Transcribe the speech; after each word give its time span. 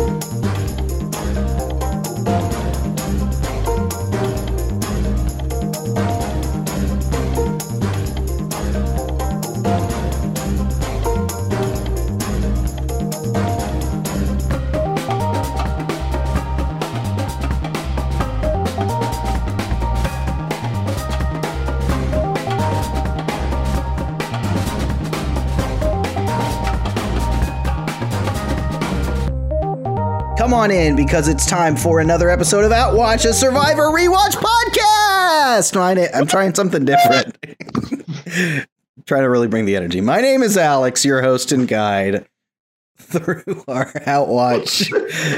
Come 0.00 0.39
on 30.60 30.70
in 30.70 30.94
because 30.94 31.26
it's 31.26 31.46
time 31.46 31.74
for 31.74 32.00
another 32.00 32.28
episode 32.28 32.66
of 32.66 32.70
Outwatch, 32.70 33.24
a 33.24 33.32
Survivor 33.32 33.84
Rewatch 33.84 34.34
podcast. 34.34 35.74
My 35.74 35.94
na- 35.94 36.08
I'm 36.12 36.26
trying 36.26 36.54
something 36.54 36.84
different. 36.84 37.38
trying 39.06 39.22
to 39.22 39.30
really 39.30 39.48
bring 39.48 39.64
the 39.64 39.74
energy. 39.74 40.02
My 40.02 40.20
name 40.20 40.42
is 40.42 40.58
Alex, 40.58 41.02
your 41.02 41.22
host 41.22 41.50
and 41.50 41.66
guide 41.66 42.26
through 42.98 43.42
our 43.68 43.86
Outwatch 44.06 44.92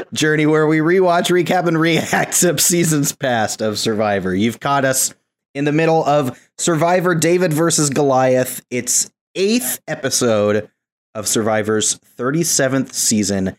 journey 0.13 0.47
where 0.47 0.67
we 0.67 0.79
rewatch, 0.79 1.31
recap, 1.31 1.69
and 1.69 1.79
react 1.79 2.41
to 2.41 2.59
seasons 2.59 3.13
past 3.13 3.63
of 3.63 3.79
Survivor. 3.79 4.35
You've 4.35 4.59
caught 4.59 4.85
us 4.85 5.15
in 5.55 5.65
the 5.67 5.73
middle 5.73 6.05
of 6.05 6.37
Survivor 6.59 7.15
David 7.15 7.53
versus 7.53 7.91
Goliath. 7.91 8.61
It's 8.71 9.09
eighth 9.37 9.81
episode 9.87 10.69
of 11.15 11.29
Survivor's 11.29 12.01
37th 12.19 12.93
season 12.93 13.57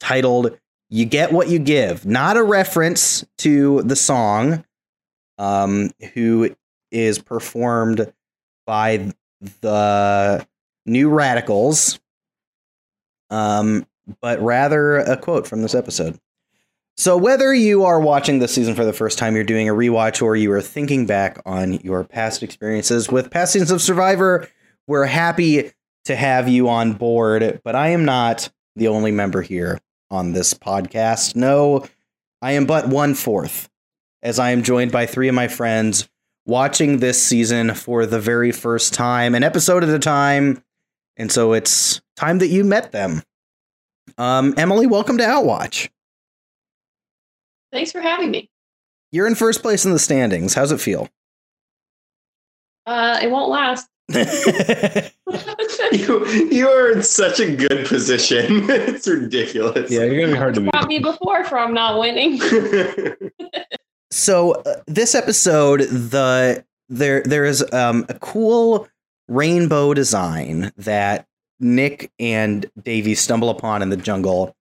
titled 0.00 0.58
you 0.90 1.04
get 1.04 1.32
what 1.32 1.48
you 1.48 1.58
give. 1.58 2.06
Not 2.06 2.36
a 2.36 2.42
reference 2.42 3.24
to 3.38 3.82
the 3.82 3.96
song, 3.96 4.64
um, 5.38 5.90
who 6.14 6.54
is 6.90 7.18
performed 7.18 8.12
by 8.66 9.12
the 9.60 10.46
New 10.86 11.10
Radicals, 11.10 11.98
um, 13.30 13.86
but 14.20 14.40
rather 14.40 14.98
a 14.98 15.16
quote 15.16 15.46
from 15.46 15.62
this 15.62 15.74
episode. 15.74 16.18
So, 16.96 17.16
whether 17.16 17.52
you 17.52 17.84
are 17.84 17.98
watching 17.98 18.38
this 18.38 18.54
season 18.54 18.76
for 18.76 18.84
the 18.84 18.92
first 18.92 19.18
time, 19.18 19.34
you're 19.34 19.42
doing 19.42 19.68
a 19.68 19.74
rewatch, 19.74 20.22
or 20.22 20.36
you 20.36 20.52
are 20.52 20.62
thinking 20.62 21.06
back 21.06 21.40
on 21.44 21.74
your 21.80 22.04
past 22.04 22.42
experiences 22.42 23.10
with 23.10 23.32
past 23.32 23.52
seasons 23.52 23.72
of 23.72 23.82
Survivor, 23.82 24.48
we're 24.86 25.06
happy 25.06 25.72
to 26.04 26.14
have 26.14 26.48
you 26.48 26.68
on 26.68 26.92
board. 26.92 27.60
But 27.64 27.74
I 27.74 27.88
am 27.88 28.04
not 28.04 28.48
the 28.76 28.86
only 28.88 29.10
member 29.10 29.42
here 29.42 29.80
on 30.14 30.32
this 30.32 30.54
podcast. 30.54 31.36
No, 31.36 31.86
I 32.40 32.52
am 32.52 32.64
but 32.64 32.88
one 32.88 33.14
fourth, 33.14 33.68
as 34.22 34.38
I 34.38 34.50
am 34.50 34.62
joined 34.62 34.92
by 34.92 35.06
three 35.06 35.28
of 35.28 35.34
my 35.34 35.48
friends 35.48 36.08
watching 36.46 36.98
this 36.98 37.20
season 37.22 37.74
for 37.74 38.06
the 38.06 38.20
very 38.20 38.52
first 38.52 38.94
time, 38.94 39.34
an 39.34 39.42
episode 39.42 39.82
at 39.82 39.88
a 39.90 39.98
time. 39.98 40.62
And 41.16 41.30
so 41.30 41.52
it's 41.52 42.00
time 42.16 42.38
that 42.38 42.48
you 42.48 42.64
met 42.64 42.92
them. 42.92 43.22
Um, 44.18 44.54
Emily, 44.56 44.86
welcome 44.86 45.18
to 45.18 45.24
Outwatch. 45.24 45.88
Thanks 47.72 47.90
for 47.90 48.00
having 48.00 48.30
me. 48.30 48.50
You're 49.10 49.26
in 49.26 49.34
first 49.34 49.62
place 49.62 49.84
in 49.84 49.92
the 49.92 49.98
standings. 49.98 50.54
How's 50.54 50.72
it 50.72 50.80
feel? 50.80 51.08
Uh, 52.86 53.18
it 53.22 53.30
won't 53.30 53.50
last. 53.50 53.88
you, 55.92 56.26
you 56.50 56.68
are 56.68 56.92
in 56.92 57.02
such 57.02 57.40
a 57.40 57.56
good 57.56 57.86
position. 57.86 58.44
it's 58.70 59.08
ridiculous. 59.08 59.90
Yeah, 59.90 60.04
you're 60.04 60.20
gonna 60.20 60.32
be 60.32 60.38
hard 60.38 60.54
to 60.54 60.60
beat. 60.60 60.72
Brought 60.72 60.88
me 60.88 60.98
before 60.98 61.42
from 61.44 61.72
not 61.72 61.98
winning. 61.98 62.38
so 64.10 64.52
uh, 64.52 64.82
this 64.86 65.14
episode, 65.14 65.80
the 65.80 66.62
there 66.90 67.22
there 67.22 67.46
is 67.46 67.64
um, 67.72 68.04
a 68.10 68.14
cool 68.18 68.86
rainbow 69.26 69.94
design 69.94 70.70
that 70.76 71.26
Nick 71.58 72.12
and 72.18 72.66
Davy 72.82 73.14
stumble 73.14 73.48
upon 73.48 73.80
in 73.80 73.88
the 73.88 73.96
jungle, 73.96 74.54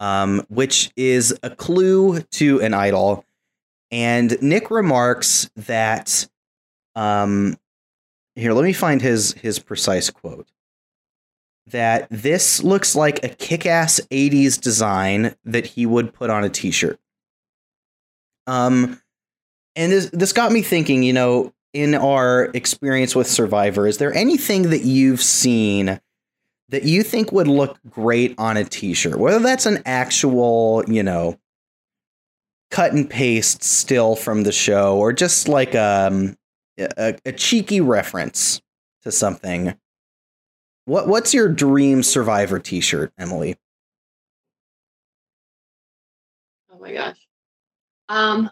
um, 0.00 0.44
which 0.48 0.90
is 0.96 1.38
a 1.44 1.50
clue 1.50 2.20
to 2.32 2.60
an 2.62 2.74
idol. 2.74 3.24
And 3.92 4.42
Nick 4.42 4.72
remarks 4.72 5.48
that 5.54 6.26
um, 6.96 7.56
here 8.36 8.52
let 8.52 8.64
me 8.64 8.72
find 8.72 9.02
his 9.02 9.32
his 9.32 9.58
precise 9.58 10.10
quote. 10.10 10.46
That 11.68 12.06
this 12.10 12.62
looks 12.62 12.94
like 12.94 13.24
a 13.24 13.28
kick-ass 13.28 14.00
80s 14.12 14.60
design 14.60 15.34
that 15.44 15.66
he 15.66 15.84
would 15.84 16.12
put 16.12 16.30
on 16.30 16.44
a 16.44 16.48
t-shirt. 16.48 17.00
Um 18.46 19.00
and 19.74 19.90
this, 19.90 20.10
this 20.10 20.32
got 20.32 20.52
me 20.52 20.62
thinking 20.62 21.02
you 21.02 21.12
know 21.12 21.52
in 21.72 21.94
our 21.94 22.50
experience 22.54 23.16
with 23.16 23.26
survivor 23.26 23.86
is 23.86 23.98
there 23.98 24.14
anything 24.14 24.70
that 24.70 24.82
you've 24.82 25.22
seen 25.22 26.00
that 26.68 26.84
you 26.84 27.02
think 27.02 27.32
would 27.32 27.48
look 27.48 27.78
great 27.88 28.34
on 28.38 28.56
a 28.56 28.64
t-shirt? 28.64 29.18
Whether 29.18 29.40
that's 29.40 29.66
an 29.66 29.82
actual 29.86 30.84
you 30.86 31.02
know 31.02 31.38
cut 32.70 32.92
and 32.92 33.08
paste 33.08 33.64
still 33.64 34.14
from 34.14 34.42
the 34.42 34.52
show 34.52 34.98
or 34.98 35.12
just 35.12 35.48
like 35.48 35.74
um 35.74 36.36
a, 36.78 37.18
a 37.24 37.32
cheeky 37.32 37.80
reference 37.80 38.60
to 39.02 39.12
something. 39.12 39.74
What 40.84 41.08
what's 41.08 41.34
your 41.34 41.48
dream 41.48 42.02
survivor 42.02 42.58
t-shirt, 42.58 43.12
Emily? 43.18 43.56
Oh 46.72 46.78
my 46.78 46.92
gosh. 46.92 47.18
Um 48.08 48.50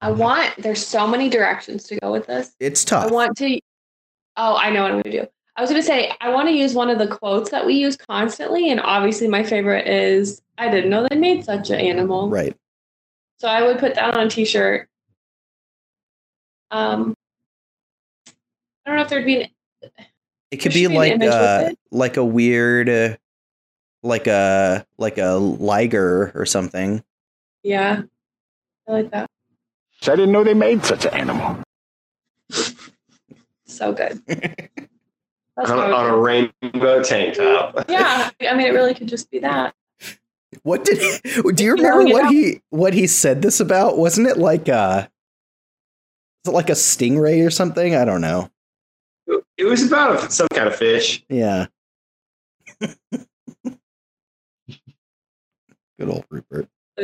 I 0.00 0.10
want 0.10 0.54
there's 0.58 0.86
so 0.86 1.06
many 1.06 1.28
directions 1.28 1.84
to 1.84 1.96
go 1.96 2.12
with 2.12 2.26
this. 2.26 2.54
It's 2.60 2.84
tough. 2.84 3.10
I 3.10 3.12
want 3.12 3.36
to 3.38 3.60
Oh, 4.38 4.56
I 4.56 4.70
know 4.70 4.82
what 4.82 4.92
I'm 4.92 5.00
going 5.00 5.04
to 5.04 5.22
do. 5.22 5.26
I 5.56 5.62
was 5.62 5.70
going 5.70 5.80
to 5.80 5.86
say 5.86 6.12
I 6.20 6.28
want 6.28 6.48
to 6.48 6.54
use 6.54 6.74
one 6.74 6.90
of 6.90 6.98
the 6.98 7.08
quotes 7.08 7.50
that 7.50 7.64
we 7.64 7.74
use 7.74 7.96
constantly 7.96 8.70
and 8.70 8.80
obviously 8.80 9.28
my 9.28 9.42
favorite 9.42 9.86
is 9.86 10.42
I 10.58 10.70
didn't 10.70 10.90
know 10.90 11.06
they 11.08 11.16
made 11.16 11.44
such 11.44 11.70
an 11.70 11.80
animal. 11.80 12.28
Right. 12.30 12.56
So 13.38 13.48
I 13.48 13.62
would 13.62 13.78
put 13.78 13.94
that 13.94 14.16
on 14.16 14.26
a 14.26 14.30
t-shirt. 14.30 14.88
Um, 16.70 17.14
I 18.26 18.90
don't 18.90 18.96
know 18.96 19.02
if 19.02 19.08
there'd 19.08 19.24
be. 19.24 19.42
An, 19.42 19.50
it 20.50 20.56
could 20.58 20.72
be 20.72 20.88
like 20.88 21.20
uh, 21.20 21.70
like 21.90 22.16
a 22.16 22.24
weird, 22.24 22.88
uh, 22.88 23.16
like 24.02 24.26
a 24.26 24.86
like 24.96 25.18
a 25.18 25.34
liger 25.34 26.32
or 26.34 26.46
something. 26.46 27.02
Yeah, 27.62 28.02
I 28.88 28.92
like 28.92 29.10
that. 29.10 29.28
I 30.02 30.16
didn't 30.16 30.32
know 30.32 30.44
they 30.44 30.54
made 30.54 30.84
such 30.84 31.04
an 31.04 31.14
animal. 31.14 31.62
so 33.66 33.92
good. 33.92 34.22
on, 35.56 35.92
on 35.92 36.06
a 36.06 36.16
rainbow 36.16 37.02
tank 37.02 37.34
top. 37.36 37.84
yeah, 37.88 38.30
I 38.40 38.54
mean, 38.54 38.66
it 38.66 38.74
really 38.74 38.94
could 38.94 39.08
just 39.08 39.30
be 39.30 39.40
that. 39.40 39.74
What 40.62 40.84
did 40.84 40.98
do 41.54 41.64
you 41.64 41.72
remember 41.72 42.04
what 42.04 42.32
he 42.32 42.60
what 42.70 42.94
he 42.94 43.06
said 43.06 43.42
this 43.42 43.60
about? 43.60 43.98
Wasn't 43.98 44.26
it 44.26 44.38
like 44.38 44.68
uh 44.68 45.06
was 46.44 46.52
it 46.52 46.56
like 46.56 46.70
a 46.70 46.74
stingray 46.74 47.46
or 47.46 47.50
something? 47.50 47.94
I 47.96 48.04
don't 48.04 48.20
know. 48.20 48.50
It 49.58 49.64
was 49.64 49.82
about 49.82 50.32
some 50.32 50.48
kind 50.52 50.68
of 50.68 50.76
fish. 50.76 51.24
Yeah. 51.28 51.66
Good 55.98 56.08
old 56.08 56.24
Rupert. 56.30 56.68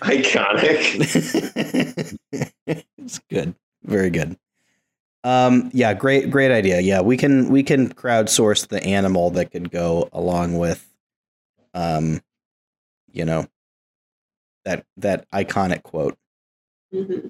Iconic. 0.00 0.96
it's 2.96 3.20
good. 3.30 3.54
Very 3.84 4.10
good. 4.10 4.36
Um, 5.26 5.70
yeah, 5.74 5.92
great, 5.92 6.30
great 6.30 6.52
idea. 6.52 6.78
Yeah, 6.78 7.00
we 7.00 7.16
can 7.16 7.48
we 7.48 7.64
can 7.64 7.92
crowdsource 7.92 8.68
the 8.68 8.80
animal 8.84 9.30
that 9.30 9.50
could 9.50 9.72
go 9.72 10.08
along 10.12 10.56
with, 10.56 10.88
um, 11.74 12.20
you 13.10 13.24
know, 13.24 13.48
that 14.64 14.86
that 14.98 15.28
iconic 15.32 15.82
quote. 15.82 16.16
Mm-hmm. 16.94 17.26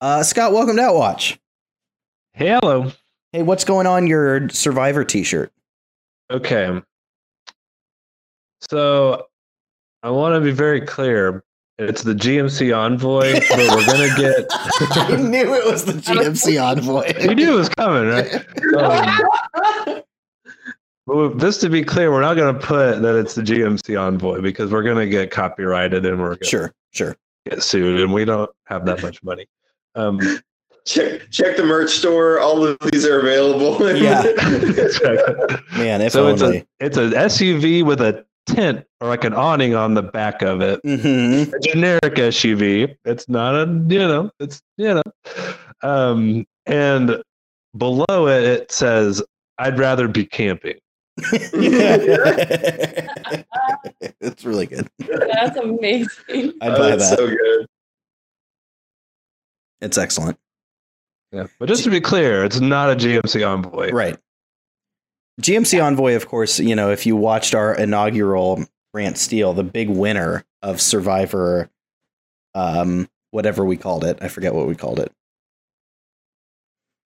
Uh, 0.00 0.22
Scott, 0.22 0.52
welcome 0.52 0.76
to 0.76 0.82
Outwatch. 0.82 1.38
Hey, 2.34 2.50
hello. 2.50 2.92
Hey, 3.32 3.42
what's 3.42 3.64
going 3.64 3.88
on 3.88 4.06
your 4.06 4.48
Survivor 4.50 5.02
T-shirt? 5.04 5.52
Okay, 6.30 6.80
so 8.70 9.26
I 10.04 10.10
want 10.10 10.36
to 10.36 10.40
be 10.40 10.52
very 10.52 10.82
clear. 10.82 11.42
It's 11.78 12.02
the 12.02 12.14
GMC 12.14 12.76
Envoy, 12.76 13.32
but 13.32 13.58
we're 13.58 13.86
gonna 13.86 14.14
get. 14.16 14.46
I 14.50 15.16
knew 15.16 15.54
it 15.54 15.64
was 15.64 15.84
the 15.84 15.94
GMC 15.94 16.62
Envoy. 16.62 17.12
you 17.20 17.34
knew 17.34 17.54
it 17.54 17.56
was 17.56 17.68
coming, 17.70 18.08
right? 18.08 18.46
Um, 21.04 21.34
but 21.34 21.38
just 21.38 21.60
to 21.62 21.68
be 21.68 21.82
clear, 21.82 22.12
we're 22.12 22.20
not 22.20 22.36
gonna 22.36 22.58
put 22.58 23.02
that 23.02 23.16
it's 23.16 23.34
the 23.34 23.42
GMC 23.42 24.00
Envoy 24.00 24.40
because 24.40 24.70
we're 24.70 24.84
gonna 24.84 25.06
get 25.06 25.30
copyrighted 25.30 26.06
and 26.06 26.20
we're 26.20 26.36
gonna 26.36 26.44
sure, 26.44 26.72
sure, 26.92 27.16
get 27.48 27.62
sued, 27.62 28.00
and 28.00 28.12
we 28.12 28.24
don't 28.24 28.50
have 28.66 28.86
that 28.86 29.02
much 29.02 29.22
money. 29.22 29.46
Um, 29.94 30.20
check 30.86 31.28
check 31.30 31.56
the 31.56 31.64
merch 31.64 31.90
store. 31.90 32.38
All 32.38 32.64
of 32.64 32.78
these 32.92 33.04
are 33.04 33.18
available. 33.20 33.94
Yeah. 33.96 34.22
Man, 35.76 36.00
if 36.02 36.12
so 36.12 36.28
it's 36.28 36.42
only. 36.42 36.58
a 36.58 36.66
it's 36.80 36.96
an 36.96 37.10
SUV 37.10 37.84
with 37.84 38.00
a 38.00 38.24
tent 38.46 38.84
or 39.00 39.08
like 39.08 39.24
an 39.24 39.34
awning 39.34 39.74
on 39.74 39.94
the 39.94 40.02
back 40.02 40.42
of 40.42 40.60
it. 40.60 40.80
Mhm. 40.84 41.52
A 41.52 41.58
generic 41.60 42.14
SUV. 42.18 42.96
It's 43.04 43.28
not 43.28 43.54
a 43.54 43.66
you 43.88 43.98
know 43.98 44.30
it's 44.40 44.60
you 44.76 44.94
know, 44.94 45.02
um, 45.82 46.44
and 46.66 47.22
below 47.76 48.26
it 48.28 48.44
it 48.44 48.72
says 48.72 49.22
I'd 49.58 49.78
rather 49.78 50.08
be 50.08 50.24
camping. 50.26 50.78
it's 54.20 54.44
really 54.44 54.66
good. 54.66 54.88
That's 54.98 55.56
amazing. 55.58 56.52
I'd 56.60 56.72
Oh, 56.72 56.78
buy 56.78 56.96
that. 56.96 57.16
so 57.16 57.28
good. 57.28 57.66
it's 59.80 59.98
excellent. 59.98 60.38
Yeah, 61.32 61.46
but 61.58 61.68
just 61.68 61.84
to 61.84 61.90
be 61.90 62.00
clear, 62.00 62.44
it's 62.44 62.60
not 62.60 62.90
a 62.90 62.94
GMC 62.96 63.42
Envoy. 63.46 63.90
Right. 63.90 64.18
GMC 65.42 65.82
Envoy, 65.82 66.14
of 66.14 66.28
course, 66.28 66.60
you 66.60 66.76
know, 66.76 66.90
if 66.90 67.04
you 67.04 67.16
watched 67.16 67.52
our 67.52 67.74
inaugural 67.74 68.64
Grant 68.94 69.18
Steele, 69.18 69.52
the 69.52 69.64
big 69.64 69.88
winner 69.88 70.44
of 70.62 70.80
Survivor, 70.80 71.68
um, 72.54 73.08
whatever 73.32 73.64
we 73.64 73.76
called 73.76 74.04
it. 74.04 74.18
I 74.20 74.28
forget 74.28 74.54
what 74.54 74.68
we 74.68 74.76
called 74.76 75.00
it. 75.00 75.12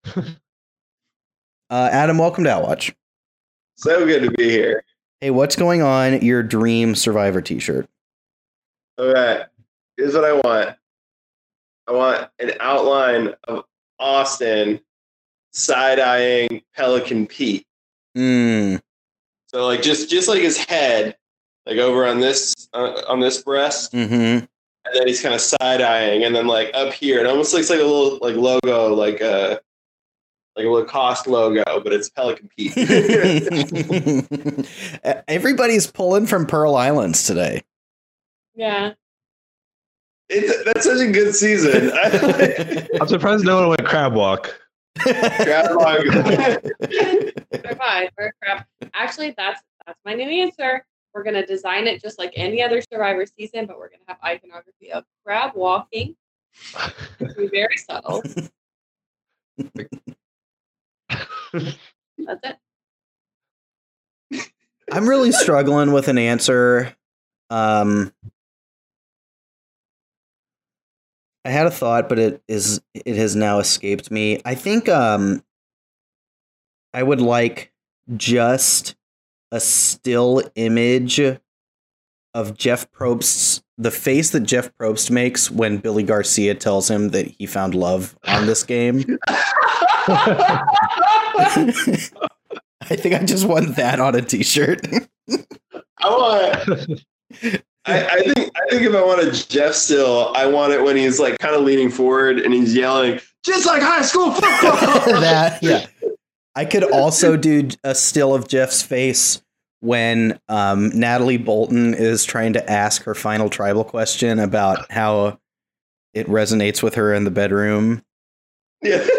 uh, 0.15 1.89
Adam, 1.91 2.19
welcome 2.19 2.43
to 2.43 2.49
Outwatch. 2.51 2.93
So 3.75 4.05
good 4.05 4.21
to 4.21 4.31
be 4.31 4.49
here. 4.49 4.83
Hey, 5.19 5.31
what's 5.31 5.55
going 5.55 5.81
on 5.81 6.21
your 6.21 6.43
dream 6.43 6.93
Survivor 6.93 7.41
t 7.41 7.57
shirt? 7.57 7.89
All 8.99 9.11
right. 9.11 9.45
Here's 9.95 10.13
what 10.13 10.25
I 10.25 10.33
want. 10.33 10.75
I 11.87 11.91
want 11.91 12.29
an 12.37 12.51
outline 12.59 13.33
of 13.45 13.65
Osten 13.99 14.79
side 15.53 15.99
eyeing 15.99 16.61
Pelican 16.75 17.25
Pete. 17.25 17.65
Mm, 18.17 18.81
So 19.47 19.65
like 19.67 19.83
just 19.83 20.09
just 20.09 20.27
like 20.27 20.41
his 20.41 20.57
head, 20.57 21.15
like 21.67 21.77
over 21.77 22.07
on 22.07 22.19
this 22.19 22.55
uh, 22.73 23.01
on 23.07 23.19
this 23.19 23.43
breast, 23.43 23.91
hmm 23.91 24.39
and 24.89 24.95
then 24.95 25.05
he's 25.07 25.21
kind 25.21 25.35
of 25.35 25.41
side 25.41 25.81
eyeing, 25.81 26.23
and 26.23 26.35
then 26.35 26.47
like 26.47 26.71
up 26.73 26.93
here, 26.93 27.19
it 27.19 27.27
almost 27.27 27.53
looks 27.53 27.69
like 27.69 27.79
a 27.79 27.83
little 27.83 28.17
like 28.21 28.35
logo, 28.35 28.93
like 28.95 29.21
a 29.21 29.59
like 30.55 30.65
a 30.65 30.69
Lacoste 30.69 31.27
logo, 31.27 31.63
but 31.83 31.93
it's 31.93 32.09
Pelican 32.09 32.49
Pete. 32.57 32.73
Everybody's 35.27 35.85
pulling 35.85 36.25
from 36.25 36.47
Pearl 36.47 36.73
Islands 36.75 37.27
today. 37.27 37.61
Yeah. 38.55 38.93
it's, 40.29 40.63
that's 40.63 40.85
such 40.85 40.99
a 40.99 41.11
good 41.11 41.35
season. 41.35 41.91
I'm 42.99 43.07
surprised 43.07 43.45
no 43.45 43.59
one 43.59 43.69
went 43.69 43.85
crab 43.85 44.15
walk. 44.15 44.59
Crab 44.99 45.75
walk. 45.75 45.99
Survivor 47.53 48.33
crap. 48.41 48.67
Actually, 48.93 49.33
that's 49.37 49.61
that's 49.85 49.99
my 50.05 50.13
new 50.13 50.29
answer. 50.29 50.85
We're 51.13 51.23
gonna 51.23 51.45
design 51.45 51.87
it 51.87 52.01
just 52.01 52.19
like 52.19 52.33
any 52.35 52.61
other 52.61 52.81
Survivor 52.81 53.25
season, 53.25 53.65
but 53.65 53.77
we're 53.77 53.89
gonna 53.89 54.03
have 54.07 54.17
iconography 54.23 54.91
of 54.91 55.03
crab 55.25 55.51
walking. 55.55 56.15
It's 57.19 57.33
be 57.35 57.47
very 57.47 57.77
subtle. 57.77 58.23
That's 61.53 62.41
it. 62.43 62.57
I'm 64.91 65.07
really 65.07 65.31
struggling 65.31 65.91
with 65.91 66.07
an 66.07 66.17
answer. 66.17 66.95
Um, 67.49 68.13
I 71.47 71.49
had 71.49 71.65
a 71.65 71.71
thought, 71.71 72.09
but 72.09 72.19
it 72.19 72.43
is 72.49 72.81
it 72.93 73.15
has 73.15 73.33
now 73.33 73.59
escaped 73.59 74.11
me. 74.11 74.41
I 74.43 74.53
think 74.53 74.89
um, 74.89 75.41
I 76.93 77.01
would 77.01 77.21
like 77.21 77.71
just 78.17 78.97
a 79.53 79.61
still 79.61 80.43
image 80.55 81.21
of 82.33 82.57
Jeff 82.57 82.91
Probst's 82.91 83.63
the 83.77 83.91
face 83.91 84.31
that 84.31 84.41
Jeff 84.41 84.71
Probst 84.77 85.09
makes 85.09 85.49
when 85.49 85.77
Billy 85.77 86.03
Garcia 86.03 86.53
tells 86.53 86.89
him 86.89 87.09
that 87.09 87.27
he 87.27 87.45
found 87.45 87.73
love 87.73 88.17
on 88.27 88.45
this 88.45 88.65
game. 88.65 89.17
I 89.29 90.65
think 92.89 93.15
I 93.15 93.23
just 93.23 93.47
want 93.47 93.77
that 93.77 94.01
on 94.01 94.15
a 94.15 94.21
t-shirt. 94.21 94.81
I 95.99 96.09
want. 96.09 97.03
I, 97.87 98.05
I 98.05 98.21
think 98.21 98.51
I 98.55 98.69
think 98.69 98.83
if 98.83 98.93
I 98.93 99.03
want 99.03 99.21
a 99.21 99.47
Jeff 99.47 99.73
still, 99.73 100.33
I 100.35 100.45
want 100.45 100.73
it 100.73 100.83
when 100.83 100.97
he's 100.97 101.19
like 101.19 101.39
kind 101.39 101.55
of 101.55 101.63
leaning 101.63 101.89
forward 101.89 102.39
and 102.39 102.53
he's 102.53 102.75
yelling, 102.75 103.19
just 103.45 103.65
like 103.65 103.81
high 103.81 104.01
school 104.01 104.31
football. 104.31 104.51
that 105.21 105.59
yeah. 105.63 105.87
I 106.55 106.65
could 106.65 106.83
also 106.83 107.37
do 107.37 107.69
a 107.83 107.95
still 107.95 108.35
of 108.35 108.47
Jeff's 108.47 108.81
face 108.81 109.41
when 109.79 110.39
um, 110.49 110.89
Natalie 110.89 111.37
Bolton 111.37 111.93
is 111.93 112.25
trying 112.25 112.53
to 112.53 112.69
ask 112.69 113.03
her 113.03 113.15
final 113.15 113.49
tribal 113.49 113.83
question 113.83 114.39
about 114.39 114.91
how 114.91 115.39
it 116.13 116.27
resonates 116.27 116.81
with 116.81 116.95
her 116.95 117.13
in 117.13 117.23
the 117.23 117.31
bedroom. 117.31 118.03
yeah. 118.81 119.05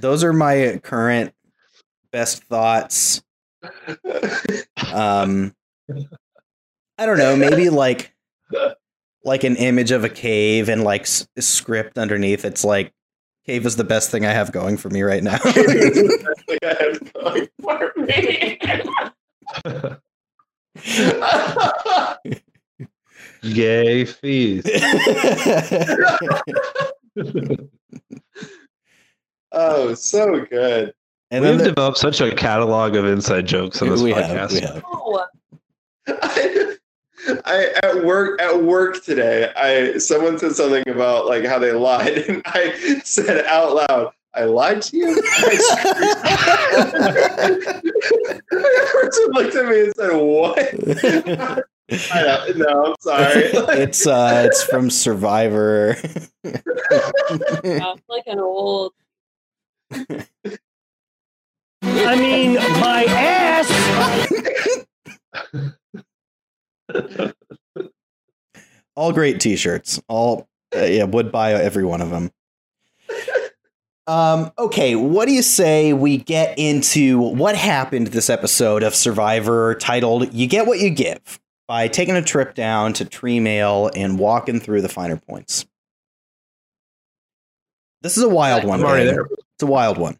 Those 0.00 0.24
are 0.24 0.32
my 0.32 0.80
current 0.82 1.34
best 2.12 2.44
thoughts. 2.44 3.22
Um, 4.92 5.54
I 7.00 7.06
don't 7.06 7.18
know, 7.18 7.34
maybe 7.34 7.68
like 7.70 8.14
like 9.24 9.42
an 9.44 9.56
image 9.56 9.90
of 9.90 10.04
a 10.04 10.08
cave 10.08 10.68
and 10.68 10.84
like 10.84 11.02
s- 11.02 11.26
script 11.38 11.96
underneath. 11.98 12.44
It's 12.44 12.62
like 12.64 12.92
cave 13.46 13.64
is 13.66 13.76
the 13.76 13.84
best 13.84 14.10
thing 14.10 14.26
I 14.26 14.32
have 14.32 14.52
going 14.52 14.76
for 14.76 14.90
me 14.90 15.00
right 15.02 15.22
now. 15.22 15.38
Gay 15.38 16.08
I 16.62 16.76
have 16.78 17.12
going 17.14 17.48
for 17.62 17.92
me. 17.96 18.58
Yay, 23.42 24.04
fees. 24.04 24.62
oh, 29.52 29.94
so 29.94 30.44
good. 30.50 30.92
and 31.30 31.44
We've 31.44 31.58
the- 31.58 31.64
developed 31.64 31.98
such 31.98 32.20
a 32.20 32.34
catalog 32.34 32.96
of 32.96 33.06
inside 33.06 33.46
jokes 33.46 33.80
on 33.82 33.88
this 33.88 34.02
we 34.02 34.12
podcast. 34.12 34.28
have, 34.28 34.52
we 34.52 34.60
have. 34.60 34.84
Oh, 34.86 35.24
I, 36.08 36.76
I 37.44 37.72
at 37.82 38.04
work 38.04 38.40
at 38.40 38.62
work 38.62 39.02
today. 39.04 39.52
I 39.56 39.98
someone 39.98 40.38
said 40.38 40.52
something 40.52 40.88
about 40.88 41.26
like 41.26 41.44
how 41.44 41.58
they 41.58 41.72
lied, 41.72 42.18
and 42.28 42.42
I 42.46 43.00
said 43.04 43.44
out 43.46 43.74
loud, 43.74 44.12
"I 44.34 44.44
lied 44.44 44.82
to 44.82 44.96
you." 44.96 45.14
the 45.20 45.22
person 48.92 49.26
looked 49.32 49.54
at 49.56 49.66
me 49.66 49.80
and 49.84 49.94
said, 49.96 50.12
"What?" 50.12 51.62
I 52.12 52.22
don't, 52.22 52.58
no, 52.58 52.86
I'm 52.86 52.94
sorry. 53.00 53.42
it's 53.80 54.06
uh 54.06 54.44
it's 54.46 54.62
from 54.62 54.90
Survivor. 54.90 55.96
sounds 57.64 58.02
like 58.08 58.26
an 58.26 58.38
old. 58.38 58.92
I 61.82 62.14
mean, 62.16 62.54
my 62.54 63.04
ass. 63.08 64.86
All 68.96 69.12
great 69.12 69.40
t-shirts. 69.40 70.00
All 70.08 70.48
uh, 70.74 70.84
yeah, 70.84 71.04
would 71.04 71.32
buy 71.32 71.52
every 71.52 71.84
one 71.84 72.00
of 72.00 72.10
them. 72.10 72.30
Um, 74.06 74.50
okay, 74.58 74.96
what 74.96 75.26
do 75.26 75.32
you 75.32 75.42
say 75.42 75.92
we 75.92 76.16
get 76.16 76.58
into 76.58 77.20
what 77.20 77.54
happened 77.54 78.08
this 78.08 78.28
episode 78.28 78.82
of 78.82 78.94
Survivor 78.94 79.76
titled 79.76 80.34
You 80.34 80.48
Get 80.48 80.66
What 80.66 80.80
You 80.80 80.90
Give 80.90 81.40
by 81.68 81.86
taking 81.86 82.16
a 82.16 82.22
trip 82.22 82.54
down 82.56 82.92
to 82.94 83.04
Tree 83.04 83.38
Mail 83.38 83.90
and 83.94 84.18
walking 84.18 84.58
through 84.58 84.82
the 84.82 84.88
finer 84.88 85.16
points. 85.16 85.64
This 88.02 88.16
is 88.16 88.24
a 88.24 88.28
wild 88.28 88.64
one. 88.64 88.80
I'm 88.80 88.86
already 88.86 89.04
gang. 89.04 89.14
there. 89.14 89.28
It's 89.30 89.62
a 89.62 89.66
wild 89.66 89.96
one. 89.96 90.18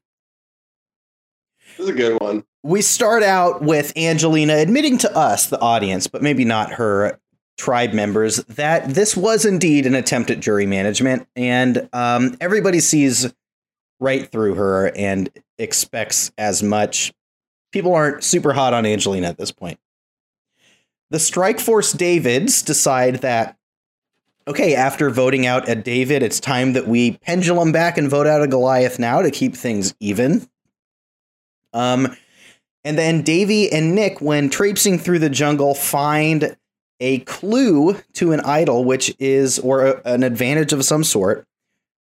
This 1.76 1.86
is 1.86 1.88
a 1.88 1.94
good 1.94 2.20
one. 2.20 2.44
We 2.62 2.82
start 2.82 3.22
out 3.22 3.62
with 3.62 3.96
Angelina 3.96 4.54
admitting 4.54 4.98
to 4.98 5.16
us, 5.16 5.46
the 5.46 5.60
audience, 5.60 6.06
but 6.06 6.22
maybe 6.22 6.44
not 6.44 6.72
her 6.72 7.18
tribe 7.56 7.92
members, 7.92 8.36
that 8.44 8.88
this 8.94 9.16
was 9.16 9.44
indeed 9.44 9.86
an 9.86 9.94
attempt 9.94 10.30
at 10.30 10.40
jury 10.40 10.66
management, 10.66 11.26
and 11.36 11.88
um, 11.92 12.36
everybody 12.40 12.80
sees 12.80 13.32
right 13.98 14.30
through 14.30 14.54
her 14.54 14.90
and 14.96 15.30
expects 15.58 16.32
as 16.38 16.62
much. 16.62 17.12
People 17.70 17.94
aren't 17.94 18.24
super 18.24 18.52
hot 18.52 18.72
on 18.72 18.86
Angelina 18.86 19.28
at 19.28 19.38
this 19.38 19.52
point. 19.52 19.78
The 21.10 21.18
Strike 21.18 21.60
Force 21.60 21.92
Davids 21.92 22.62
decide 22.62 23.16
that, 23.16 23.56
okay, 24.48 24.74
after 24.74 25.10
voting 25.10 25.44
out 25.44 25.68
a 25.68 25.74
David, 25.74 26.22
it's 26.22 26.40
time 26.40 26.72
that 26.72 26.88
we 26.88 27.18
pendulum 27.18 27.72
back 27.72 27.98
and 27.98 28.08
vote 28.08 28.26
out 28.26 28.42
a 28.42 28.48
Goliath 28.48 28.98
now 28.98 29.20
to 29.20 29.30
keep 29.30 29.54
things 29.54 29.94
even. 30.00 30.48
Um, 31.72 32.16
and 32.84 32.98
then 32.98 33.22
Davy 33.22 33.70
and 33.70 33.94
Nick, 33.94 34.20
when 34.20 34.50
traipsing 34.50 34.98
through 34.98 35.18
the 35.18 35.30
jungle, 35.30 35.74
find 35.74 36.56
a 37.00 37.20
clue 37.20 37.96
to 38.14 38.32
an 38.32 38.40
idol, 38.40 38.84
which 38.84 39.14
is, 39.18 39.58
or 39.58 39.86
a- 39.86 40.02
an 40.04 40.22
advantage 40.22 40.72
of 40.72 40.84
some 40.84 41.04
sort, 41.04 41.46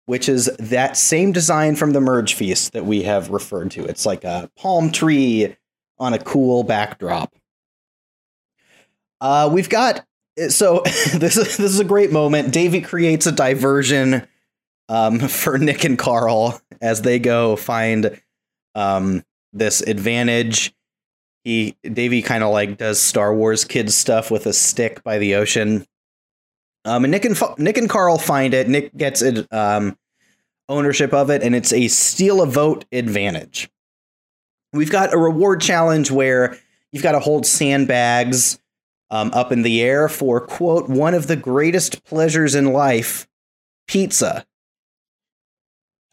which 0.06 0.28
is 0.28 0.46
that 0.58 0.96
same 0.96 1.32
design 1.32 1.76
from 1.76 1.92
the 1.92 2.00
Merge 2.00 2.34
Feast 2.34 2.72
that 2.72 2.84
we 2.84 3.02
have 3.02 3.30
referred 3.30 3.70
to. 3.72 3.84
It's 3.84 4.04
like 4.04 4.24
a 4.24 4.50
palm 4.56 4.90
tree 4.90 5.56
on 5.98 6.14
a 6.14 6.18
cool 6.18 6.64
backdrop. 6.64 7.34
Uh, 9.20 9.48
we've 9.52 9.68
got 9.68 10.04
so 10.48 10.82
this 11.14 11.36
is 11.36 11.56
this 11.56 11.60
is 11.60 11.80
a 11.80 11.84
great 11.84 12.12
moment. 12.12 12.52
Davy 12.52 12.80
creates 12.80 13.26
a 13.26 13.32
diversion 13.32 14.26
um, 14.88 15.18
for 15.28 15.58
Nick 15.58 15.84
and 15.84 15.98
Carl 15.98 16.60
as 16.80 17.02
they 17.02 17.18
go 17.18 17.56
find 17.56 18.18
um, 18.74 19.22
this 19.52 19.80
advantage. 19.82 20.72
He 21.44 21.76
Davy 21.82 22.22
kind 22.22 22.44
of 22.44 22.52
like 22.52 22.76
does 22.76 23.00
Star 23.00 23.34
Wars 23.34 23.64
kids 23.64 23.94
stuff 23.94 24.30
with 24.30 24.46
a 24.46 24.52
stick 24.52 25.02
by 25.02 25.18
the 25.18 25.34
ocean. 25.34 25.86
Um, 26.84 27.04
and 27.04 27.10
Nick 27.10 27.24
and 27.24 27.38
Nick 27.58 27.76
and 27.76 27.88
Carl 27.88 28.18
find 28.18 28.54
it. 28.54 28.68
Nick 28.68 28.96
gets 28.96 29.22
it 29.22 29.50
um, 29.52 29.96
ownership 30.68 31.12
of 31.12 31.30
it, 31.30 31.42
and 31.42 31.54
it's 31.54 31.72
a 31.72 31.88
steal 31.88 32.42
a 32.42 32.46
vote 32.46 32.84
advantage. 32.92 33.70
We've 34.72 34.90
got 34.90 35.12
a 35.12 35.18
reward 35.18 35.60
challenge 35.60 36.10
where 36.10 36.56
you've 36.92 37.02
got 37.02 37.12
to 37.12 37.20
hold 37.20 37.44
sandbags 37.44 38.60
um, 39.10 39.30
up 39.34 39.50
in 39.52 39.62
the 39.62 39.82
air 39.82 40.08
for 40.08 40.40
quote 40.40 40.88
one 40.88 41.14
of 41.14 41.26
the 41.26 41.36
greatest 41.36 42.04
pleasures 42.04 42.54
in 42.54 42.72
life, 42.72 43.26
pizza. 43.86 44.46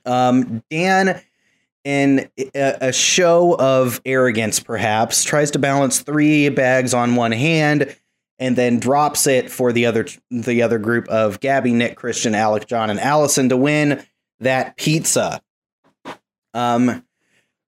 Um, 0.06 0.64
Dan, 0.70 1.22
in 1.88 2.30
a, 2.54 2.92
show 2.92 3.56
of 3.58 4.02
arrogance, 4.06 4.60
perhaps 4.60 5.24
tries 5.24 5.52
to 5.52 5.60
balance 5.60 6.02
three 6.02 6.50
bags 6.50 6.94
on 6.94 7.16
one 7.16 7.32
hand 7.32 7.96
and 8.40 8.58
then 8.58 8.78
drops 8.78 9.26
it 9.26 9.50
for 9.50 9.72
the 9.72 9.86
other 9.86 10.06
the 10.30 10.64
other 10.64 10.80
group 10.80 11.08
of 11.08 11.40
Gabby, 11.40 11.72
Nick, 11.72 11.96
Christian, 11.96 12.36
Alec, 12.36 12.68
John, 12.68 12.90
and 12.90 13.00
Allison 13.00 13.48
to 13.48 13.56
win 13.56 14.06
that 14.42 14.76
pizza. 14.76 15.42
Um, 16.54 17.06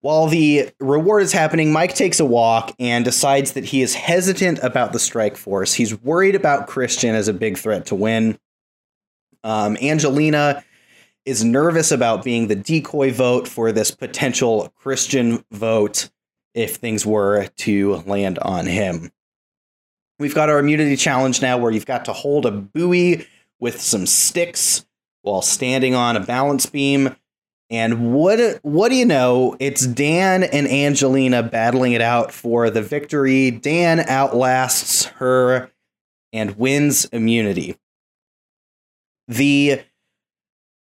while 0.01 0.27
the 0.27 0.69
reward 0.81 1.23
is 1.23 1.31
happening, 1.31 1.71
Mike 1.71 1.95
takes 1.95 2.19
a 2.19 2.25
walk 2.25 2.75
and 2.77 3.05
decides 3.05 3.53
that 3.53 3.63
he 3.63 3.81
is 3.81 3.95
hesitant 3.95 4.59
about 4.61 4.91
the 4.91 4.99
strike 4.99 5.37
force. 5.37 5.73
He's 5.73 5.97
worried 5.97 6.35
about 6.35 6.67
Christian 6.67 7.15
as 7.15 7.29
a 7.29 7.33
big 7.33 7.57
threat 7.57 7.85
to 7.85 7.95
win. 7.95 8.37
Um, 9.45 9.77
Angelina 9.81 10.61
is 11.25 11.43
nervous 11.43 11.91
about 11.91 12.23
being 12.23 12.47
the 12.47 12.55
decoy 12.55 13.11
vote 13.11 13.47
for 13.47 13.71
this 13.71 13.91
potential 13.91 14.73
Christian 14.75 15.43
vote 15.51 16.09
if 16.53 16.75
things 16.75 17.05
were 17.05 17.47
to 17.57 17.97
land 18.05 18.39
on 18.39 18.65
him. 18.65 19.11
We've 20.17 20.35
got 20.35 20.49
our 20.49 20.59
immunity 20.59 20.95
challenge 20.97 21.41
now 21.41 21.57
where 21.57 21.71
you've 21.71 21.85
got 21.85 22.05
to 22.05 22.13
hold 22.13 22.45
a 22.45 22.51
buoy 22.51 23.27
with 23.59 23.79
some 23.79 24.05
sticks 24.05 24.85
while 25.21 25.41
standing 25.41 25.95
on 25.95 26.15
a 26.15 26.19
balance 26.19 26.65
beam. 26.65 27.15
And 27.69 28.13
what 28.13 28.59
what 28.63 28.89
do 28.89 28.95
you 28.95 29.05
know? 29.05 29.55
It's 29.59 29.85
Dan 29.85 30.43
and 30.43 30.67
Angelina 30.67 31.43
battling 31.43 31.93
it 31.93 32.01
out 32.01 32.31
for 32.31 32.69
the 32.69 32.81
victory. 32.81 33.51
Dan 33.51 33.99
outlasts 33.99 35.05
her 35.05 35.69
and 36.33 36.57
wins 36.57 37.05
immunity. 37.05 37.77
The 39.27 39.81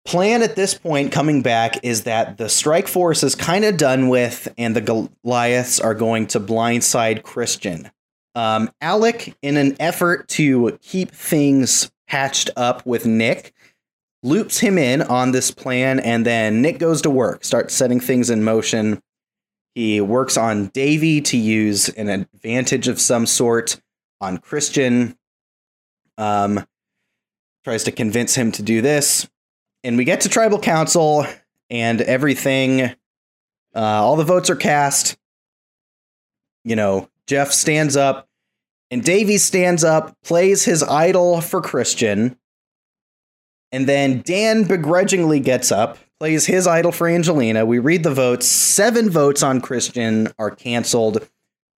plan 0.06 0.42
at 0.42 0.56
this 0.56 0.74
point 0.74 1.12
coming 1.12 1.42
back 1.42 1.84
is 1.84 2.04
that 2.04 2.38
the 2.38 2.50
strike 2.50 2.88
force 2.88 3.24
is 3.24 3.36
kind 3.36 3.66
of 3.66 3.78
done 3.78 4.10
with 4.10 4.48
and 4.58 4.76
the 4.76 5.10
Goliaths 5.24 5.80
are 5.80 5.94
going 5.94 6.28
to 6.28 6.40
blindside 6.40 7.24
Christian. 7.24 7.92
Um, 8.36 8.72
Alec, 8.82 9.36
in 9.42 9.58
an 9.58 9.76
effort 9.80 10.28
to 10.30 10.78
keep 10.82 11.12
things 11.12 11.92
patched 12.08 12.50
up 12.56 12.86
with 12.86 13.06
Nick, 13.06 13.54
loops 14.24 14.60
him 14.60 14.78
in 14.78 15.02
on 15.02 15.32
this 15.32 15.52
plan, 15.52 16.00
and 16.00 16.26
then 16.26 16.62
Nick 16.62 16.80
goes 16.80 17.02
to 17.04 17.10
work, 17.10 17.44
starts 17.44 17.74
setting 17.74 18.00
things 18.00 18.30
in 18.30 18.44
motion. 18.44 19.02
He 19.76 20.02
works 20.02 20.38
on 20.38 20.68
Davy 20.68 21.22
to 21.22 21.38
use 21.38 21.90
an 21.90 22.10
advantage 22.10 22.88
of 22.88 23.00
some 23.00 23.26
sort 23.26 23.80
on 24.20 24.38
Christian. 24.38 25.18
Um, 26.18 26.66
tries 27.64 27.84
to 27.86 27.92
convince 27.92 28.36
him 28.36 28.52
to 28.54 28.64
do 28.64 28.82
this, 28.82 29.30
and 29.84 29.98
we 29.98 30.04
get 30.04 30.22
to 30.22 30.30
tribal 30.30 30.60
council, 30.60 31.26
and 31.70 32.02
everything. 32.02 32.82
Uh, 32.82 32.96
all 33.76 34.16
the 34.16 34.24
votes 34.24 34.50
are 34.50 34.56
cast. 34.56 35.18
You 36.64 36.76
know, 36.76 37.10
Jeff 37.28 37.52
stands 37.52 37.96
up, 37.96 38.28
and 38.92 39.04
Davy 39.04 39.38
stands 39.38 39.84
up, 39.84 40.18
plays 40.24 40.66
his 40.66 40.84
idol 40.84 41.42
for 41.42 41.62
Christian, 41.62 42.38
and 43.72 43.88
then 43.88 44.22
Dan 44.22 44.64
begrudgingly 44.64 45.40
gets 45.40 45.72
up, 45.72 46.00
plays 46.20 46.46
his 46.46 46.68
idol 46.68 46.92
for 46.92 47.08
Angelina. 47.08 47.66
We 47.66 47.80
read 47.80 48.04
the 48.04 48.14
votes. 48.14 48.48
Seven 48.48 49.10
votes 49.10 49.44
on 49.44 49.62
Christian 49.62 50.30
are 50.40 50.52
canceled. 50.52 51.28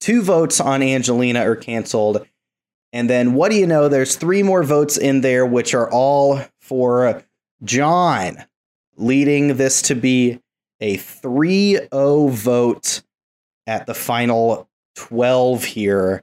Two 0.01 0.23
votes 0.23 0.61
on 0.61 0.83
Angelina 0.83 1.41
are 1.41 1.57
canceled. 1.57 2.27
And 2.93 3.11
then 3.11 3.35
what 3.35 3.51
do 3.51 3.59
you 3.59 3.67
know? 3.67 3.89
There's 3.89 4.17
three 4.17 4.43
more 4.43 4.63
votes 4.63 4.97
in 4.97 5.21
there, 5.21 5.45
which 5.45 5.75
are 5.75 5.91
all 5.91 6.41
for 6.61 7.23
John, 7.63 8.45
leading 8.97 9.57
this 9.57 9.83
to 9.83 9.95
be 9.95 10.41
a 10.81 10.97
3 10.97 11.79
0 11.93 12.29
vote 12.29 13.03
at 13.67 13.87
the 13.87 13.95
final 13.95 14.69
12 14.97 15.65
here, 15.65 16.23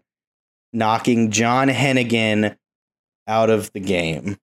knocking 0.73 1.31
John 1.31 1.67
Hennigan 1.67 2.55
out 3.27 3.49
of 3.49 3.71
the 3.73 3.79
game 3.79 4.37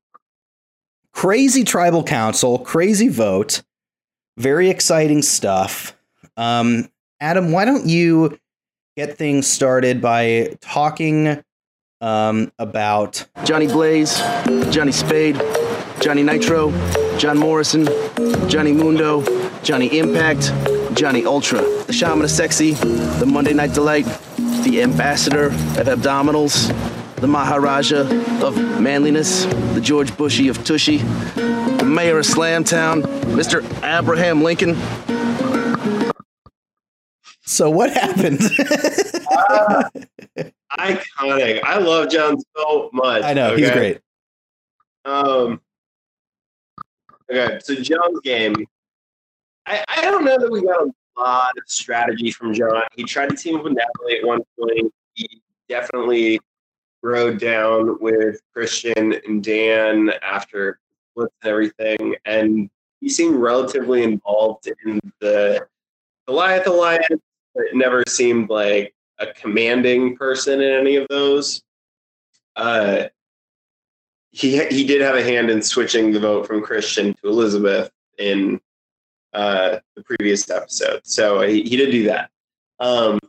crazy 1.14 1.64
tribal 1.64 2.02
council, 2.02 2.58
crazy 2.58 3.08
vote, 3.08 3.62
very 4.36 4.68
exciting 4.68 5.22
stuff. 5.22 5.96
Um, 6.36 6.90
Adam, 7.20 7.52
why 7.52 7.64
don't 7.64 7.86
you 7.86 8.38
get 8.96 9.16
things 9.16 9.46
started 9.46 10.02
by 10.02 10.56
talking 10.60 11.42
um, 12.00 12.52
about 12.58 13.26
Johnny 13.44 13.68
Blaze, 13.68 14.18
Johnny 14.70 14.92
Spade, 14.92 15.36
Johnny 16.04 16.22
Nitro, 16.22 16.70
John 17.16 17.38
Morrison, 17.38 17.86
Johnny 18.46 18.72
Mundo, 18.72 19.22
Johnny 19.62 19.98
Impact, 19.98 20.52
Johnny 20.94 21.24
Ultra, 21.24 21.62
the 21.86 21.94
Shaman 21.94 22.24
of 22.26 22.30
Sexy, 22.30 22.72
the 22.72 23.24
Monday 23.26 23.54
Night 23.54 23.72
Delight, 23.72 24.04
the 24.64 24.82
Ambassador 24.82 25.46
of 25.46 25.86
Abdominals, 25.86 26.68
the 27.22 27.26
Maharaja 27.26 28.00
of 28.44 28.54
Manliness, 28.78 29.46
the 29.72 29.80
George 29.80 30.14
Bushy 30.18 30.48
of 30.48 30.62
Tushy, 30.62 30.98
the 30.98 31.86
Mayor 31.86 32.18
of 32.18 32.26
Slamtown, 32.26 33.00
Mr. 33.32 33.64
Abraham 33.82 34.42
Lincoln. 34.42 34.76
So 37.46 37.70
what 37.70 37.90
happened? 37.90 38.40
uh, 38.42 39.88
iconic. 40.78 41.60
I 41.64 41.78
love 41.78 42.10
John 42.10 42.36
so 42.54 42.90
much. 42.92 43.22
I 43.22 43.32
know 43.32 43.52
okay? 43.52 43.62
he's 43.62 43.70
great. 43.70 44.00
Um. 45.06 45.62
Okay, 47.34 47.58
so 47.60 47.74
John's 47.74 48.20
game. 48.20 48.54
I, 49.66 49.84
I 49.88 50.02
don't 50.02 50.24
know 50.24 50.38
that 50.38 50.50
we 50.50 50.62
got 50.62 50.82
a 50.82 51.20
lot 51.20 51.50
of 51.56 51.64
strategy 51.66 52.30
from 52.30 52.54
John. 52.54 52.84
He 52.94 53.02
tried 53.02 53.30
to 53.30 53.36
team 53.36 53.56
up 53.56 53.64
with 53.64 53.72
Natalie 53.72 54.18
at 54.18 54.24
one 54.24 54.42
point. 54.56 54.92
He 55.14 55.42
definitely 55.68 56.38
rode 57.02 57.40
down 57.40 57.98
with 58.00 58.40
Christian 58.52 59.14
and 59.26 59.42
Dan 59.42 60.12
after 60.22 60.78
splits 61.10 61.34
and 61.42 61.50
everything, 61.50 62.14
and 62.24 62.70
he 63.00 63.08
seemed 63.08 63.34
relatively 63.36 64.04
involved 64.04 64.68
in 64.84 65.00
the 65.20 65.66
Goliath 66.28 66.68
Alliance, 66.68 67.20
but 67.52 67.64
never 67.72 68.04
seemed 68.06 68.48
like 68.48 68.94
a 69.18 69.26
commanding 69.26 70.16
person 70.16 70.60
in 70.60 70.72
any 70.72 70.96
of 70.96 71.08
those. 71.08 71.62
Uh, 72.54 73.08
he 74.34 74.64
he 74.66 74.84
did 74.84 75.00
have 75.00 75.14
a 75.14 75.22
hand 75.22 75.48
in 75.48 75.62
switching 75.62 76.12
the 76.12 76.18
vote 76.18 76.46
from 76.46 76.60
Christian 76.60 77.14
to 77.14 77.28
Elizabeth 77.28 77.90
in 78.18 78.60
uh, 79.32 79.78
the 79.94 80.02
previous 80.02 80.50
episode, 80.50 81.00
so 81.04 81.40
he, 81.42 81.62
he 81.62 81.76
did 81.76 81.92
do 81.92 82.04
that. 82.04 82.30
Um, 82.80 83.20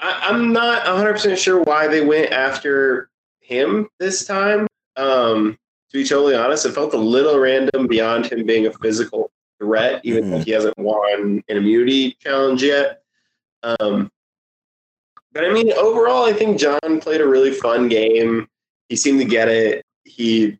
I, 0.00 0.30
am 0.30 0.52
not 0.52 0.84
100% 0.86 1.36
sure 1.36 1.62
why 1.62 1.88
they 1.88 2.04
went 2.04 2.32
after 2.32 3.10
him 3.40 3.88
this 3.98 4.26
time. 4.26 4.66
Um, 4.96 5.58
to 5.90 5.98
be 5.98 6.04
totally 6.04 6.34
honest, 6.34 6.64
it 6.64 6.72
felt 6.72 6.94
a 6.94 6.98
little 6.98 7.38
random 7.38 7.86
beyond 7.86 8.26
him 8.26 8.44
being 8.46 8.66
a 8.66 8.72
physical 8.72 9.30
threat, 9.58 10.00
even 10.04 10.24
mm-hmm. 10.24 10.34
if 10.34 10.44
he 10.44 10.52
hasn't 10.52 10.78
won 10.78 11.42
an 11.48 11.56
immunity 11.56 12.16
challenge 12.20 12.62
yet. 12.62 13.02
Um, 13.62 14.10
but 15.32 15.44
I 15.44 15.52
mean, 15.52 15.70
overall, 15.74 16.24
I 16.24 16.32
think 16.32 16.58
John 16.58 17.00
played 17.00 17.20
a 17.20 17.26
really 17.26 17.52
fun 17.52 17.88
game. 17.88 18.48
He 18.88 18.96
seemed 18.96 19.18
to 19.20 19.24
get 19.24 19.48
it. 19.48 19.84
He, 20.04 20.58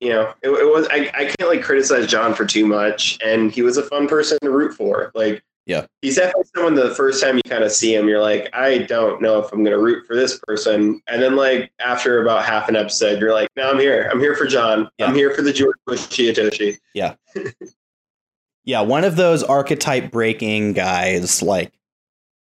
you 0.00 0.10
know, 0.10 0.32
it, 0.42 0.50
it 0.50 0.66
was. 0.66 0.86
I, 0.90 1.10
I 1.14 1.24
can't 1.24 1.50
like 1.50 1.62
criticize 1.62 2.06
John 2.06 2.34
for 2.34 2.46
too 2.46 2.66
much, 2.66 3.18
and 3.24 3.52
he 3.52 3.62
was 3.62 3.76
a 3.76 3.82
fun 3.82 4.08
person 4.08 4.38
to 4.42 4.50
root 4.50 4.74
for. 4.74 5.10
Like 5.14 5.42
Yeah. 5.66 5.86
He's 6.00 6.14
definitely 6.16 6.44
someone 6.54 6.74
the 6.74 6.94
first 6.94 7.20
time 7.22 7.36
you 7.36 7.42
kind 7.42 7.64
of 7.64 7.72
see 7.72 7.92
him, 7.94 8.08
you're 8.08 8.22
like, 8.22 8.48
I 8.52 8.78
don't 8.78 9.20
know 9.20 9.40
if 9.40 9.52
I'm 9.52 9.64
going 9.64 9.76
to 9.76 9.82
root 9.82 10.06
for 10.06 10.14
this 10.14 10.38
person. 10.46 11.02
And 11.08 11.20
then, 11.20 11.34
like, 11.34 11.72
after 11.80 12.22
about 12.22 12.44
half 12.44 12.68
an 12.68 12.76
episode, 12.76 13.20
you're 13.20 13.32
like, 13.32 13.48
no, 13.56 13.70
I'm 13.70 13.80
here. 13.80 14.08
I'm 14.12 14.20
here 14.20 14.36
for 14.36 14.46
John. 14.46 14.88
Yeah. 14.98 15.06
I'm 15.06 15.14
here 15.14 15.34
for 15.34 15.42
the 15.42 15.52
George 15.52 15.76
Bush 15.84 16.06
Chiatoshi. 16.06 16.78
Yeah. 16.94 17.14
yeah, 18.64 18.80
one 18.82 19.02
of 19.02 19.16
those 19.16 19.42
archetype 19.42 20.12
breaking 20.12 20.74
guys, 20.74 21.42
like 21.42 21.72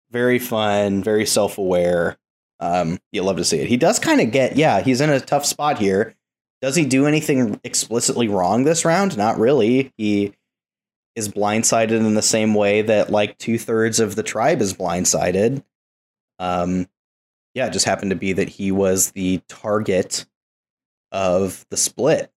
very 0.09 0.39
fun, 0.39 1.03
very 1.03 1.27
self 1.27 1.59
aware. 1.59 2.17
Um, 2.61 2.99
you 3.11 3.23
love 3.23 3.37
to 3.37 3.43
see 3.43 3.57
it. 3.57 3.67
He 3.67 3.75
does 3.75 3.99
kind 3.99 4.21
of 4.21 4.31
get, 4.31 4.55
yeah, 4.55 4.81
he's 4.81 5.01
in 5.01 5.09
a 5.09 5.19
tough 5.19 5.45
spot 5.45 5.79
here. 5.79 6.15
Does 6.61 6.75
he 6.75 6.85
do 6.85 7.07
anything 7.07 7.59
explicitly 7.63 8.27
wrong 8.27 8.63
this 8.63 8.85
round? 8.85 9.17
Not 9.17 9.39
really. 9.39 9.91
He 9.97 10.33
is 11.15 11.27
blindsided 11.27 11.89
in 11.89 12.13
the 12.13 12.21
same 12.21 12.53
way 12.53 12.83
that 12.83 13.09
like 13.09 13.37
two 13.39 13.57
thirds 13.57 13.99
of 13.99 14.15
the 14.15 14.23
tribe 14.23 14.61
is 14.61 14.75
blindsided. 14.75 15.63
Um, 16.37 16.87
yeah, 17.55 17.65
it 17.65 17.73
just 17.73 17.85
happened 17.85 18.11
to 18.11 18.15
be 18.15 18.33
that 18.33 18.47
he 18.47 18.71
was 18.71 19.11
the 19.11 19.41
target 19.49 20.25
of 21.11 21.65
the 21.71 21.77
split. 21.77 22.31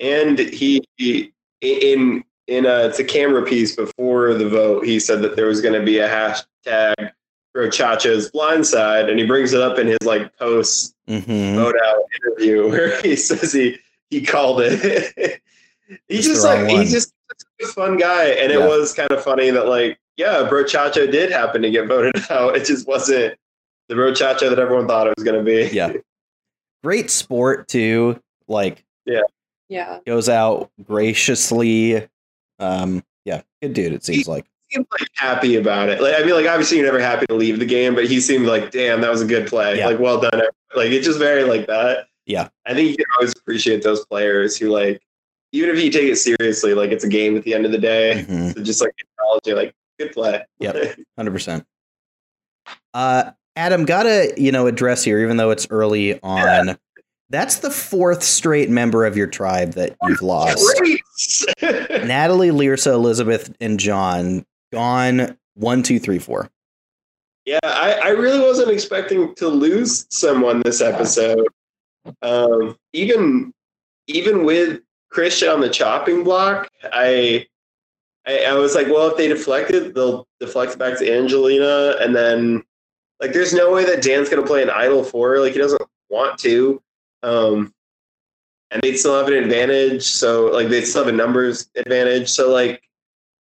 And 0.00 0.38
he, 0.38 0.84
he 0.96 1.32
in 1.62 2.24
in 2.48 2.66
a 2.66 2.86
it's 2.86 2.98
a 2.98 3.04
camera 3.04 3.44
piece 3.44 3.74
before 3.74 4.34
the 4.34 4.48
vote, 4.48 4.84
he 4.84 5.00
said 5.00 5.22
that 5.22 5.36
there 5.36 5.46
was 5.46 5.60
going 5.60 5.78
to 5.78 5.84
be 5.84 5.98
a 5.98 6.08
hashtag 6.08 7.12
Brochacha's 7.56 8.30
blindside, 8.30 9.08
and 9.10 9.18
he 9.18 9.24
brings 9.26 9.52
it 9.54 9.60
up 9.62 9.78
in 9.78 9.86
his 9.86 9.98
like 10.04 10.36
post 10.38 10.92
Mm-hmm. 11.08 11.54
vote 11.56 11.76
out 11.86 11.98
interview 12.20 12.68
where 12.70 13.00
he 13.00 13.14
says 13.14 13.52
he 13.52 13.78
he 14.10 14.20
called 14.22 14.60
it. 14.60 15.40
he's 16.08 16.26
just 16.26 16.44
like 16.44 16.66
one. 16.66 16.80
he's 16.80 16.90
just 16.90 17.12
a 17.62 17.66
fun 17.68 17.96
guy, 17.96 18.24
and 18.30 18.52
Yeah. 18.52 18.64
it 18.64 18.68
was 18.68 18.92
kind 18.92 19.10
of 19.12 19.22
funny 19.22 19.50
that 19.50 19.66
like 19.68 19.98
yeah, 20.16 20.48
Brochacha 20.50 21.10
did 21.12 21.30
happen 21.30 21.62
to 21.62 21.70
get 21.70 21.86
voted 21.86 22.14
out. 22.30 22.56
It 22.56 22.64
just 22.64 22.88
wasn't 22.88 23.36
the 23.88 23.94
Brochacha 23.94 24.48
that 24.50 24.58
everyone 24.58 24.88
thought 24.88 25.06
it 25.06 25.14
was 25.16 25.22
going 25.24 25.38
to 25.38 25.44
be. 25.44 25.72
Yeah. 25.74 25.92
Great 26.82 27.08
sport 27.10 27.68
too. 27.68 28.20
Like 28.48 28.84
Yeah. 29.04 29.20
Yeah, 29.68 29.98
goes 30.06 30.28
out 30.28 30.70
graciously. 30.84 32.06
Um, 32.58 33.02
yeah, 33.24 33.42
good 33.62 33.74
dude. 33.74 33.92
It 33.92 34.04
seems 34.04 34.26
like. 34.28 34.44
Seemed 34.70 34.86
like 34.98 35.08
happy 35.14 35.56
about 35.56 35.88
it. 35.88 36.00
Like 36.00 36.14
I 36.14 36.24
mean, 36.24 36.34
like 36.34 36.46
obviously 36.46 36.78
you're 36.78 36.86
never 36.86 37.00
happy 37.00 37.26
to 37.26 37.34
leave 37.34 37.58
the 37.58 37.66
game, 37.66 37.94
but 37.94 38.06
he 38.06 38.20
seemed 38.20 38.46
like, 38.46 38.70
damn, 38.70 39.00
that 39.00 39.10
was 39.10 39.22
a 39.22 39.26
good 39.26 39.46
play. 39.46 39.78
Yeah. 39.78 39.86
Like 39.86 39.98
well 39.98 40.20
done. 40.20 40.42
Like 40.74 40.90
it's 40.90 41.06
just 41.06 41.18
very 41.18 41.44
like 41.44 41.66
that. 41.66 42.06
Yeah. 42.26 42.48
I 42.66 42.74
think 42.74 42.90
you 42.90 42.96
can 42.96 43.06
always 43.16 43.32
appreciate 43.32 43.82
those 43.82 44.04
players 44.06 44.56
who 44.56 44.68
like, 44.68 45.00
even 45.52 45.70
if 45.70 45.82
you 45.82 45.90
take 45.90 46.10
it 46.10 46.16
seriously, 46.16 46.74
like 46.74 46.90
it's 46.90 47.04
a 47.04 47.08
game 47.08 47.36
at 47.36 47.44
the 47.44 47.54
end 47.54 47.64
of 47.64 47.72
the 47.72 47.78
day. 47.78 48.24
Mhm. 48.28 48.54
So 48.54 48.62
just 48.62 48.80
like 48.80 48.92
acknowledging, 48.98 49.56
like 49.56 49.74
good 49.98 50.12
play. 50.12 50.44
Yep. 50.58 50.98
Hundred 51.16 51.30
percent. 51.30 51.64
Uh, 52.92 53.30
Adam, 53.54 53.84
gotta 53.84 54.34
you 54.36 54.52
know 54.52 54.66
address 54.66 55.04
here, 55.04 55.20
even 55.20 55.36
though 55.36 55.50
it's 55.50 55.66
early 55.70 56.20
on. 56.22 56.76
That's 57.28 57.56
the 57.58 57.70
fourth 57.70 58.22
straight 58.22 58.70
member 58.70 59.04
of 59.04 59.16
your 59.16 59.26
tribe 59.26 59.72
that 59.72 59.96
you've 60.02 60.22
lost. 60.22 60.64
Natalie, 61.62 62.50
Lyrsa, 62.50 62.92
Elizabeth, 62.92 63.54
and 63.60 63.80
John 63.80 64.44
gone. 64.76 65.38
One, 65.54 65.82
two, 65.82 65.98
three, 65.98 66.18
four. 66.18 66.50
Yeah, 67.46 67.60
I, 67.62 67.92
I 67.92 68.08
really 68.10 68.40
wasn't 68.40 68.70
expecting 68.70 69.34
to 69.36 69.48
lose 69.48 70.06
someone 70.10 70.60
this 70.60 70.82
episode. 70.82 71.46
Um, 72.20 72.76
even 72.92 73.54
even 74.06 74.44
with 74.44 74.80
Christian 75.10 75.48
on 75.48 75.60
the 75.60 75.70
chopping 75.70 76.24
block, 76.24 76.68
I, 76.92 77.46
I 78.26 78.44
I 78.44 78.52
was 78.52 78.74
like, 78.74 78.88
well, 78.88 79.08
if 79.08 79.16
they 79.16 79.28
deflect 79.28 79.70
it, 79.70 79.94
they'll 79.94 80.26
deflect 80.40 80.78
back 80.78 80.98
to 80.98 81.10
Angelina, 81.10 81.96
and 82.00 82.14
then 82.14 82.62
like, 83.20 83.32
there's 83.32 83.54
no 83.54 83.72
way 83.72 83.84
that 83.86 84.02
Dan's 84.02 84.28
gonna 84.28 84.46
play 84.46 84.62
an 84.62 84.70
idol 84.70 85.02
for 85.02 85.30
her. 85.30 85.40
Like, 85.40 85.54
he 85.54 85.58
doesn't 85.58 85.80
want 86.10 86.38
to. 86.40 86.82
Um, 87.22 87.72
and 88.70 88.82
they'd 88.82 88.96
still 88.96 89.16
have 89.16 89.28
an 89.28 89.42
advantage. 89.42 90.02
So 90.02 90.46
like, 90.46 90.68
they'd 90.68 90.84
still 90.84 91.04
have 91.04 91.14
a 91.14 91.16
numbers 91.16 91.70
advantage. 91.76 92.28
So 92.28 92.50
like, 92.52 92.82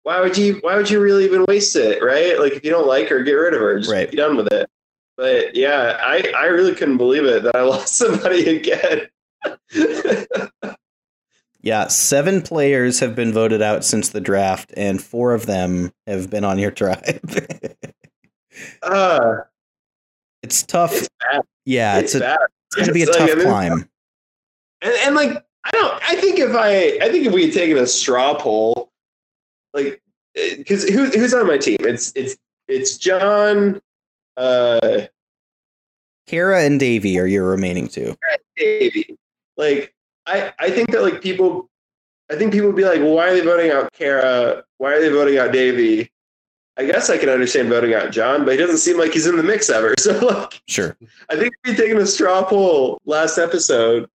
why 0.05 0.21
would 0.21 0.37
you 0.37 0.55
why 0.61 0.75
would 0.77 0.89
you 0.89 1.01
really 1.01 1.25
even 1.25 1.43
waste 1.47 1.75
it 1.75 2.01
right 2.03 2.39
like 2.39 2.53
if 2.53 2.63
you 2.63 2.69
don't 2.71 2.87
like 2.87 3.09
her 3.09 3.23
get 3.23 3.33
rid 3.33 3.53
of 3.55 3.59
her 3.59 3.79
just 3.79 3.91
Right. 3.91 4.09
be 4.09 4.15
done 4.17 4.37
with 4.37 4.51
it 4.53 4.69
but 5.17 5.55
yeah 5.55 5.97
i 6.01 6.31
i 6.37 6.45
really 6.45 6.75
couldn't 6.75 6.97
believe 6.97 7.25
it 7.25 7.41
that 7.43 7.55
i 7.55 7.61
lost 7.73 7.95
somebody 7.97 8.55
again 8.57 9.07
Yeah, 11.61 11.87
seven 11.87 12.43
players 12.43 12.99
have 12.99 13.15
been 13.15 13.33
voted 13.33 13.59
out 13.63 13.83
since 13.83 14.09
the 14.09 14.21
draft, 14.21 14.71
and 14.77 15.01
four 15.01 15.33
of 15.33 15.47
them 15.47 15.91
have 16.05 16.29
been 16.29 16.43
on 16.43 16.59
your 16.59 16.69
tribe. 16.69 17.19
uh 18.83 19.37
it's 20.43 20.61
tough. 20.61 20.93
it's 20.93 21.09
bad 21.19 21.41
Yeah, 21.65 21.97
it's, 21.97 22.13
it's, 22.13 22.23
a, 22.23 22.37
it's 22.67 22.75
going 22.75 22.87
to 22.87 22.93
be 22.93 23.01
a 23.01 23.07
like, 23.07 23.17
tough 23.17 23.31
I 23.31 23.35
mean, 23.35 23.43
climb. 23.45 23.89
and, 24.83 24.93
and 25.05 25.15
like 25.15 25.43
i 25.63 25.71
don't 25.71 25.93
i 26.07 26.15
think 26.21 26.37
if 26.37 26.55
i 26.55 26.99
i 27.03 27.09
think 27.11 27.25
if 27.25 27.33
we 27.33 27.45
had 27.45 27.53
taken 27.55 27.77
a 27.79 27.87
straw 27.87 28.35
poll 28.35 28.91
like 29.73 29.99
because 30.57 30.87
who, 30.87 31.05
who's 31.05 31.33
on 31.33 31.47
my 31.47 31.57
team 31.57 31.77
it's 31.79 32.11
it's 32.15 32.35
it's 32.67 32.97
john 32.97 33.81
uh 34.37 35.01
Kara 36.27 36.63
and 36.63 36.79
Davy 36.79 37.19
are 37.19 37.27
your 37.27 37.45
remaining 37.45 37.87
two. 37.87 38.15
Davey. 38.57 39.17
Like, 39.57 39.93
I, 40.25 40.53
I 40.59 40.71
think 40.71 40.91
that 40.91 41.03
like 41.03 41.21
people, 41.21 41.69
I 42.31 42.35
think 42.35 42.51
people 42.51 42.67
would 42.67 42.75
be 42.75 42.83
like, 42.83 42.99
well, 42.99 43.13
why 43.13 43.29
are 43.29 43.33
they 43.33 43.41
voting 43.41 43.71
out 43.71 43.91
Kara? 43.93 44.63
Why 44.77 44.93
are 44.93 45.01
they 45.01 45.09
voting 45.09 45.37
out 45.37 45.51
Davey? 45.51 46.09
I 46.77 46.85
guess 46.85 47.09
I 47.09 47.17
can 47.17 47.29
understand 47.29 47.69
voting 47.69 47.93
out 47.93 48.11
John, 48.11 48.43
but 48.43 48.51
he 48.51 48.57
doesn't 48.57 48.79
seem 48.79 48.97
like 48.97 49.13
he's 49.13 49.27
in 49.27 49.37
the 49.37 49.43
mix 49.43 49.69
ever. 49.69 49.93
So 49.99 50.17
like, 50.25 50.61
Sure. 50.67 50.97
I 51.29 51.35
think 51.35 51.53
if 51.63 51.71
we 51.71 51.75
taken 51.75 51.97
a 51.97 52.07
straw 52.07 52.43
poll 52.43 52.99
last 53.05 53.37
episode, 53.37 54.09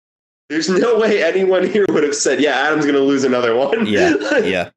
there's 0.48 0.68
no 0.68 0.98
way 0.98 1.22
anyone 1.22 1.64
here 1.66 1.86
would 1.88 2.02
have 2.02 2.16
said, 2.16 2.40
yeah, 2.40 2.56
Adam's 2.56 2.84
going 2.84 2.96
to 2.96 3.02
lose 3.02 3.24
another 3.24 3.54
one. 3.54 3.86
Yeah. 3.86 4.14
Yeah. 4.42 4.70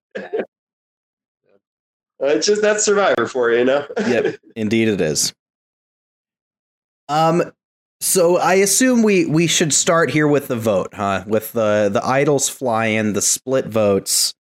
It's 2.25 2.45
just 2.47 2.61
that's 2.61 2.83
Survivor 2.83 3.27
for 3.27 3.51
you, 3.51 3.59
you 3.59 3.65
know. 3.65 3.85
Yep. 4.07 4.35
Indeed, 4.55 4.87
it 4.89 5.01
is. 5.01 5.33
Um. 7.09 7.51
So 8.01 8.37
I 8.37 8.55
assume 8.55 9.01
we 9.03 9.25
we 9.25 9.47
should 9.47 9.73
start 9.73 10.09
here 10.09 10.27
with 10.27 10.47
the 10.47 10.55
vote, 10.57 10.93
huh? 10.93 11.23
With 11.27 11.53
the 11.53 11.89
the 11.91 12.05
idols 12.05 12.49
flying, 12.49 13.13
the 13.13 13.21
split 13.21 13.67
votes. 13.67 14.33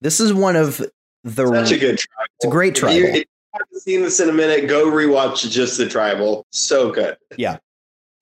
This 0.00 0.18
is 0.20 0.32
one 0.32 0.56
of 0.56 0.78
the. 1.24 1.46
Such 1.46 1.72
a 1.72 1.78
good 1.78 1.98
tribal. 1.98 2.28
It's 2.38 2.44
a 2.46 2.48
great 2.50 2.72
If 2.72 2.76
you, 2.76 2.80
tribal. 2.80 3.08
if 3.08 3.14
you 3.16 3.24
haven't 3.52 3.80
seen 3.80 4.02
this 4.02 4.18
in 4.20 4.28
a 4.28 4.32
minute, 4.32 4.66
go 4.68 4.86
rewatch 4.86 5.48
just 5.50 5.76
the 5.78 5.88
tribal. 5.88 6.46
So 6.52 6.90
good. 6.90 7.16
Yeah, 7.36 7.58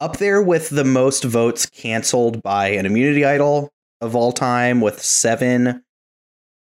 up 0.00 0.16
there 0.16 0.42
with 0.42 0.70
the 0.70 0.84
most 0.84 1.24
votes 1.24 1.66
canceled 1.66 2.42
by 2.42 2.68
an 2.68 2.84
immunity 2.84 3.24
idol 3.24 3.70
of 4.00 4.16
all 4.16 4.32
time 4.32 4.80
with 4.80 5.00
seven 5.00 5.84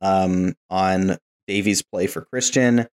um, 0.00 0.54
on 0.70 1.18
Davies 1.46 1.82
play 1.82 2.06
for 2.06 2.22
Christian. 2.22 2.86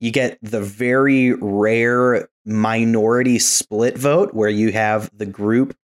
You 0.00 0.10
get 0.10 0.38
the 0.42 0.60
very 0.60 1.32
rare 1.34 2.28
minority 2.44 3.38
split 3.38 3.96
vote 3.96 4.34
where 4.34 4.48
you 4.50 4.72
have 4.72 5.10
the 5.16 5.26
group 5.26 5.76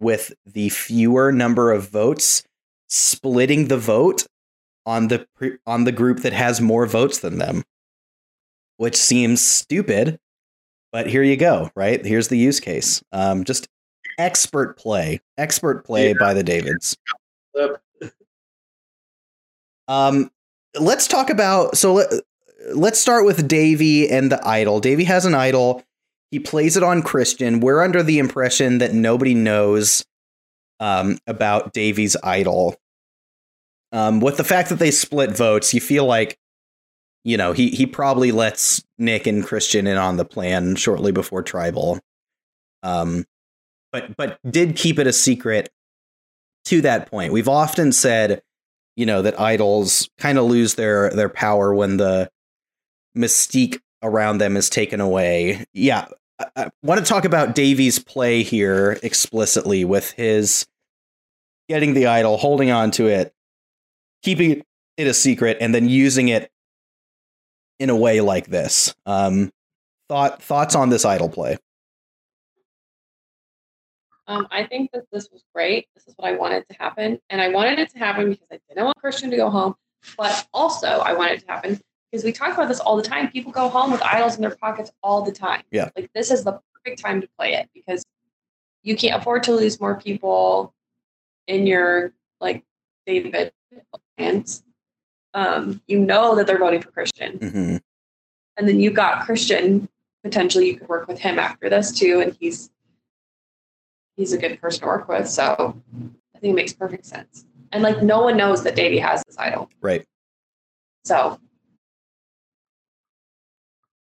with 0.00 0.34
the 0.44 0.68
fewer 0.68 1.32
number 1.32 1.72
of 1.72 1.88
votes 1.88 2.42
splitting 2.88 3.68
the 3.68 3.78
vote 3.78 4.26
on 4.84 5.08
the 5.08 5.26
on 5.66 5.84
the 5.84 5.92
group 5.92 6.20
that 6.20 6.34
has 6.34 6.60
more 6.60 6.84
votes 6.84 7.20
than 7.20 7.38
them 7.38 7.62
which 8.76 8.96
seems 8.96 9.40
stupid 9.42 10.18
but 10.92 11.08
here 11.08 11.24
you 11.24 11.36
go, 11.36 11.72
right? 11.74 12.06
Here's 12.06 12.28
the 12.28 12.38
use 12.38 12.60
case. 12.60 13.02
Um, 13.10 13.42
just 13.42 13.66
expert 14.16 14.76
play, 14.78 15.20
expert 15.36 15.84
play 15.84 16.10
Yeah. 16.10 16.14
by 16.20 16.34
the 16.34 16.44
Davids. 16.44 16.96
Yep. 17.56 17.82
Um, 19.88 20.30
let's 20.80 21.06
talk 21.06 21.30
about 21.30 21.76
so 21.76 21.94
let, 21.94 22.08
let's 22.74 23.00
start 23.00 23.24
with 23.24 23.46
Davy 23.48 24.08
and 24.08 24.30
the 24.30 24.46
idol. 24.46 24.80
Davy 24.80 25.04
has 25.04 25.24
an 25.24 25.34
idol. 25.34 25.82
He 26.30 26.40
plays 26.40 26.76
it 26.76 26.82
on 26.82 27.02
Christian. 27.02 27.60
We're 27.60 27.82
under 27.82 28.02
the 28.02 28.18
impression 28.18 28.78
that 28.78 28.92
nobody 28.92 29.34
knows 29.34 30.04
um, 30.80 31.18
about 31.26 31.72
Davy's 31.72 32.16
idol. 32.22 32.76
Um, 33.92 34.20
with 34.20 34.36
the 34.36 34.44
fact 34.44 34.70
that 34.70 34.80
they 34.80 34.90
split 34.90 35.30
votes, 35.30 35.72
you 35.72 35.80
feel 35.80 36.04
like 36.04 36.36
you 37.22 37.36
know 37.36 37.52
he 37.52 37.70
he 37.70 37.86
probably 37.86 38.32
lets 38.32 38.82
Nick 38.98 39.26
and 39.26 39.44
Christian 39.44 39.86
in 39.86 39.96
on 39.96 40.16
the 40.16 40.24
plan 40.24 40.74
shortly 40.76 41.12
before 41.12 41.42
Tribal. 41.42 42.00
Um, 42.82 43.24
but 43.92 44.16
but 44.16 44.38
did 44.48 44.76
keep 44.76 44.98
it 44.98 45.06
a 45.06 45.12
secret 45.12 45.70
to 46.66 46.80
that 46.80 47.10
point. 47.10 47.32
We've 47.32 47.48
often 47.48 47.92
said, 47.92 48.42
you 48.96 49.06
know, 49.06 49.22
that 49.22 49.38
idols 49.40 50.08
kind 50.18 50.38
of 50.38 50.44
lose 50.44 50.74
their 50.74 51.10
their 51.10 51.28
power 51.28 51.74
when 51.74 51.96
the 51.96 52.30
mystique 53.16 53.80
around 54.02 54.38
them 54.38 54.56
is 54.56 54.70
taken 54.70 55.00
away. 55.00 55.64
Yeah, 55.72 56.06
I, 56.38 56.46
I 56.56 56.70
want 56.82 57.00
to 57.00 57.06
talk 57.06 57.24
about 57.24 57.54
Davy's 57.54 57.98
play 57.98 58.42
here 58.42 58.98
explicitly 59.02 59.84
with 59.84 60.10
his 60.12 60.66
getting 61.68 61.94
the 61.94 62.06
idol, 62.06 62.36
holding 62.36 62.70
on 62.70 62.90
to 62.92 63.06
it, 63.06 63.32
keeping 64.22 64.62
it 64.96 65.06
a 65.06 65.14
secret, 65.14 65.58
and 65.60 65.74
then 65.74 65.88
using 65.88 66.28
it 66.28 66.50
in 67.78 67.90
a 67.90 67.96
way 67.96 68.20
like 68.20 68.46
this. 68.46 68.94
Um, 69.06 69.50
thought 70.08 70.42
thoughts 70.42 70.74
on 70.74 70.90
this 70.90 71.04
idol 71.04 71.28
play? 71.28 71.56
Um, 74.26 74.48
I 74.50 74.64
think 74.64 74.90
that 74.92 75.04
this 75.12 75.28
was 75.30 75.44
great. 75.54 75.86
This 75.94 76.06
is 76.06 76.14
what 76.16 76.28
I 76.28 76.36
wanted 76.36 76.66
to 76.68 76.76
happen. 76.78 77.18
And 77.30 77.40
I 77.40 77.48
wanted 77.48 77.78
it 77.78 77.90
to 77.90 77.98
happen 77.98 78.30
because 78.30 78.46
I 78.50 78.58
didn't 78.68 78.84
want 78.84 78.96
Christian 78.98 79.30
to 79.30 79.36
go 79.36 79.50
home. 79.50 79.74
But 80.16 80.46
also, 80.52 80.86
I 80.86 81.12
wanted 81.12 81.38
it 81.38 81.46
to 81.46 81.52
happen 81.52 81.80
because 82.10 82.24
we 82.24 82.32
talk 82.32 82.54
about 82.54 82.68
this 82.68 82.80
all 82.80 82.96
the 82.96 83.02
time. 83.02 83.30
People 83.30 83.52
go 83.52 83.68
home 83.68 83.90
with 83.90 84.02
idols 84.02 84.36
in 84.36 84.42
their 84.42 84.54
pockets 84.56 84.92
all 85.02 85.22
the 85.22 85.32
time. 85.32 85.62
Yeah. 85.70 85.90
Like, 85.96 86.10
this 86.14 86.30
is 86.30 86.44
the 86.44 86.60
perfect 86.74 87.02
time 87.02 87.20
to 87.20 87.28
play 87.38 87.54
it 87.54 87.68
because 87.74 88.04
you 88.82 88.96
can't 88.96 89.20
afford 89.20 89.42
to 89.44 89.52
lose 89.52 89.80
more 89.80 89.94
people 89.94 90.74
in 91.46 91.66
your, 91.66 92.12
like, 92.40 92.64
David 93.06 93.52
hands. 94.18 94.62
Um, 95.34 95.82
you 95.86 95.98
know 95.98 96.36
that 96.36 96.46
they're 96.46 96.58
voting 96.58 96.80
for 96.80 96.90
Christian. 96.90 97.38
hmm 97.38 97.76
And 98.56 98.68
then 98.68 98.80
you 98.80 98.90
got 98.90 99.24
Christian. 99.24 99.88
Potentially, 100.22 100.68
you 100.68 100.76
could 100.76 100.88
work 100.88 101.08
with 101.08 101.18
him 101.18 101.38
after 101.38 101.68
this 101.68 101.92
too. 101.92 102.20
And 102.20 102.36
he's 102.40 102.70
he's 104.16 104.32
a 104.32 104.38
good 104.38 104.60
person 104.60 104.80
to 104.82 104.86
work 104.86 105.08
with. 105.08 105.28
So 105.28 105.76
I 106.34 106.38
think 106.38 106.52
it 106.52 106.56
makes 106.56 106.72
perfect 106.72 107.06
sense. 107.06 107.44
And 107.72 107.82
like 107.82 108.02
no 108.02 108.22
one 108.22 108.36
knows 108.36 108.62
that 108.64 108.76
Davey 108.76 108.98
has 108.98 109.22
this 109.26 109.36
idol. 109.38 109.68
Right. 109.80 110.04
So 111.04 111.38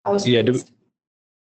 I 0.05 0.11
was 0.11 0.27
Yeah, 0.27 0.43
do- 0.43 0.53
pleased. 0.53 0.73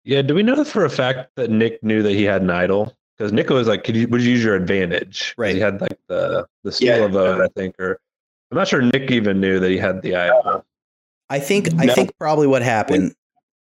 Yeah, 0.05 0.23
do 0.23 0.35
we 0.35 0.43
know 0.45 0.63
for 0.65 0.85
a 0.85 0.91
fact 0.91 1.31
that 1.35 1.51
Nick 1.51 1.83
knew 1.83 2.03
that 2.03 2.13
he 2.13 2.23
had 2.23 2.41
an 2.43 2.51
idol? 2.51 2.95
Because 3.19 3.33
Nick 3.33 3.49
was 3.51 3.67
like, 3.67 3.83
"Could 3.83 3.97
you 3.97 4.07
would 4.09 4.23
you 4.23 4.31
use 4.33 4.45
your 4.45 4.55
advantage? 4.55 5.35
Right. 5.37 5.55
He 5.55 5.61
had 5.61 5.81
like 5.81 5.99
the 6.09 6.47
the 6.63 6.71
steal 6.71 6.99
Yeah. 6.99 7.05
a 7.05 7.09
vote, 7.09 7.41
I 7.41 7.49
think, 7.59 7.75
or 7.81 7.99
I'm 8.51 8.59
not 8.59 8.69
sure 8.69 8.83
Nick 8.83 9.11
even 9.11 9.41
knew 9.41 9.59
that 9.59 9.71
he 9.71 9.79
had 9.79 10.03
the 10.03 10.15
idol. 10.15 10.65
I 11.29 11.41
think 11.41 11.69
I 11.79 11.87
No. 11.87 11.95
think 11.95 12.17
probably 12.19 12.47
what 12.47 12.63
happened. 12.63 13.15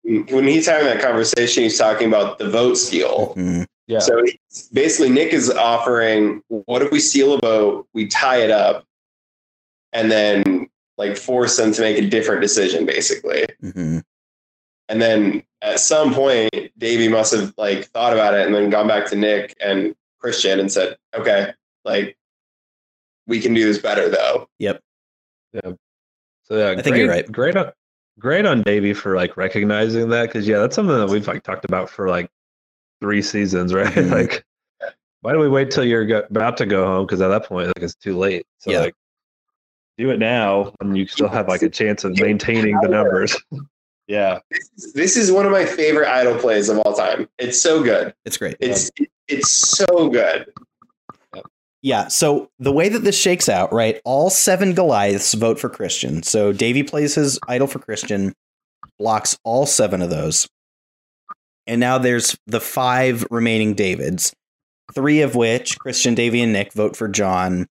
When 0.04 0.48
he's 0.48 0.66
having 0.66 0.86
that 0.86 1.00
conversation, 1.00 1.62
he's 1.62 1.78
talking 1.78 2.08
about 2.08 2.38
the 2.38 2.50
vote 2.50 2.74
steal. 2.74 3.34
Mhm. 3.36 3.66
Yeah, 3.88 3.98
So 3.98 4.22
basically, 4.72 5.10
Nick 5.10 5.32
is 5.32 5.50
offering, 5.50 6.42
what 6.48 6.82
if 6.82 6.92
we 6.92 7.00
steal 7.00 7.34
a 7.34 7.38
vote, 7.40 7.88
we 7.92 8.06
tie 8.06 8.38
it 8.38 8.50
up, 8.50 8.84
and 9.92 10.10
then 10.10 10.68
like 10.98 11.16
force 11.16 11.56
them 11.56 11.72
to 11.72 11.80
make 11.82 11.98
a 11.98 12.08
different 12.08 12.40
decision, 12.40 12.86
basically. 12.86 13.46
Mhm. 13.62 14.02
And 14.88 15.02
then 15.02 15.42
at 15.62 15.80
some 15.80 16.14
point, 16.14 16.50
Davey 16.78 17.08
must 17.08 17.34
have 17.34 17.54
like 17.56 17.86
thought 17.86 18.12
about 18.12 18.34
it 18.34 18.46
and 18.46 18.54
then 18.54 18.70
gone 18.70 18.86
back 18.86 19.06
to 19.06 19.16
Nick 19.16 19.54
and 19.60 19.94
Christian 20.18 20.60
and 20.60 20.70
said, 20.70 20.96
okay, 21.14 21.52
like 21.84 22.16
we 23.26 23.40
can 23.40 23.54
do 23.54 23.64
this 23.64 23.78
better 23.78 24.08
though. 24.08 24.48
Yep. 24.58 24.80
Yeah. 25.52 25.72
So 26.44 26.56
yeah, 26.56 26.78
I 26.78 26.82
think 26.82 26.96
you're 26.96 27.08
right. 27.08 27.30
Great 27.30 27.56
on 27.56 27.72
great 28.18 28.46
on 28.46 28.62
Davey 28.62 28.92
for 28.94 29.16
like 29.16 29.36
recognizing 29.36 30.08
that 30.10 30.26
because 30.26 30.46
yeah, 30.46 30.58
that's 30.58 30.76
something 30.76 30.96
that 30.96 31.08
we've 31.08 31.26
like 31.26 31.42
talked 31.42 31.64
about 31.64 31.88
for 31.88 32.08
like 32.08 32.30
three 33.02 33.20
seasons, 33.20 33.74
right? 33.74 33.86
Mhm. 33.94 34.10
like, 34.10 34.44
why 35.22 35.32
do 35.32 35.38
we 35.38 35.48
wait 35.48 35.70
till 35.70 35.84
you're 35.84 36.06
go- 36.06 36.24
about 36.30 36.56
to 36.58 36.66
go 36.66 36.86
home? 36.86 37.04
Because 37.04 37.20
at 37.20 37.28
that 37.28 37.44
point, 37.46 37.66
like 37.68 37.82
it's 37.82 37.94
too 37.96 38.16
late. 38.16 38.46
So 38.58 38.70
Yeah. 38.70 38.80
like, 38.80 38.94
do 39.98 40.10
it 40.10 40.18
now, 40.18 40.72
and 40.80 40.96
you 40.96 41.06
still 41.06 41.28
have 41.28 41.48
like 41.48 41.62
a 41.62 41.68
chance 41.68 42.02
of 42.04 42.18
maintaining 42.18 42.78
the 42.80 42.88
numbers. 42.88 43.36
yeah, 44.06 44.38
This 44.50 44.70
is, 44.78 44.92
this 44.94 45.16
is 45.16 45.30
one 45.32 45.44
of 45.46 45.52
my 45.52 45.64
favorite 45.66 46.08
idol 46.08 46.36
plays 46.38 46.68
of 46.68 46.78
all 46.78 46.94
time. 46.94 47.28
It's 47.38 47.60
so 47.60 47.82
good. 47.82 48.14
It's 48.24 48.36
great. 48.38 48.56
It's 48.60 48.90
it's 49.28 49.50
so 49.50 50.08
good. 50.08 50.46
Yeah. 51.82 52.08
So 52.08 52.48
the 52.58 52.72
way 52.72 52.88
that 52.88 53.00
this 53.00 53.18
shakes 53.18 53.48
out, 53.48 53.72
right? 53.72 54.00
All 54.04 54.30
seven 54.30 54.72
Goliaths 54.74 55.34
vote 55.34 55.58
for 55.58 55.68
Christian. 55.68 56.22
So 56.22 56.52
Davy 56.52 56.82
plays 56.84 57.14
his 57.16 57.38
idol 57.48 57.66
for 57.66 57.78
Christian, 57.80 58.32
blocks 58.98 59.36
all 59.44 59.66
seven 59.66 60.00
of 60.02 60.08
those. 60.10 60.48
And 61.66 61.80
now 61.80 61.98
there's 61.98 62.36
the 62.46 62.60
five 62.60 63.26
remaining 63.30 63.74
Davids, 63.74 64.34
three 64.94 65.22
of 65.22 65.34
which, 65.34 65.78
Christian, 65.78 66.14
Davy, 66.14 66.42
and 66.42 66.52
Nick, 66.52 66.72
vote 66.72 66.96
for 66.96 67.08
John. 67.08 67.66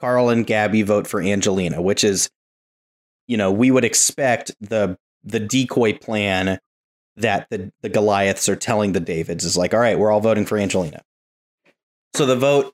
Carl 0.00 0.30
and 0.30 0.46
Gabby 0.46 0.82
vote 0.82 1.06
for 1.06 1.20
Angelina, 1.20 1.82
which 1.82 2.04
is, 2.04 2.30
you 3.26 3.36
know, 3.36 3.52
we 3.52 3.70
would 3.70 3.84
expect 3.84 4.50
the 4.60 4.96
the 5.22 5.40
decoy 5.40 5.96
plan 5.98 6.58
that 7.16 7.46
the, 7.50 7.70
the 7.82 7.90
Goliaths 7.90 8.48
are 8.48 8.56
telling 8.56 8.92
the 8.92 9.00
Davids 9.00 9.44
is 9.44 9.56
like, 9.56 9.74
all 9.74 9.80
right, 9.80 9.98
we're 9.98 10.10
all 10.10 10.20
voting 10.20 10.46
for 10.46 10.56
Angelina. 10.56 11.02
So 12.14 12.24
the 12.24 12.36
vote 12.36 12.72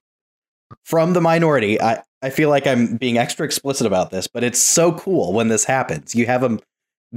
from 0.84 1.12
the 1.12 1.20
minority, 1.20 1.80
I, 1.80 2.02
I 2.22 2.30
feel 2.30 2.48
like 2.48 2.66
I'm 2.66 2.96
being 2.96 3.18
extra 3.18 3.44
explicit 3.44 3.86
about 3.86 4.10
this, 4.10 4.28
but 4.28 4.44
it's 4.44 4.62
so 4.62 4.92
cool 4.92 5.32
when 5.32 5.48
this 5.48 5.64
happens. 5.64 6.14
You 6.14 6.26
have 6.26 6.44
a 6.44 6.58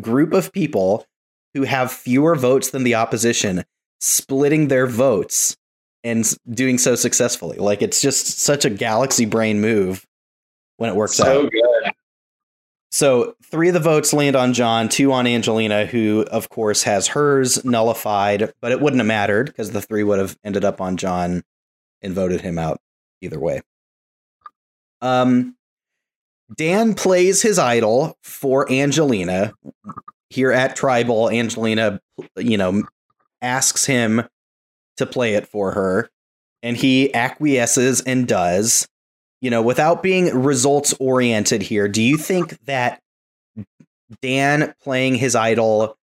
group 0.02 0.34
of 0.34 0.52
people 0.52 1.06
who 1.54 1.64
have 1.64 1.92
fewer 1.92 2.36
votes 2.36 2.72
than 2.72 2.84
the 2.84 2.96
opposition 2.96 3.64
splitting 4.00 4.68
their 4.68 4.88
votes 4.88 5.58
and 6.04 6.34
doing 6.50 6.78
so 6.78 6.96
successfully. 6.96 7.58
Like 7.58 7.82
it's 7.82 8.02
just 8.02 8.40
such 8.40 8.66
a 8.66 8.70
galaxy 8.70 9.26
brain 9.26 9.60
move 9.60 10.06
when 10.78 10.90
it 10.90 10.96
works 10.96 11.16
so 11.16 11.46
out. 11.46 11.52
good. 11.52 11.92
So 12.92 13.36
three 13.44 13.68
of 13.68 13.76
the 13.76 13.80
votes 13.80 14.14
land 14.14 14.36
on 14.36 14.54
John, 14.54 14.90
two 14.90 15.12
on 15.12 15.28
Angelina, 15.28 15.86
who 15.86 16.26
of 16.32 16.50
course 16.50 16.84
has 16.84 17.08
hers 17.08 17.64
nullified, 17.64 18.52
but 18.62 18.72
it 18.72 18.82
wouldn't 18.82 19.00
have 19.00 19.08
mattered 19.08 19.48
because 19.48 19.72
the 19.72 19.82
three 19.82 20.04
would 20.04 20.20
have 20.20 20.38
ended 20.44 20.66
up 20.66 20.82
on 20.82 20.98
John 20.98 21.44
and 22.02 22.14
voted 22.14 22.42
him 22.42 22.58
out 22.58 22.80
either 23.22 23.40
way. 23.40 23.62
Um, 25.02 25.56
Dan 26.56 26.96
plays 26.96 27.42
his 27.42 27.60
idol 27.60 28.18
for 28.24 28.70
Angelina 28.72 29.54
here 30.30 30.52
at 30.52 30.76
Tribal. 30.76 31.30
Angelina, 31.30 32.00
you 32.38 32.58
know, 32.58 32.84
asks 33.42 33.86
him 33.86 34.24
to 34.98 35.06
play 35.06 35.36
it 35.36 35.48
for 35.48 35.72
her, 35.72 36.10
and 36.62 36.76
he 36.78 37.14
acquiesces 37.14 38.02
and 38.02 38.28
does 38.28 38.88
you 39.42 39.50
know, 39.50 39.62
without 39.62 40.04
being 40.04 40.44
results 40.44 40.94
oriented 41.00 41.62
here, 41.62 41.88
do 41.88 42.02
you 42.02 42.18
think 42.18 42.60
that 42.66 43.02
Dan 44.22 44.74
playing 44.82 45.16
his 45.16 45.36
idol 45.36 45.98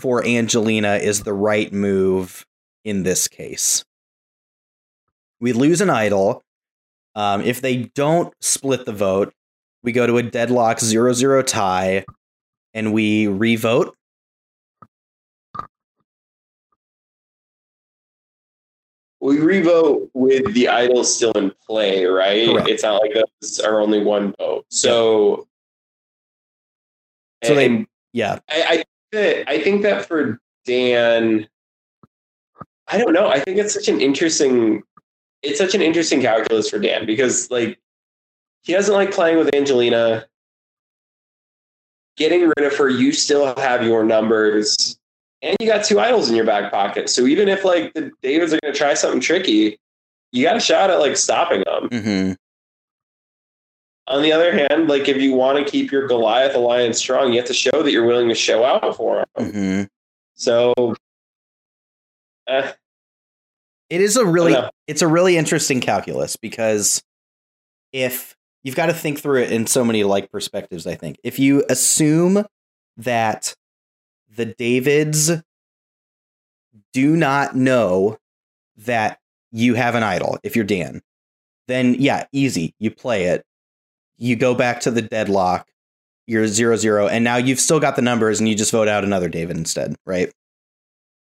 for 0.00 0.24
Angelina 0.24 0.96
is 0.96 1.22
the 1.22 1.32
right 1.32 1.72
move 1.72 2.46
in 2.84 3.02
this 3.02 3.26
case? 3.28 3.84
We 5.40 5.52
lose 5.52 5.80
an 5.80 5.90
idol. 5.90 6.42
Um, 7.14 7.40
if 7.40 7.60
they 7.60 7.90
don't 7.94 8.32
split 8.40 8.84
the 8.84 8.92
vote, 8.92 9.32
we 9.82 9.92
go 9.92 10.06
to 10.06 10.18
a 10.18 10.22
deadlock 10.22 10.80
0 10.80 11.12
0 11.12 11.42
tie 11.42 12.04
and 12.76 12.92
we 12.92 13.26
revote. 13.26 13.96
We 19.20 19.40
revote 19.40 20.10
with 20.12 20.52
the 20.52 20.68
idol 20.68 21.02
still 21.02 21.32
in 21.32 21.50
play, 21.66 22.04
right? 22.04 22.46
Correct. 22.46 22.68
It's 22.68 22.82
not 22.82 23.00
like 23.02 23.14
those 23.14 23.58
are 23.60 23.80
only 23.80 24.04
one 24.04 24.34
vote. 24.38 24.66
So, 24.70 25.48
So 27.42 27.54
they- 27.54 27.86
Yeah. 28.12 28.38
I, 28.48 28.62
I 28.62 28.74
think 28.76 28.86
that 29.12 29.48
I 29.50 29.62
think 29.62 29.82
that 29.82 30.06
for 30.06 30.38
Dan, 30.66 31.48
I 32.88 32.98
don't 32.98 33.12
know. 33.14 33.28
I 33.28 33.40
think 33.40 33.56
it's 33.58 33.72
such 33.72 33.88
an 33.88 34.00
interesting, 34.00 34.82
it's 35.42 35.58
such 35.58 35.74
an 35.74 35.80
interesting 35.82 36.20
calculus 36.20 36.68
for 36.68 36.78
Dan 36.78 37.06
because 37.06 37.50
like 37.50 37.78
he 38.64 38.72
doesn't 38.74 38.94
like 38.94 39.12
playing 39.12 39.38
with 39.38 39.54
Angelina. 39.54 40.26
Getting 42.16 42.52
rid 42.56 42.66
of 42.66 42.76
her, 42.76 42.88
you 42.88 43.12
still 43.12 43.54
have 43.56 43.84
your 43.84 44.02
numbers, 44.04 44.98
and 45.42 45.56
you 45.60 45.66
got 45.66 45.84
two 45.84 46.00
idols 46.00 46.30
in 46.30 46.36
your 46.36 46.46
back 46.46 46.72
pocket. 46.72 47.10
So 47.10 47.26
even 47.26 47.48
if 47.48 47.64
like 47.64 47.92
the 47.94 48.10
Davids 48.22 48.52
are 48.54 48.58
going 48.62 48.72
to 48.72 48.78
try 48.78 48.94
something 48.94 49.20
tricky, 49.20 49.78
you 50.32 50.44
got 50.44 50.56
a 50.56 50.60
shot 50.60 50.90
at 50.90 50.98
like 50.98 51.16
stopping 51.16 51.62
them. 51.66 51.88
hmm 52.02 52.32
On 54.06 54.22
the 54.22 54.32
other 54.32 54.52
hand, 54.52 54.88
like 54.88 55.08
if 55.08 55.18
you 55.18 55.34
want 55.34 55.58
to 55.58 55.70
keep 55.70 55.90
your 55.92 56.06
Goliath 56.06 56.54
alliance 56.54 56.98
strong, 56.98 57.32
you 57.32 57.38
have 57.38 57.48
to 57.48 57.54
show 57.54 57.82
that 57.82 57.90
you're 57.92 58.06
willing 58.06 58.28
to 58.28 58.34
show 58.34 58.64
out 58.64 58.96
for 58.96 59.24
them. 59.36 59.50
hmm 59.50 59.82
So, 60.34 60.72
eh, 62.48 62.72
It 63.90 64.00
is 64.00 64.16
a 64.16 64.24
really 64.24 64.56
it's 64.86 65.02
a 65.02 65.08
really 65.08 65.36
interesting 65.36 65.80
calculus 65.80 66.36
because 66.36 67.02
if 67.92 68.35
you've 68.66 68.74
got 68.74 68.86
to 68.86 68.92
think 68.92 69.20
through 69.20 69.42
it 69.42 69.52
in 69.52 69.64
so 69.68 69.84
many 69.84 70.02
like 70.02 70.32
perspectives, 70.32 70.88
I 70.88 70.96
think. 70.96 71.20
If 71.22 71.38
you 71.38 71.64
assume 71.70 72.44
that 72.96 73.54
the 74.34 74.44
Davids 74.44 75.30
do 76.92 77.16
not 77.16 77.54
know 77.54 78.18
that 78.76 79.20
you 79.52 79.74
have 79.74 79.94
an 79.94 80.02
idol 80.02 80.38
if 80.42 80.56
you're 80.56 80.64
Dan, 80.64 81.00
then 81.68 81.94
yeah, 81.94 82.24
easy. 82.32 82.74
You 82.80 82.90
play 82.90 83.26
it. 83.26 83.44
You 84.18 84.34
go 84.34 84.52
back 84.52 84.80
to 84.80 84.90
the 84.90 85.02
deadlock. 85.02 85.68
You're 86.26 86.48
zero 86.48 86.74
zero, 86.74 87.06
and 87.06 87.22
now 87.22 87.36
you've 87.36 87.60
still 87.60 87.78
got 87.78 87.94
the 87.94 88.02
numbers, 88.02 88.40
and 88.40 88.48
you 88.48 88.56
just 88.56 88.72
vote 88.72 88.88
out 88.88 89.04
another 89.04 89.28
David 89.28 89.56
instead, 89.56 89.94
right? 90.04 90.32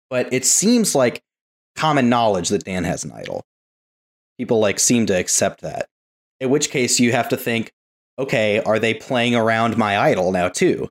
But 0.09 0.33
it 0.33 0.47
seems 0.47 0.95
like 0.95 1.23
common 1.77 2.09
knowledge 2.09 2.49
that 2.49 2.65
Dan 2.65 2.85
has 2.85 3.05
an 3.05 3.13
idol. 3.13 3.45
People 4.39 4.61
like 4.61 4.81
seem 4.81 5.05
to 5.07 5.13
accept 5.13 5.61
that. 5.61 5.89
In 6.45 6.51
which 6.51 6.69
case 6.69 7.01
you 7.01 7.11
have 7.11 7.31
to 7.31 7.39
think, 7.39 7.73
okay, 8.19 8.61
are 8.61 8.79
they 8.79 8.93
playing 8.93 9.35
around 9.35 9.79
my 9.79 9.99
idol 9.99 10.31
now 10.31 10.51
too? 10.51 10.91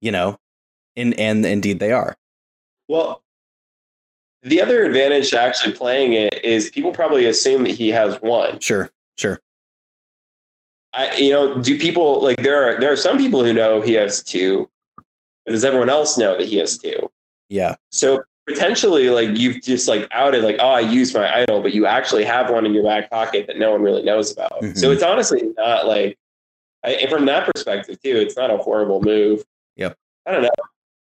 You 0.00 0.12
know, 0.12 0.38
And 0.94 1.18
and 1.18 1.44
indeed 1.44 1.80
they 1.80 1.90
are. 1.90 2.16
Well, 2.86 3.24
the 4.42 4.62
other 4.62 4.84
advantage 4.84 5.30
to 5.30 5.40
actually 5.40 5.72
playing 5.72 6.12
it 6.12 6.44
is 6.44 6.70
people 6.70 6.92
probably 6.92 7.26
assume 7.26 7.64
that 7.64 7.72
he 7.72 7.88
has 7.88 8.22
one. 8.22 8.60
Sure, 8.60 8.88
sure. 9.18 9.40
I, 10.92 11.16
you 11.16 11.32
know, 11.32 11.60
do 11.60 11.76
people 11.76 12.22
like 12.22 12.40
there 12.40 12.62
are 12.62 12.78
there 12.78 12.92
are 12.92 12.96
some 12.96 13.18
people 13.18 13.42
who 13.42 13.52
know 13.52 13.80
he 13.80 13.94
has 13.94 14.22
two, 14.22 14.70
but 15.44 15.50
does 15.50 15.64
everyone 15.64 15.90
else 15.90 16.16
know 16.16 16.38
that 16.38 16.46
he 16.46 16.58
has 16.58 16.78
two? 16.78 17.10
Yeah, 17.48 17.74
So 17.90 18.22
potentially, 18.52 19.10
like 19.10 19.38
you've 19.38 19.62
just 19.62 19.88
like 19.88 20.08
outed, 20.12 20.44
like, 20.44 20.56
oh, 20.60 20.68
I 20.70 20.80
used 20.80 21.14
my 21.14 21.42
idol, 21.42 21.60
but 21.62 21.72
you 21.74 21.86
actually 21.86 22.24
have 22.24 22.50
one 22.50 22.66
in 22.66 22.74
your 22.74 22.84
back 22.84 23.10
pocket 23.10 23.46
that 23.46 23.58
no 23.58 23.70
one 23.72 23.82
really 23.82 24.02
knows 24.02 24.32
about. 24.32 24.60
Mhm. 24.62 24.76
So 24.76 24.90
it's 24.90 25.02
honestly 25.02 25.52
not 25.56 25.86
like, 25.86 26.16
I, 26.84 26.92
and 26.92 27.10
from 27.10 27.26
that 27.26 27.52
perspective 27.52 28.00
too, 28.02 28.16
it's 28.16 28.36
not 28.36 28.50
a 28.50 28.56
horrible 28.56 29.02
move. 29.02 29.44
Yep. 29.76 29.96
I 30.26 30.32
don't 30.32 30.42
know. 30.42 30.50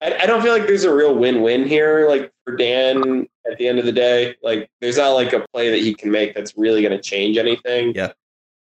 I, 0.02 0.14
I 0.22 0.26
don't 0.26 0.42
feel 0.42 0.52
like 0.52 0.66
there's 0.66 0.84
a 0.84 0.94
real 0.94 1.14
win-win 1.14 1.66
here, 1.66 2.08
like 2.08 2.30
for 2.44 2.56
Dan. 2.56 3.26
At 3.50 3.58
the 3.58 3.68
end 3.68 3.78
of 3.78 3.84
the 3.84 3.92
day, 3.92 4.34
like 4.42 4.70
there's 4.80 4.96
not 4.96 5.10
like 5.10 5.34
a 5.34 5.44
play 5.52 5.68
that 5.70 5.76
he 5.80 5.92
can 5.94 6.10
make 6.10 6.34
that's 6.34 6.56
really 6.56 6.80
going 6.80 6.96
to 6.96 7.02
change 7.02 7.36
anything. 7.36 7.92
Yeah. 7.94 8.12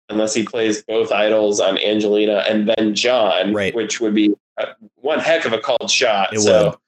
Unless 0.09 0.35
he 0.35 0.43
plays 0.45 0.83
both 0.83 1.13
idols 1.13 1.61
on 1.61 1.79
Angelina 1.79 2.45
and 2.49 2.69
then 2.69 2.93
John, 2.93 3.55
Right. 3.55 3.73
which 3.77 4.01
would 4.01 4.13
be 4.13 4.35
uh, 4.59 4.67
one 4.97 5.21
heck 5.21 5.45
of 5.45 5.53
a 5.53 5.59
called 5.59 5.89
shot. 5.89 6.33
It 6.35 6.41
so. 6.41 6.81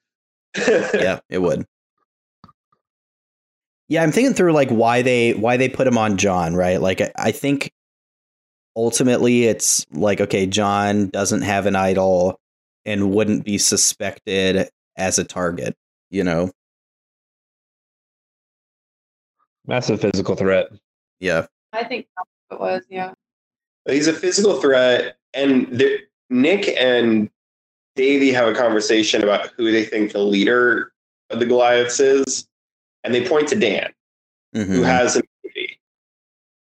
Yeah, 0.57 1.21
it 1.29 1.39
would. 1.39 1.67
Yeah, 3.89 4.03
I'm 4.03 4.13
thinking 4.13 4.35
through 4.35 4.53
like 4.53 4.71
why 4.71 5.03
they 5.03 5.33
why 5.33 5.57
they 5.57 5.69
put 5.69 5.87
him 5.87 5.97
on 5.99 6.19
John, 6.19 6.55
right? 6.55 6.81
Like 6.81 7.01
I, 7.01 7.11
I 7.17 7.33
think 7.33 7.71
ultimately 8.77 9.45
it's 9.45 9.87
like 9.93 10.21
okay, 10.21 10.47
John 10.47 11.09
doesn't 11.09 11.43
have 11.43 11.67
an 11.67 11.77
idol 11.77 12.39
and 12.85 13.11
wouldn't 13.13 13.45
be 13.45 13.59
suspected 13.59 14.69
as 14.97 15.19
a 15.19 15.25
target, 15.25 15.77
you 16.11 16.25
know. 16.25 16.51
Massive 19.67 20.01
physical 20.01 20.35
threat. 20.35 20.69
Yeah. 21.21 21.47
I 21.73 21.85
think 21.85 22.07
it 22.51 22.59
was. 22.59 22.85
Yeah. 22.89 23.13
He's 23.87 24.07
a 24.07 24.13
physical 24.15 24.61
threat, 24.61 25.17
and 25.35 25.67
the, 25.69 25.99
Nick 26.31 26.69
and 26.79 27.31
Davey 27.99 28.31
have 28.33 28.47
a 28.49 28.55
conversation 28.55 29.23
about 29.25 29.49
who 29.57 29.73
they 29.73 29.85
think 29.85 30.13
the 30.13 30.21
leader 30.21 30.93
of 31.31 31.41
the 31.41 31.45
Goliaths 31.47 31.99
is, 31.99 32.47
and 33.03 33.13
they 33.13 33.27
point 33.29 33.49
to 33.49 33.57
Dan, 33.57 33.93
who 34.55 34.65
Mhm. 34.65 34.85
has 34.85 35.17
a 35.17 35.23
baby. 35.43 35.79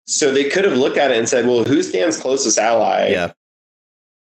So 0.06 0.30
they 0.30 0.44
could 0.50 0.64
have 0.66 0.76
looked 0.76 0.98
at 0.98 1.10
it 1.10 1.16
and 1.16 1.26
said, 1.28 1.46
"Well, 1.46 1.64
who's 1.64 1.90
Dan's 1.90 2.18
closest 2.18 2.58
ally?" 2.58 3.08
Yeah. 3.10 3.32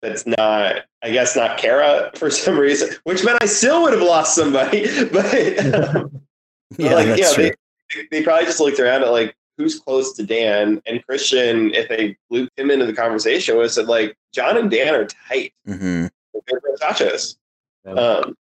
that's 0.02 0.26
not, 0.26 0.84
I 1.02 1.10
guess, 1.10 1.36
not 1.36 1.58
Kara 1.58 2.10
for 2.16 2.30
some 2.30 2.58
reason. 2.58 2.88
Which 3.04 3.22
meant 3.24 3.38
I 3.42 3.46
still 3.46 3.82
would 3.82 3.92
have 3.92 4.02
lost 4.02 4.34
somebody, 4.34 4.86
but. 5.12 5.74
um, 5.74 6.22
Yeah, 6.78 6.94
like, 6.94 7.06
that's 7.08 7.20
yeah, 7.20 7.32
true. 7.32 7.50
They, 7.94 8.06
they 8.10 8.22
probably 8.22 8.46
just 8.46 8.60
looked 8.60 8.78
around 8.78 9.02
at 9.02 9.10
like 9.10 9.34
who's 9.58 9.78
close 9.80 10.14
to 10.16 10.22
Dan 10.22 10.80
and 10.86 11.04
Christian. 11.04 11.74
If 11.74 11.88
they 11.88 12.16
looped 12.30 12.56
him 12.58 12.70
into 12.70 12.86
the 12.86 12.92
conversation, 12.94 13.56
was 13.58 13.74
said 13.74 13.86
like 13.88 14.16
John 14.32 14.56
and 14.56 14.70
Dan 14.70 14.94
are 14.94 15.04
tight. 15.06 15.52
hmm 15.66 16.06
They're 16.46 16.60
tachos. 16.80 17.36
Yeah. 17.84 17.92
Um, 17.92 18.34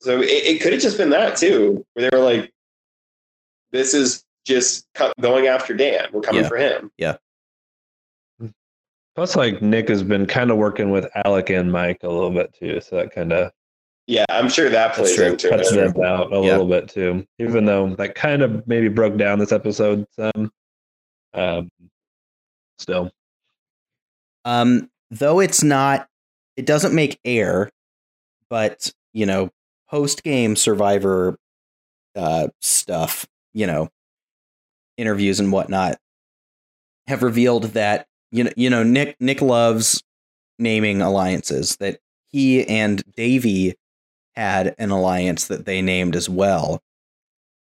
so 0.00 0.20
it, 0.20 0.26
it 0.26 0.60
could 0.62 0.72
have 0.72 0.82
just 0.82 0.96
been 0.98 1.10
that 1.10 1.36
too, 1.36 1.84
where 1.94 2.08
they 2.10 2.16
were 2.16 2.22
like, 2.24 2.52
"This 3.72 3.94
is 3.94 4.24
just 4.46 4.86
co- 4.94 5.12
going 5.20 5.46
after 5.46 5.74
Dan. 5.74 6.08
We're 6.12 6.20
coming 6.20 6.42
Yeah. 6.42 6.48
for 6.48 6.56
him." 6.56 6.90
Yeah. 6.98 7.16
Plus, 9.14 9.36
like 9.36 9.62
Nick 9.62 9.88
has 9.88 10.02
been 10.02 10.26
kind 10.26 10.50
of 10.50 10.56
working 10.56 10.90
with 10.90 11.06
Alec 11.24 11.48
and 11.50 11.70
Mike 11.70 11.98
a 12.02 12.08
little 12.08 12.30
bit 12.30 12.52
too, 12.52 12.80
so 12.80 12.96
that 12.96 13.12
kind 13.12 13.32
of 13.32 13.52
Yeah, 14.06 14.24
I'm 14.28 14.48
sure 14.50 14.68
that 14.68 14.88
That's 14.96 14.98
plays 14.98 15.14
true. 15.16 15.26
into 15.26 15.48
cuts 15.48 15.72
it. 15.72 15.94
them 15.94 16.04
out 16.04 16.32
a 16.32 16.36
Yeah. 16.36 16.50
little 16.58 16.66
bit 16.68 16.88
too. 16.88 17.26
Even 17.38 17.64
though 17.64 17.94
that 17.94 18.14
kind 18.16 18.42
of 18.42 18.66
maybe 18.66 18.88
broke 18.88 19.16
down 19.16 19.38
this 19.38 19.52
episode 19.52 20.06
some. 20.10 20.50
Um, 21.32 21.70
still, 22.78 23.10
Um, 24.44 24.90
though 25.10 25.40
it's 25.40 25.62
not, 25.62 26.08
it 26.56 26.66
doesn't 26.66 26.94
make 26.94 27.18
air, 27.24 27.70
but 28.48 28.92
you 29.12 29.26
know, 29.26 29.50
post 29.88 30.22
game 30.22 30.56
Survivor 30.56 31.38
uh, 32.16 32.48
stuff, 32.60 33.26
you 33.52 33.66
know, 33.66 33.88
interviews 34.96 35.40
and 35.40 35.52
whatnot, 35.52 35.98
have 37.06 37.22
revealed 37.22 37.64
that 37.74 38.06
you 38.30 38.44
know, 38.44 38.52
you 38.56 38.70
know, 38.70 38.82
Nick 38.82 39.16
Nick 39.20 39.40
loves 39.40 40.02
naming 40.58 41.00
alliances. 41.00 41.76
That 41.76 42.00
he 42.30 42.66
and 42.66 43.02
Davy 43.14 43.74
had 44.34 44.74
an 44.78 44.90
alliance 44.90 45.46
that 45.46 45.64
they 45.64 45.80
named 45.80 46.16
as 46.16 46.28
well, 46.28 46.82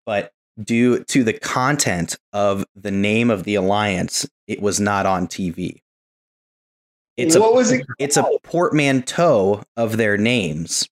but 0.05 0.33
due 0.63 1.03
to 1.05 1.25
the 1.25 1.33
content 1.33 2.19
of 2.33 2.67
the 2.75 2.91
name 2.91 3.31
of 3.31 3.45
the 3.45 3.55
alliance, 3.55 4.29
it 4.47 4.61
was 4.61 4.79
not 4.79 5.07
on 5.07 5.27
TV. 5.27 5.81
It's 7.17 7.35
a 7.35 7.41
was 7.41 7.73
it? 7.73 7.87
it's 7.99 8.17
a 8.17 8.25
portmanteau 8.43 9.63
of 9.77 9.97
their 9.97 10.17
names. 10.17 10.89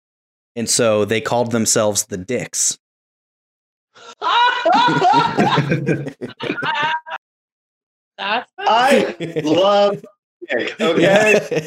And 0.56 0.68
so 0.68 1.04
they 1.04 1.20
called 1.20 1.52
themselves 1.52 2.06
the 2.06 2.16
Dicks. 2.18 2.78
That's 8.18 8.50
I 8.58 9.14
love 9.44 10.04
Nick. 10.52 10.80
Okay. 10.80 11.66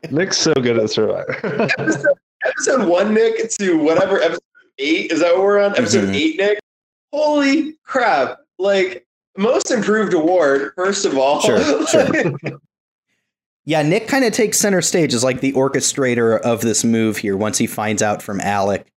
Nick's 0.10 0.36
so 0.36 0.52
good 0.54 0.78
at 0.78 0.90
Survivor. 0.90 1.36
episode, 1.78 2.06
episode 2.44 2.88
one, 2.88 3.14
Nick, 3.14 3.50
to 3.52 3.78
whatever 3.78 4.20
episode 4.20 4.40
eight 4.78 5.10
is 5.10 5.20
that 5.20 5.34
what 5.34 5.42
we're 5.44 5.60
on? 5.60 5.70
Episode 5.72 6.08
Mhm. 6.10 6.14
eight, 6.14 6.36
Nick. 6.36 6.58
Holy 7.12 7.74
crap! 7.84 8.40
Like 8.58 9.06
most 9.38 9.70
improved 9.70 10.12
award, 10.12 10.72
first 10.76 11.04
of 11.06 11.16
all. 11.16 11.40
Sure, 11.40 11.86
sure. 11.86 12.06
yeah, 13.68 13.82
Nick 13.82 14.08
kind 14.08 14.24
of 14.24 14.32
takes 14.32 14.56
center 14.56 14.80
stage 14.80 15.12
as 15.12 15.22
like 15.22 15.42
the 15.42 15.52
orchestrator 15.52 16.40
of 16.40 16.62
this 16.62 16.84
move 16.84 17.18
here 17.18 17.36
once 17.36 17.58
he 17.58 17.66
finds 17.66 18.00
out 18.00 18.22
from 18.22 18.40
Alec, 18.40 18.90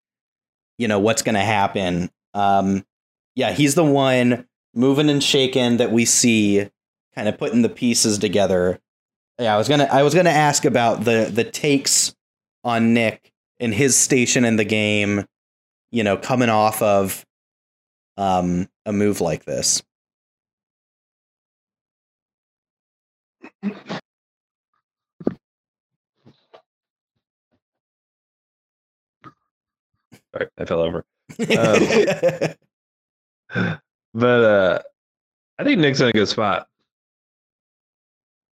you 0.77 0.87
know, 0.87 0.97
what's 0.97 1.23
going 1.23 1.35
to 1.35 1.41
happen. 1.41 2.09
Um, 2.33 2.85
yeah, 3.35 3.51
he's 3.51 3.75
the 3.75 3.83
one 3.83 4.47
moving 4.73 5.09
and 5.09 5.21
shaking 5.21 5.75
that 5.75 5.91
we 5.91 6.05
see, 6.05 6.69
kind 7.13 7.27
of 7.27 7.37
putting 7.37 7.63
the 7.63 7.69
pieces 7.69 8.17
together. 8.17 8.79
Yeah, 9.37 9.53
I 9.53 9.57
was 9.57 9.67
gonna 9.67 9.89
I 9.91 10.03
was 10.03 10.15
gonna 10.15 10.29
ask 10.29 10.63
about 10.63 11.03
the 11.03 11.29
the 11.29 11.43
takes 11.43 12.15
on 12.63 12.93
Nick 12.93 13.29
and 13.59 13.73
his 13.73 13.97
station 13.97 14.45
in 14.45 14.55
the 14.55 14.63
game, 14.63 15.25
you 15.91 16.05
know, 16.05 16.15
coming 16.15 16.49
off 16.49 16.81
of 16.81 17.25
um 18.15 18.69
a 18.85 18.93
move 18.93 19.19
like 19.19 19.43
this. 19.43 19.83
Sorry, 30.41 30.49
I 30.57 30.65
fell 30.65 30.81
over. 30.81 31.05
But 34.13 34.43
uh, 34.43 34.81
I 35.57 35.63
think 35.63 35.79
Nick's 35.79 36.01
in 36.01 36.09
a 36.09 36.11
good 36.11 36.27
spot. 36.27 36.67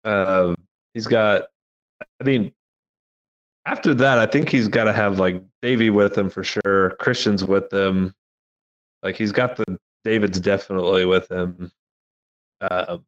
Um, 0.05 0.55
he's 0.93 1.07
got. 1.07 1.47
I 2.19 2.23
mean, 2.23 2.53
after 3.65 3.93
that, 3.95 4.17
I 4.17 4.25
think 4.25 4.49
he's 4.49 4.67
got 4.67 4.85
to 4.85 4.93
have 4.93 5.19
like 5.19 5.43
Davey 5.61 5.89
with 5.89 6.17
him 6.17 6.29
for 6.29 6.43
sure. 6.43 6.91
Christian's 6.99 7.43
with 7.43 7.71
him. 7.71 8.13
Like 9.03 9.15
he's 9.15 9.31
got 9.31 9.57
the 9.57 9.77
David's 10.03 10.39
definitely 10.39 11.05
with 11.05 11.29
him. 11.29 11.71
Um, 12.61 13.03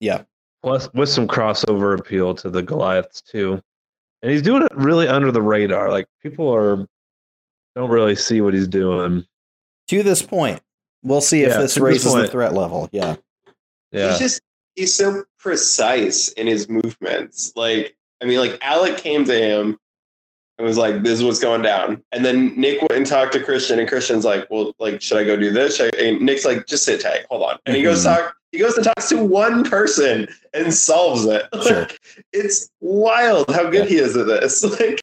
yeah. 0.00 0.22
plus 0.62 0.92
with 0.94 1.08
some 1.08 1.28
crossover 1.28 1.98
appeal 1.98 2.34
to 2.34 2.50
the 2.50 2.62
Goliaths 2.62 3.22
too, 3.22 3.62
and 4.22 4.32
he's 4.32 4.42
doing 4.42 4.62
it 4.62 4.72
really 4.74 5.06
under 5.06 5.30
the 5.30 5.42
radar. 5.42 5.90
Like 5.90 6.06
people 6.22 6.52
are 6.52 6.86
don't 7.76 7.90
really 7.90 8.16
see 8.16 8.40
what 8.40 8.54
he's 8.54 8.66
doing. 8.68 9.24
to 9.88 10.02
this 10.02 10.22
point. 10.22 10.60
We'll 11.04 11.20
see 11.20 11.42
if 11.42 11.50
Yeah, 11.50 11.58
this 11.58 11.74
to 11.74 11.80
this 11.80 11.84
raises 11.84 12.12
the 12.14 12.26
threat 12.26 12.54
level. 12.54 12.88
Yeah. 12.90 13.14
Yeah, 13.92 14.10
He's 14.10 14.18
just 14.18 14.40
he's 14.74 14.92
so 14.94 15.22
precise 15.38 16.28
in 16.32 16.46
his 16.48 16.68
movements. 16.68 17.52
Like 17.54 17.96
I 18.20 18.24
mean, 18.24 18.40
like 18.40 18.58
Alec 18.62 18.96
came 18.98 19.24
to 19.26 19.32
him 19.38 19.78
and 20.58 20.66
was 20.66 20.76
like, 20.78 21.02
"This 21.02 21.18
is 21.18 21.24
what's 21.24 21.38
going 21.38 21.62
down," 21.62 22.02
and 22.12 22.24
then 22.24 22.58
Nick 22.58 22.80
went 22.80 22.92
and 22.94 23.06
talked 23.06 23.32
to 23.34 23.42
Christian, 23.44 23.78
and 23.78 23.86
Christian's 23.88 24.24
like, 24.24 24.46
"Well, 24.50 24.74
like, 24.78 25.00
should 25.02 25.18
I 25.18 25.24
go 25.24 25.36
do 25.36 25.50
this?" 25.52 25.80
I-" 25.80 25.90
And 25.98 26.20
Nick's 26.22 26.44
like, 26.46 26.66
"Just 26.66 26.84
sit 26.84 27.00
tight, 27.02 27.26
hold 27.30 27.42
on," 27.42 27.58
and 27.66 27.76
he 27.76 27.82
goes 27.82 28.00
Mhm. 28.04 28.16
talk. 28.16 28.36
He 28.52 28.58
goes 28.58 28.74
and 28.76 28.84
talks 28.84 29.08
to 29.10 29.22
one 29.22 29.64
person 29.64 30.26
and 30.54 30.72
solves 30.72 31.26
it. 31.26 31.42
Sure. 31.62 31.80
Like, 31.82 31.98
it's 32.32 32.70
wild 32.80 33.50
how 33.54 33.68
good 33.70 33.86
he 33.86 33.96
is 33.98 34.16
at 34.16 34.26
this. 34.26 34.64
Like, 34.80 35.00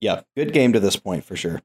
Yeah. 0.00 0.20
Good 0.36 0.52
game 0.52 0.72
to 0.74 0.80
this 0.80 0.96
point 0.96 1.24
for 1.24 1.36
sure. 1.36 1.60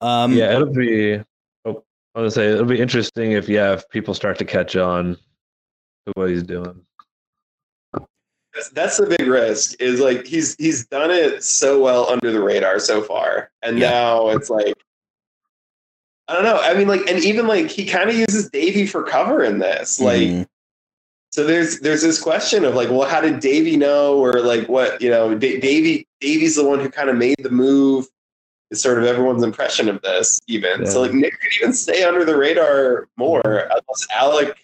Um 0.00 0.32
yeah, 0.34 0.54
it'll 0.54 0.72
be. 0.72 1.20
Oh, 1.64 1.82
I 2.14 2.20
was 2.20 2.34
gonna 2.36 2.46
say 2.48 2.52
it'll 2.52 2.66
be 2.66 2.80
interesting 2.80 3.32
if 3.32 3.48
yeah, 3.48 3.72
if 3.72 3.88
people 3.88 4.14
start 4.14 4.38
to 4.38 4.44
catch 4.44 4.76
on 4.76 5.14
to 6.06 6.12
what 6.14 6.28
he's 6.30 6.42
doing. 6.42 6.82
That's, 8.54 8.68
that's 8.70 8.96
the 8.98 9.06
big 9.18 9.26
risk. 9.26 9.80
Is 9.80 10.00
like 10.00 10.26
he's 10.26 10.54
he's 10.58 10.86
done 10.86 11.10
it 11.10 11.42
so 11.44 11.80
well 11.82 12.08
under 12.10 12.30
the 12.30 12.42
radar 12.42 12.78
so 12.78 13.02
far, 13.02 13.50
and 13.62 13.78
Yeah. 13.78 13.90
now 13.90 14.28
it's 14.28 14.50
like 14.50 14.74
I 16.28 16.34
don't 16.34 16.42
know. 16.42 16.58
I 16.60 16.74
mean, 16.74 16.88
like, 16.88 17.08
and 17.08 17.22
even 17.24 17.46
like 17.46 17.70
he 17.70 17.86
kind 17.86 18.10
of 18.10 18.16
uses 18.16 18.50
Davy 18.50 18.86
for 18.86 19.02
cover 19.04 19.44
in 19.44 19.58
this. 19.60 20.00
Like, 20.00 20.20
Mhm. 20.22 20.46
so 21.30 21.44
there's 21.44 21.80
there's 21.80 22.02
this 22.02 22.20
question 22.20 22.64
of 22.64 22.74
like, 22.74 22.90
well, 22.90 23.08
how 23.08 23.20
did 23.20 23.40
Davy 23.40 23.76
know, 23.76 24.18
or 24.18 24.40
like 24.40 24.68
what 24.68 25.00
you 25.00 25.08
know? 25.08 25.34
Da- 25.36 25.60
Davy 25.60 26.05
Davie's 26.20 26.56
the 26.56 26.66
one 26.66 26.80
who 26.80 26.88
kind 26.90 27.10
of 27.10 27.16
made 27.16 27.36
the 27.38 27.50
move. 27.50 28.06
Is 28.72 28.82
sort 28.82 28.98
of 28.98 29.04
everyone's 29.04 29.44
impression 29.44 29.88
of 29.88 30.02
this, 30.02 30.40
even. 30.48 30.86
So 30.86 31.00
like 31.00 31.12
Nick 31.12 31.38
could 31.40 31.52
even 31.60 31.72
stay 31.72 32.02
under 32.02 32.24
the 32.24 32.36
radar 32.36 33.06
more 33.16 33.40
mm-hmm. 33.42 33.70
unless 33.70 34.06
Alec 34.12 34.56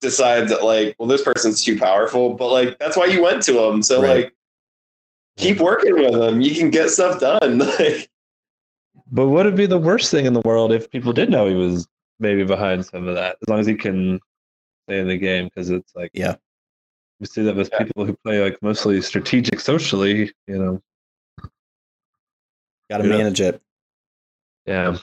decides 0.00 0.50
that 0.50 0.64
like, 0.64 0.96
well, 0.98 1.06
this 1.06 1.22
person's 1.22 1.62
too 1.62 1.78
powerful. 1.78 2.34
But 2.34 2.50
like 2.50 2.78
that's 2.80 2.96
why 2.96 3.06
you 3.06 3.22
went 3.22 3.44
to 3.44 3.62
him. 3.62 3.80
So 3.80 4.02
Right. 4.02 4.24
like, 4.24 4.34
keep 5.36 5.60
working 5.60 5.94
with 5.94 6.14
him. 6.20 6.40
You 6.40 6.52
can 6.54 6.70
get 6.70 6.90
stuff 6.90 7.20
done. 7.20 7.58
Like, 7.78 8.08
But 9.12 9.28
would 9.28 9.46
it 9.46 9.54
be 9.54 9.66
the 9.66 9.78
worst 9.78 10.10
thing 10.10 10.26
in 10.26 10.32
the 10.32 10.42
world 10.44 10.72
if 10.72 10.90
people 10.90 11.12
did 11.12 11.30
know 11.30 11.46
he 11.46 11.54
was 11.54 11.86
maybe 12.18 12.42
behind 12.42 12.84
some 12.84 13.06
of 13.06 13.14
that? 13.14 13.36
As 13.40 13.48
long 13.48 13.60
as 13.60 13.66
he 13.68 13.76
can 13.76 14.18
stay 14.88 14.98
in 14.98 15.06
the 15.06 15.16
game, 15.16 15.44
because 15.44 15.70
it's 15.70 15.94
like 15.94 16.10
Yeah. 16.12 16.34
we 17.20 17.26
see 17.26 17.44
that 17.44 17.54
with 17.54 17.70
Yeah. 17.72 17.84
people 17.84 18.04
who 18.04 18.16
play 18.24 18.42
like 18.42 18.60
mostly 18.62 19.00
strategic 19.00 19.60
socially. 19.60 20.32
You 20.48 20.58
know, 20.58 20.82
Got 22.94 23.02
to 23.02 23.08
Yeah. 23.08 23.16
manage 23.16 23.40
it. 23.40 23.60
yeah. 24.66 24.96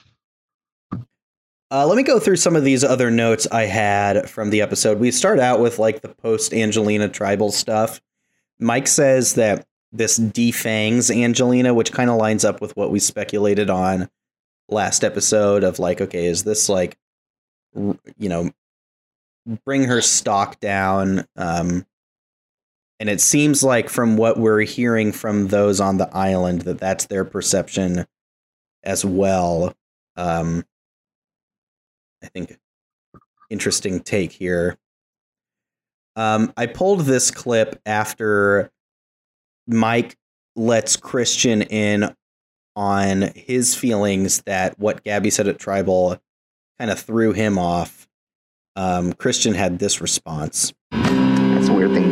Uh, 1.70 1.86
let 1.86 1.96
me 1.96 2.02
go 2.02 2.18
through 2.18 2.36
some 2.36 2.54
of 2.56 2.64
these 2.64 2.82
other 2.84 3.10
notes 3.10 3.46
I 3.52 3.62
had 3.64 4.28
from 4.28 4.48
the 4.50 4.60
episode. 4.62 4.98
We 4.98 5.10
start 5.10 5.38
out 5.38 5.60
with 5.60 5.78
like 5.78 6.00
the 6.02 6.08
post 6.08 6.52
Angelina 6.54 7.08
tribal 7.08 7.50
stuff. 7.52 8.00
Mike 8.58 8.86
says 8.86 9.34
that 9.34 9.66
this 9.90 10.16
defangs 10.16 11.10
Angelina, 11.10 11.72
which 11.74 11.92
kind 11.92 12.08
of 12.10 12.16
lines 12.16 12.44
up 12.46 12.60
with 12.62 12.74
what 12.76 12.90
we 12.90 12.98
speculated 12.98 13.68
on 13.70 14.08
last 14.68 15.02
episode 15.04 15.64
of 15.64 15.78
like, 15.78 16.00
okay, 16.00 16.26
is 16.26 16.44
this 16.44 16.68
like, 16.70 16.96
you 17.74 18.28
know, 18.28 18.50
bring 19.66 19.84
her 19.84 20.00
stock 20.00 20.60
down? 20.60 21.26
Um, 21.36 21.86
and 23.02 23.10
it 23.10 23.20
seems 23.20 23.64
like 23.64 23.88
from 23.88 24.16
what 24.16 24.38
we're 24.38 24.60
hearing 24.60 25.10
from 25.10 25.48
those 25.48 25.80
on 25.80 25.96
the 25.96 26.08
island 26.16 26.60
that 26.62 26.78
that's 26.78 27.06
their 27.06 27.24
perception 27.24 28.06
as 28.84 29.04
well. 29.04 29.74
Um, 30.14 30.64
I 32.22 32.28
think 32.28 32.60
interesting 33.50 33.98
take 33.98 34.30
here. 34.30 34.78
Um, 36.14 36.52
I 36.56 36.66
pulled 36.66 37.00
this 37.00 37.32
clip 37.32 37.80
after 37.84 38.70
Mike 39.66 40.16
lets 40.54 40.96
Christian 40.96 41.62
in 41.62 42.14
on 42.76 43.32
his 43.34 43.74
feelings 43.74 44.42
that 44.42 44.78
what 44.78 45.02
Gabby 45.02 45.30
said 45.30 45.48
at 45.48 45.58
Tribal 45.58 46.18
kind 46.78 46.88
of 46.92 47.00
threw 47.00 47.32
him 47.32 47.58
off. 47.58 48.06
Um, 48.76 49.12
Christian 49.12 49.54
had 49.54 49.80
this 49.80 50.00
response, 50.00 50.72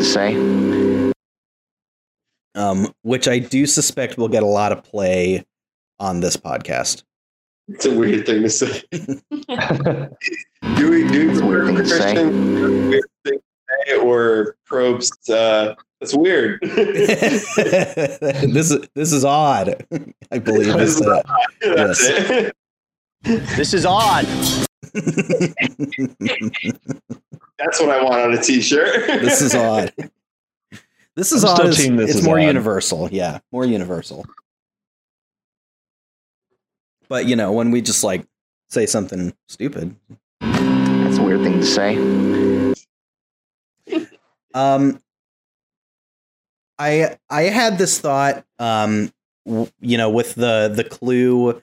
to 0.00 0.06
say. 0.06 1.12
um, 2.54 2.92
which 3.02 3.28
I 3.28 3.38
do 3.38 3.66
suspect 3.66 4.16
will 4.18 4.28
get 4.28 4.42
a 4.42 4.46
lot 4.46 4.72
of 4.72 4.82
play 4.82 5.44
on 5.98 6.20
this 6.20 6.36
podcast. 6.36 7.02
it's 7.68 7.86
a 7.86 7.94
weird 7.96 8.26
thing 8.26 8.42
to 8.42 8.50
say. 8.50 8.82
Do 10.76 10.90
we 10.90 11.06
do 11.08 11.28
we 11.28 11.28
That's 11.28 11.40
weird 11.42 11.66
prefer 11.66 11.66
thing 11.66 11.76
to 11.76 11.86
say. 11.86 12.12
Christian 12.14 12.88
weird 12.90 13.04
thing 13.24 13.38
to 13.38 13.42
say 13.86 13.96
or 13.98 14.56
probes? 14.66 15.10
Uh, 15.28 15.74
that's 16.00 16.14
weird. 16.14 16.58
this 16.62 17.58
is 18.70 18.78
this 18.94 19.12
is 19.12 19.24
odd. 19.24 19.84
I 20.32 20.38
believe 20.38 20.74
This 20.76 20.94
is 20.96 21.00
is 21.00 21.06
uh, 21.06 21.22
that's 21.60 21.62
Yes. 21.62 22.00
it. 23.22 23.56
This 23.56 23.74
is 23.74 23.84
odd. 23.86 24.26
That's 27.62 27.80
what 27.80 27.90
I 27.90 28.02
want 28.02 28.20
on 28.22 28.32
a 28.34 28.40
t-shirt. 28.42 29.06
this 29.20 29.40
is 29.42 29.54
odd. 29.54 29.92
This 31.16 31.32
is 31.32 31.44
I'm 31.44 31.50
odd. 31.50 31.74
still 31.74 31.96
this 31.96 32.10
it's 32.10 32.18
is 32.20 32.24
more 32.24 32.38
odd. 32.38 32.44
universal. 32.46 33.08
Yeah, 33.12 33.40
more 33.52 33.64
universal. 33.66 34.24
But 37.08 37.26
you 37.26 37.36
know, 37.36 37.52
when 37.52 37.70
we 37.70 37.82
just 37.82 38.02
like 38.04 38.24
say 38.68 38.86
something 38.86 39.34
stupid, 39.48 39.94
That's 40.40 41.18
a 41.18 41.22
weird 41.22 41.42
thing 41.42 41.60
to 41.60 41.66
say. 41.66 42.74
um, 44.54 45.00
I 46.78 47.16
I 47.28 47.42
had 47.42 47.78
this 47.78 47.98
thought, 48.00 48.44
um, 48.58 49.12
w- 49.46 49.70
you 49.80 49.98
know, 49.98 50.08
with 50.10 50.34
the 50.36 50.72
the 50.74 50.84
clue, 50.84 51.60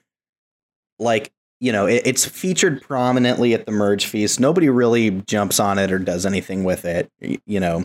like 0.98 1.32
you 1.60 1.72
know, 1.72 1.86
it, 1.86 2.02
it's 2.04 2.24
featured 2.24 2.82
prominently 2.82 3.54
at 3.54 3.66
the 3.66 3.72
merge 3.72 4.06
feast. 4.06 4.40
Nobody 4.40 4.68
really 4.68 5.10
jumps 5.10 5.58
on 5.58 5.78
it 5.78 5.90
or 5.90 5.98
does 5.98 6.24
anything 6.24 6.64
with 6.64 6.84
it. 6.84 7.10
You 7.46 7.60
know, 7.60 7.84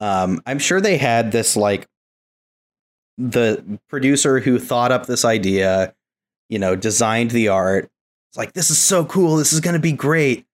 um, 0.00 0.40
I'm 0.46 0.58
sure 0.58 0.80
they 0.80 0.96
had 0.96 1.32
this 1.32 1.56
like 1.56 1.86
the 3.18 3.78
producer 3.88 4.40
who 4.40 4.58
thought 4.58 4.92
up 4.92 5.06
this 5.06 5.24
idea, 5.24 5.94
you 6.48 6.58
know, 6.58 6.76
designed 6.76 7.32
the 7.32 7.48
art. 7.48 7.90
It's 8.30 8.38
like 8.38 8.52
this 8.52 8.70
is 8.70 8.78
so 8.78 9.04
cool. 9.04 9.36
This 9.36 9.52
is 9.52 9.60
going 9.60 9.74
to 9.74 9.80
be 9.80 9.92
great, 9.92 10.46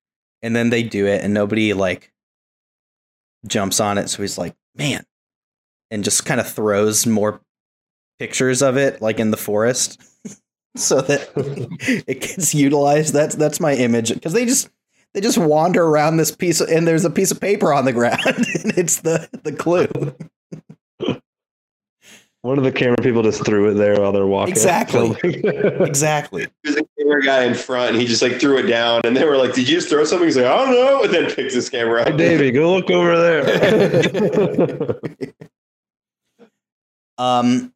and 0.43 0.57
then 0.57 0.71
they 0.71 0.83
do 0.83 1.07
it, 1.07 1.23
and 1.23 1.35
nobody 1.35 1.75
like 1.75 2.13
jumps 3.47 3.79
on 3.81 3.99
it. 3.99 4.09
So 4.09 4.23
he's 4.23 4.39
like, 4.39 4.55
man, 4.75 5.05
and 5.91 6.03
just 6.03 6.25
kind 6.25 6.41
of 6.41 6.49
throws 6.49 7.07
more 7.07 7.41
pictures 8.19 8.63
of 8.63 8.77
it, 8.77 9.03
like 9.03 9.21
in 9.21 9.31
the 9.31 9.37
forest, 9.37 10.03
so 10.79 11.01
that 11.01 11.31
it 12.07 12.21
gets 12.21 12.55
utilized. 12.55 13.13
That's 13.13 13.35
that's 13.35 13.61
my 13.61 13.75
image 13.75 14.13
because 14.13 14.33
they 14.33 14.47
just 14.47 14.69
they 15.15 15.21
just 15.21 15.39
wander 15.39 15.83
around 15.85 16.17
this 16.17 16.35
piece, 16.35 16.61
of, 16.61 16.69
and 16.69 16.87
there's 16.87 17.05
a 17.05 17.11
piece 17.11 17.31
of 17.31 17.41
paper 17.41 17.73
on 17.73 17.85
the 17.85 17.93
ground, 17.93 18.21
and 18.27 18.77
it's 18.77 19.01
the 19.01 19.29
the 19.43 19.53
clue. 19.53 19.89
One 22.43 22.59
of 22.59 22.65
the 22.65 22.71
camera 22.71 22.99
people 22.99 23.23
just 23.25 23.45
threw 23.45 23.71
it 23.71 23.75
there 23.75 24.01
while 24.01 24.13
they're 24.13 24.27
walking. 24.27 24.53
Exactly. 24.53 25.15
filming. 25.15 25.87
exactly. 25.87 26.47
There's 26.63 26.77
a 26.77 26.83
camera 26.97 27.21
guy 27.23 27.45
in 27.45 27.55
front, 27.55 27.91
and 27.91 28.01
he 28.01 28.07
just 28.07 28.23
like 28.23 28.39
threw 28.39 28.59
it 28.59 28.69
down, 28.69 29.01
and 29.05 29.17
they 29.17 29.25
were 29.25 29.37
like, 29.37 29.55
"Did 29.55 29.69
you 29.69 29.77
just 29.77 29.89
throw 29.89 30.05
something?" 30.05 30.29
He's 30.29 30.37
like, 30.37 30.47
"I 30.47 30.65
don't 30.65 30.71
know," 30.75 31.03
and 31.03 31.13
then 31.13 31.31
picks 31.31 31.55
his 31.55 31.69
camera 31.69 32.03
up. 32.03 32.07
hey, 32.07 32.13
up. 32.13 32.19
Davie, 32.19 32.53
go 32.53 32.75
look 32.75 32.91
over 32.91 33.17
there. 33.19 35.01
Um, 37.19 37.73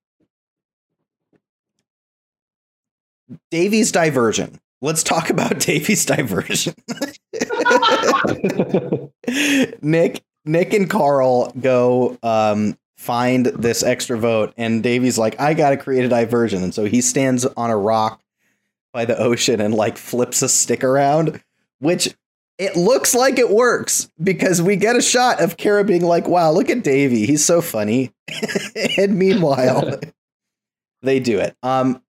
Davie's 3.50 3.92
diversion. 3.92 4.60
Let's 4.82 5.02
talk 5.02 5.30
about 5.30 5.60
Davie's 5.60 6.04
diversion. 6.04 6.74
Nick, 9.82 10.22
Nick, 10.44 10.72
and 10.72 10.88
Carl 10.88 11.52
go 11.60 12.18
um, 12.22 12.76
find 12.96 13.46
this 13.46 13.82
extra 13.82 14.18
vote, 14.18 14.52
and 14.56 14.82
Davie's 14.82 15.18
like, 15.18 15.38
"I 15.40 15.54
got 15.54 15.70
to 15.70 15.76
create 15.76 16.04
a 16.04 16.08
diversion," 16.08 16.62
and 16.62 16.74
so 16.74 16.84
he 16.84 17.00
stands 17.00 17.44
on 17.44 17.70
a 17.70 17.76
rock 17.76 18.20
by 18.92 19.04
the 19.04 19.18
ocean 19.18 19.60
and 19.60 19.74
like 19.74 19.96
flips 19.96 20.42
a 20.42 20.48
stick 20.48 20.82
around, 20.82 21.42
which 21.78 22.14
it 22.58 22.76
looks 22.76 23.14
like 23.14 23.38
it 23.38 23.50
works 23.50 24.10
because 24.22 24.60
we 24.60 24.76
get 24.76 24.96
a 24.96 25.02
shot 25.02 25.40
of 25.40 25.56
Kara 25.56 25.84
being 25.84 26.04
like, 26.04 26.26
"Wow, 26.26 26.52
look 26.52 26.70
at 26.70 26.82
Davie, 26.82 27.26
he's 27.26 27.44
so 27.44 27.60
funny," 27.60 28.12
and 28.98 29.18
meanwhile, 29.18 30.00
they 31.02 31.20
do 31.20 31.38
it. 31.38 31.56
Um, 31.62 32.02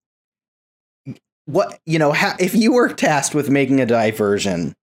what 1.51 1.79
you 1.85 1.99
know, 1.99 2.11
ha- 2.13 2.35
if 2.39 2.55
you 2.55 2.73
were 2.73 2.89
tasked 2.93 3.35
with 3.35 3.49
making 3.49 3.79
a 3.81 3.85
diversion 3.85 4.73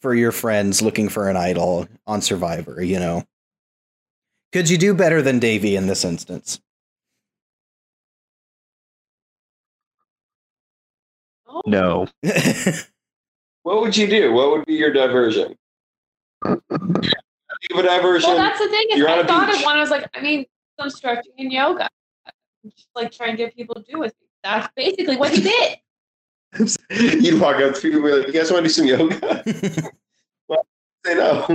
for 0.00 0.14
your 0.14 0.32
friends 0.32 0.82
looking 0.82 1.08
for 1.08 1.28
an 1.28 1.36
idol 1.36 1.88
on 2.06 2.20
Survivor, 2.22 2.82
you 2.82 2.98
know, 2.98 3.24
could 4.52 4.68
you 4.70 4.78
do 4.78 4.94
better 4.94 5.22
than 5.22 5.38
Davie 5.38 5.76
in 5.76 5.86
this 5.86 6.04
instance? 6.04 6.60
No. 11.66 12.06
What 13.64 13.82
would 13.82 13.94
you 13.98 14.06
do? 14.06 14.32
What 14.32 14.50
would 14.52 14.64
be 14.64 14.74
your 14.74 14.90
diversion? 14.94 15.54
Think 16.42 16.62
of 16.72 17.78
a 17.80 17.82
diversion. 17.82 18.30
Well, 18.30 18.38
that's 18.38 18.58
the 18.58 18.68
thing 18.68 18.86
is, 18.92 18.96
You're 18.98 19.10
on 19.10 19.18
I 19.18 19.22
a 19.22 19.26
thought 19.26 19.46
beach. 19.48 19.58
of 19.58 19.64
one. 19.64 19.76
I 19.76 19.80
was 19.80 19.90
like, 19.90 20.08
I 20.14 20.22
mean, 20.22 20.46
some 20.80 20.88
stretching 20.88 21.32
and 21.36 21.52
yoga. 21.52 21.86
Just 22.64 22.88
like 22.94 23.12
try 23.12 23.26
and 23.26 23.36
get 23.36 23.54
people 23.54 23.74
to 23.74 23.82
do 23.82 23.98
with 23.98 24.14
me. 24.22 24.28
That's 24.42 24.68
basically 24.74 25.18
what 25.18 25.32
he 25.34 25.42
did. 25.42 25.76
You'd 26.90 27.40
walk 27.40 27.56
up 27.56 27.74
to 27.74 27.80
people 27.80 27.98
and 27.98 28.04
be 28.04 28.12
like, 28.12 28.26
"You 28.28 28.32
guys 28.32 28.50
want 28.50 28.64
to 28.66 28.68
do 28.68 28.72
some 28.72 28.86
yoga?" 28.86 29.42
Say 31.06 31.14
no. 31.14 31.46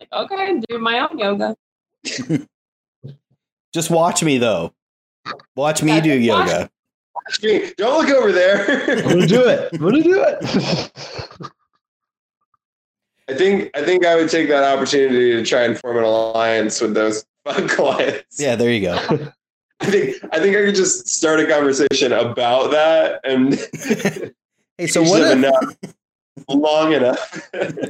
Like, 0.00 0.12
okay, 0.12 0.34
I'm 0.48 0.60
doing 0.60 0.82
my 0.82 0.98
own 1.00 1.18
yoga. 1.18 1.56
Just 3.74 3.90
watch 3.90 4.22
me 4.22 4.38
though. 4.38 4.72
Watch 5.54 5.82
me 5.82 6.00
do 6.00 6.10
watch- 6.10 6.48
yoga. 6.48 6.70
Watch 7.14 7.42
me. 7.42 7.72
Don't 7.76 8.00
look 8.06 8.10
over 8.16 8.28
I'm 8.28 8.34
there. 8.34 9.02
gonna 9.02 9.26
do 9.26 9.46
it. 9.46 9.68
I'm 9.72 9.78
gonna 9.78 10.02
do 10.02 10.24
it. 10.26 11.40
I 13.28 13.34
think 13.34 13.70
I 13.76 13.84
think 13.84 14.04
I 14.04 14.16
would 14.16 14.28
take 14.30 14.48
that 14.48 14.64
opportunity 14.76 15.32
to 15.32 15.44
try 15.44 15.62
and 15.62 15.78
form 15.78 15.98
an 15.98 16.02
alliance 16.04 16.80
with 16.80 16.94
those 16.94 17.24
clients. 17.68 18.40
Yeah, 18.40 18.56
there 18.56 18.70
you 18.72 18.80
go. 18.80 19.28
I 19.82 19.86
think 19.90 20.16
I 20.32 20.38
think 20.38 20.56
I 20.56 20.64
could 20.64 20.74
just 20.74 21.08
start 21.08 21.40
a 21.40 21.46
conversation 21.46 22.12
about 22.12 22.70
that 22.70 23.20
and 23.24 23.54
Hey, 24.78 24.86
so 24.86 25.02
what? 25.02 25.22
If, 25.22 25.32
enough, 25.32 25.76
long 26.48 26.92
enough. 26.92 27.50
and 27.54 27.84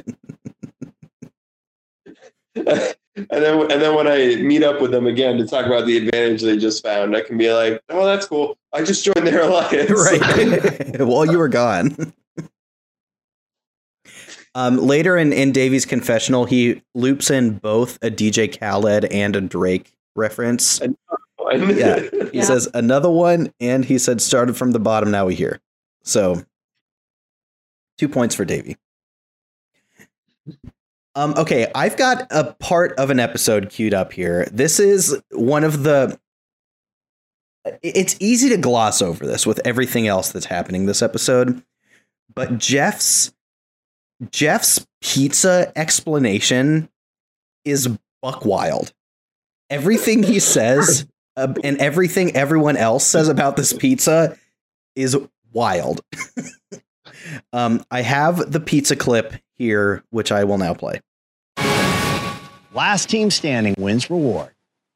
then 3.15 3.61
and 3.61 3.81
then 3.81 3.95
when 3.95 4.07
I 4.07 4.35
meet 4.35 4.63
up 4.63 4.81
with 4.81 4.91
them 4.91 5.07
again 5.07 5.37
to 5.37 5.47
talk 5.47 5.65
about 5.65 5.85
the 5.85 5.97
advantage 5.97 6.41
they 6.41 6.57
just 6.57 6.83
found, 6.83 7.15
I 7.15 7.21
can 7.21 7.37
be 7.37 7.53
like, 7.53 7.81
"Oh, 7.89 8.05
that's 8.05 8.25
cool. 8.25 8.57
I 8.73 8.83
just 8.83 9.05
joined 9.05 9.25
their 9.25 9.43
alliance." 9.43 9.89
right. 9.89 10.99
While 11.07 11.31
you 11.31 11.37
were 11.37 11.47
gone. 11.47 12.13
Um, 14.55 14.77
later 14.77 15.17
in, 15.17 15.33
in 15.33 15.51
Davie's 15.51 15.85
confessional, 15.85 16.45
he 16.45 16.83
loops 16.93 17.31
in 17.31 17.57
both 17.57 17.97
a 18.03 18.11
DJ 18.11 18.59
Khaled 18.59 19.05
and 19.05 19.35
a 19.35 19.41
Drake 19.41 19.93
reference. 20.15 20.79
Yeah. 21.51 21.99
He 21.99 22.29
Yeah. 22.39 22.43
says 22.43 22.67
another 22.73 23.09
one, 23.09 23.53
and 23.59 23.83
he 23.85 23.97
said 23.97 24.21
started 24.21 24.55
from 24.57 24.71
the 24.71 24.79
bottom. 24.79 25.11
Now 25.11 25.25
we 25.25 25.35
hear. 25.35 25.59
So, 26.03 26.43
two 27.97 28.09
points 28.09 28.35
for 28.35 28.45
Davie. 28.45 28.77
Um, 31.15 31.35
okay, 31.37 31.71
I've 31.75 31.95
got 31.95 32.27
a 32.31 32.53
part 32.55 32.93
of 32.93 33.09
an 33.11 33.19
episode 33.19 33.69
queued 33.69 33.93
up 33.93 34.11
here. 34.13 34.47
This 34.51 34.79
is 34.79 35.21
one 35.31 35.63
of 35.63 35.83
the. 35.83 36.19
It's 37.81 38.17
easy 38.19 38.49
to 38.49 38.57
gloss 38.57 39.01
over 39.01 39.25
this 39.25 39.45
with 39.45 39.61
everything 39.63 40.07
else 40.07 40.31
that's 40.31 40.47
happening 40.47 40.85
this 40.85 41.01
episode, 41.01 41.63
but 42.33 42.57
Jeff's 42.57 43.31
Jeff's 44.31 44.85
pizza 45.01 45.71
explanation 45.77 46.89
is 47.63 47.87
buck 48.21 48.43
wild. 48.43 48.91
Everything 49.69 50.23
he 50.23 50.39
says 50.39 51.07
uh, 51.35 51.53
and 51.63 51.77
everything 51.77 52.35
everyone 52.35 52.77
else 52.77 53.05
says 53.05 53.27
about 53.27 53.55
this 53.55 53.73
pizza 53.73 54.37
is 54.95 55.17
wild. 55.51 56.01
um, 57.53 57.83
I 57.91 58.01
have 58.01 58.51
the 58.51 58.59
pizza 58.59 58.95
clip 58.95 59.33
here, 59.55 60.03
which 60.09 60.31
I 60.31 60.43
will 60.43 60.57
now 60.57 60.73
play. 60.73 61.01
Last 62.73 63.09
team 63.09 63.29
standing 63.29 63.75
wins 63.77 64.09
reward. 64.09 64.49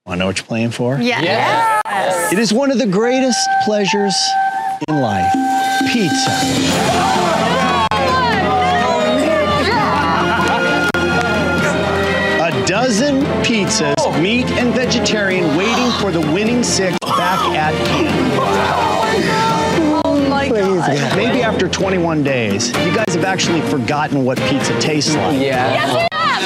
Want 0.06 0.18
to 0.18 0.20
know 0.20 0.26
what 0.28 0.38
you're 0.38 0.48
playing 0.48 0.72
for? 0.72 0.98
Yeah. 0.98 1.82
It 2.32 2.40
is 2.40 2.54
one 2.54 2.72
of 2.72 2.80
the 2.80 2.88
greatest 2.88 3.48
pleasures 3.66 4.16
in 4.88 5.02
life 5.02 5.32
pizza. 5.92 6.32
A 12.42 12.66
dozen 12.66 13.22
pizzas, 13.44 13.94
meat 14.22 14.46
and 14.52 14.74
vegetarian, 14.74 15.56
waiting 15.56 15.92
for 16.00 16.12
the 16.12 16.22
winning 16.34 16.64
six 16.64 16.98
back 17.00 17.40
at 17.56 17.74
camp. 17.88 18.42
Oh 20.06 20.28
my 20.30 20.50
god. 20.50 21.16
Maybe 21.16 21.44
after 21.44 21.68
21 21.68 22.24
days, 22.24 22.70
you 22.70 22.94
guys 22.96 23.14
have 23.16 23.26
actually 23.26 23.62
forgotten 23.62 24.24
what 24.26 24.38
pizza 24.50 24.78
tastes 24.80 25.16
like. 25.16 25.40
Yes, 25.40 25.94
we 25.94 26.08
have. 26.18 26.42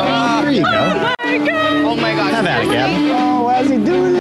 Oh, 0.00 0.42
there 0.42 0.52
you 0.52 0.62
go. 0.62 0.70
Oh 1.90 1.96
my 1.96 2.14
god. 2.14 2.32
Have 2.32 2.46
at 2.46 2.64
it, 2.64 2.70
Gavin. 2.70 3.10
Oh, 3.10 3.48
how's 3.48 3.68
he 3.68 3.76
doing 3.78 4.17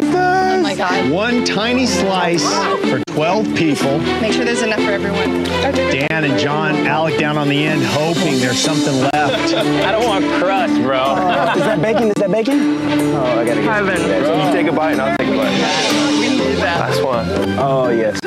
One 1.10 1.46
tiny 1.46 1.86
slice 1.86 2.44
for 2.90 3.02
12 3.14 3.56
people. 3.56 4.00
Make 4.20 4.34
sure 4.34 4.44
there's 4.44 4.62
enough 4.62 4.82
for 4.82 4.92
everyone. 4.92 5.44
Dan 5.44 6.26
and 6.26 6.38
John, 6.38 6.76
Alec 6.86 7.18
down 7.18 7.38
on 7.38 7.48
the 7.48 7.66
end, 7.66 7.82
hoping 7.84 8.40
there's 8.40 8.60
something 8.60 8.94
left. 8.94 9.14
I 9.54 9.92
don't 9.92 10.06
want 10.06 10.26
crust, 10.42 10.74
bro. 10.82 11.14
Is 11.56 11.64
that 11.64 11.82
bacon? 11.82 12.10
Is 12.10 12.14
that 12.16 12.30
bacon? 12.32 12.60
Oh, 12.60 13.24
I 13.24 13.46
gotta 13.46 13.62
get 13.62 13.64
Heaven, 13.64 13.98
some. 13.98 14.08
bro. 14.08 14.46
You 14.48 14.52
take 14.52 14.68
a 14.68 14.72
bite 14.74 14.92
and 14.94 15.02
I'll 15.02 15.18
take 15.18 15.28
a 15.30 15.38
bite. 15.38 16.20
We 16.20 16.30
need 16.30 16.58
that. 16.58 16.80
Last 16.80 17.04
one. 17.04 17.26
Oh, 17.58 17.90
yes. 17.90 18.20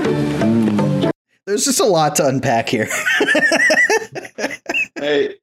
There's 1.47 1.64
just 1.66 1.81
a 1.81 1.85
lot 1.85 2.16
to 2.16 2.26
unpack 2.26 2.68
here. 2.68 2.89
I, 4.99 5.35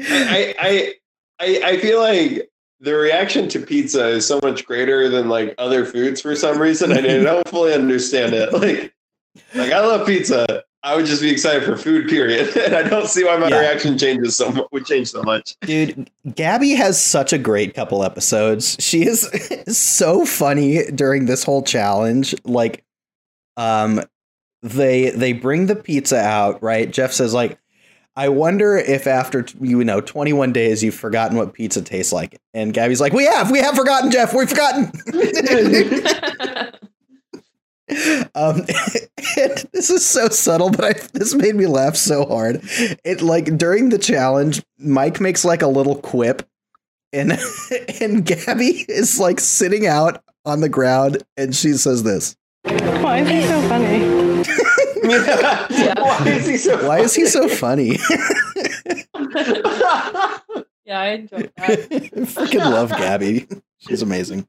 I, 0.00 0.54
I, 0.58 0.94
I, 1.40 1.60
I 1.64 1.76
feel 1.80 2.00
like 2.00 2.48
the 2.84 2.94
reaction 2.94 3.48
to 3.48 3.60
pizza 3.60 4.06
is 4.08 4.26
so 4.26 4.38
much 4.42 4.64
greater 4.64 5.08
than 5.08 5.28
like 5.28 5.54
other 5.58 5.84
foods 5.84 6.20
for 6.20 6.36
some 6.36 6.60
reason. 6.60 6.92
I 6.92 7.00
don't 7.00 7.48
fully 7.48 7.72
understand 7.74 8.34
it. 8.34 8.50
Like, 8.52 8.94
like 9.54 9.72
I 9.72 9.80
love 9.80 10.06
pizza. 10.06 10.62
I 10.84 10.94
would 10.94 11.06
just 11.06 11.22
be 11.22 11.30
excited 11.30 11.64
for 11.64 11.76
food, 11.76 12.08
period. 12.08 12.54
And 12.64 12.74
I 12.74 12.82
don't 12.88 13.08
see 13.08 13.24
why 13.24 13.36
my 13.38 13.48
Yeah. 13.48 13.60
reaction 13.60 13.96
changes 13.98 14.36
so 14.36 14.52
mu- 14.52 14.66
would 14.70 14.84
change 14.86 15.08
so 15.10 15.22
much. 15.22 15.56
Dude, 15.62 16.08
Gabby 16.34 16.70
has 16.74 17.00
such 17.02 17.32
a 17.32 17.38
great 17.38 17.74
couple 17.74 18.04
episodes. 18.04 18.76
She 18.78 19.04
is 19.06 19.28
so 19.68 20.24
funny 20.26 20.84
during 20.94 21.24
this 21.26 21.42
whole 21.42 21.62
challenge. 21.62 22.34
Like, 22.44 22.84
um, 23.56 24.02
they 24.62 25.10
they 25.10 25.32
bring 25.32 25.66
the 25.66 25.76
pizza 25.76 26.18
out, 26.20 26.62
right? 26.62 26.90
Jeff 26.90 27.12
says, 27.12 27.34
like, 27.34 27.58
I 28.16 28.28
wonder 28.28 28.76
if 28.76 29.06
after 29.06 29.44
you 29.60 29.82
know 29.84 30.00
21 30.00 30.52
days 30.52 30.82
you've 30.82 30.94
forgotten 30.94 31.36
what 31.36 31.52
pizza 31.52 31.82
tastes 31.82 32.12
like. 32.12 32.40
And 32.52 32.72
Gabby's 32.72 33.00
like, 33.00 33.12
We 33.12 33.24
have, 33.24 33.50
we 33.50 33.58
have 33.58 33.74
forgotten, 33.74 34.10
Jeff, 34.10 34.34
we've 34.34 34.48
forgotten. 34.48 34.92
um 38.34 38.56
and 39.36 39.64
this 39.72 39.90
is 39.90 40.04
so 40.04 40.28
subtle 40.28 40.70
but 40.70 40.84
I, 40.84 40.92
this 41.12 41.34
made 41.34 41.54
me 41.54 41.66
laugh 41.66 41.96
so 41.96 42.24
hard 42.24 42.60
it 43.04 43.20
like 43.20 43.58
during 43.58 43.90
the 43.90 43.98
challenge 43.98 44.62
mike 44.78 45.20
makes 45.20 45.44
like 45.44 45.60
a 45.60 45.66
little 45.66 45.96
quip 45.96 46.48
and 47.12 47.38
and 48.00 48.24
gabby 48.24 48.86
is 48.88 49.20
like 49.20 49.38
sitting 49.38 49.86
out 49.86 50.24
on 50.46 50.62
the 50.62 50.68
ground 50.70 51.22
and 51.36 51.54
she 51.54 51.74
says 51.74 52.04
this 52.04 52.36
Why 52.64 53.18
is 53.18 53.28
he 53.28 53.42
so 53.42 53.60
funny? 53.68 54.13
Why 55.98 56.24
is 56.26 56.46
he 56.46 56.56
so? 56.56 56.86
why 56.86 57.00
is 57.00 57.14
he 57.14 57.26
so 57.26 57.48
funny 57.48 57.98
yeah, 60.84 61.00
I 61.00 61.06
enjoyed 61.10 61.52
I 61.58 61.76
that. 61.76 62.10
freaking 62.28 62.60
love 62.60 62.90
gabby 62.90 63.46
she's 63.78 64.02
amazing 64.02 64.46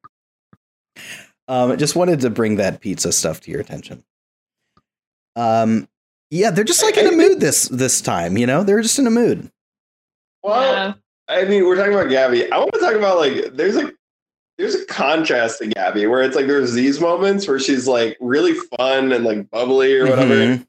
um 1.47 1.77
just 1.77 1.95
wanted 1.95 2.21
to 2.21 2.29
bring 2.29 2.55
that 2.57 2.81
pizza 2.81 3.11
stuff 3.11 3.41
to 3.41 3.51
your 3.51 3.61
attention 3.61 4.03
um 5.35 5.87
yeah 6.31 6.49
they're 6.51 6.63
just 6.63 6.83
like 6.83 6.97
in 6.97 7.07
a 7.07 7.11
mood 7.15 7.39
this 7.39 7.67
this 7.69 8.01
time 8.01 8.37
you 8.37 8.45
know 8.47 8.63
they're 8.63 8.81
just 8.81 8.99
in 8.99 9.07
a 9.07 9.11
mood 9.11 9.49
Well, 10.43 10.71
Yeah. 10.73 10.93
I 11.27 11.43
mean, 11.45 11.65
we're 11.65 11.75
talking 11.75 11.91
about 11.95 12.09
Gabby. 12.09 12.51
I 12.51 12.59
want 12.59 12.71
to 12.73 12.79
talk 12.79 12.93
about 12.93 13.17
like 13.17 13.55
there's 13.55 13.75
a 13.77 13.91
there's 14.57 14.75
a 14.75 14.85
contrast 14.85 15.59
to 15.59 15.67
Gabby 15.67 16.07
where 16.07 16.21
it's 16.21 16.35
like 16.35 16.47
there's 16.47 16.73
these 16.73 16.99
moments 17.01 17.47
where 17.47 17.59
she's 17.59 17.87
like 17.87 18.17
really 18.21 18.53
fun 18.77 19.11
and 19.11 19.25
like 19.25 19.49
bubbly 19.49 19.97
or 19.97 20.07
whatever. 20.09 20.33
Mhm. 20.33 20.67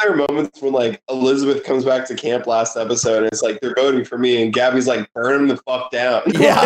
There 0.00 0.12
are 0.12 0.16
moments 0.16 0.62
when 0.62 0.72
like 0.72 1.02
Elizabeth 1.10 1.64
comes 1.64 1.84
back 1.84 2.06
to 2.08 2.14
camp 2.14 2.46
last 2.46 2.76
episode 2.76 3.18
and 3.24 3.26
it's 3.26 3.42
like 3.42 3.60
they're 3.60 3.74
voting 3.74 4.04
for 4.04 4.16
me 4.18 4.42
and 4.42 4.52
Gabby's 4.52 4.86
like 4.86 5.12
burn 5.12 5.46
them 5.46 5.48
the 5.48 5.56
fuck 5.58 5.90
down. 5.90 6.22
yeah. 6.28 6.64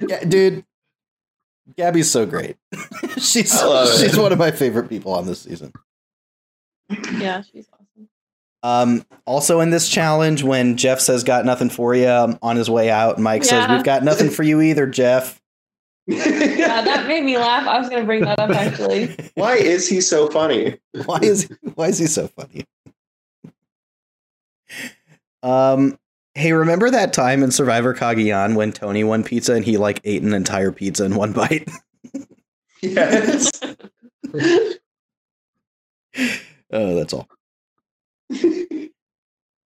yeah, 0.00 0.24
dude. 0.24 0.64
Gabby's 1.76 2.10
so 2.10 2.26
great. 2.26 2.56
she's 3.18 3.54
I 3.60 3.66
love 3.66 3.88
it. 3.88 3.98
she's 4.00 4.16
one 4.16 4.32
of 4.32 4.38
my 4.38 4.50
favorite 4.50 4.88
people 4.88 5.12
on 5.12 5.26
this 5.26 5.40
season. 5.42 5.72
Yeah, 7.18 7.42
she's 7.42 7.68
awesome. 7.72 7.79
Um, 8.62 9.04
also 9.24 9.60
in 9.60 9.70
this 9.70 9.88
challenge, 9.88 10.42
when 10.42 10.76
Jeff 10.76 11.00
says 11.00 11.24
"got 11.24 11.44
nothing 11.44 11.70
for 11.70 11.94
you" 11.94 12.08
um, 12.08 12.38
on 12.42 12.56
his 12.56 12.68
way 12.68 12.90
out, 12.90 13.18
Mike 13.18 13.44
says 13.44 13.68
"We've 13.68 13.84
got 13.84 14.04
nothing 14.04 14.28
for 14.30 14.42
you 14.42 14.60
either, 14.60 14.86
Jeff." 14.86 15.40
Yeah, 16.06 16.24
that 16.82 17.06
made 17.06 17.24
me 17.24 17.38
laugh. 17.38 17.66
I 17.66 17.78
was 17.78 17.88
gonna 17.88 18.04
bring 18.04 18.22
that 18.22 18.38
up 18.38 18.50
actually. 18.50 19.14
Why 19.34 19.56
is 19.56 19.88
he 19.88 20.00
so 20.00 20.28
funny? 20.28 20.78
Why 21.06 21.18
is 21.22 21.48
why 21.74 21.88
is 21.88 21.98
he 21.98 22.06
so 22.06 22.28
funny? 22.28 22.66
Um, 25.42 25.98
hey, 26.34 26.52
remember 26.52 26.90
that 26.90 27.12
time 27.12 27.42
in 27.42 27.50
Survivor 27.50 27.94
Cagayan 27.94 28.56
when 28.56 28.72
Tony 28.72 29.04
won 29.04 29.24
pizza 29.24 29.54
and 29.54 29.64
he 29.64 29.78
like 29.78 30.00
ate 30.04 30.22
an 30.22 30.34
entire 30.34 30.72
pizza 30.72 31.04
in 31.04 31.14
one 31.14 31.32
bite? 31.32 31.68
Yes. 32.82 33.50
Oh, 36.72 36.94
that's 36.94 37.12
all. 37.12 37.28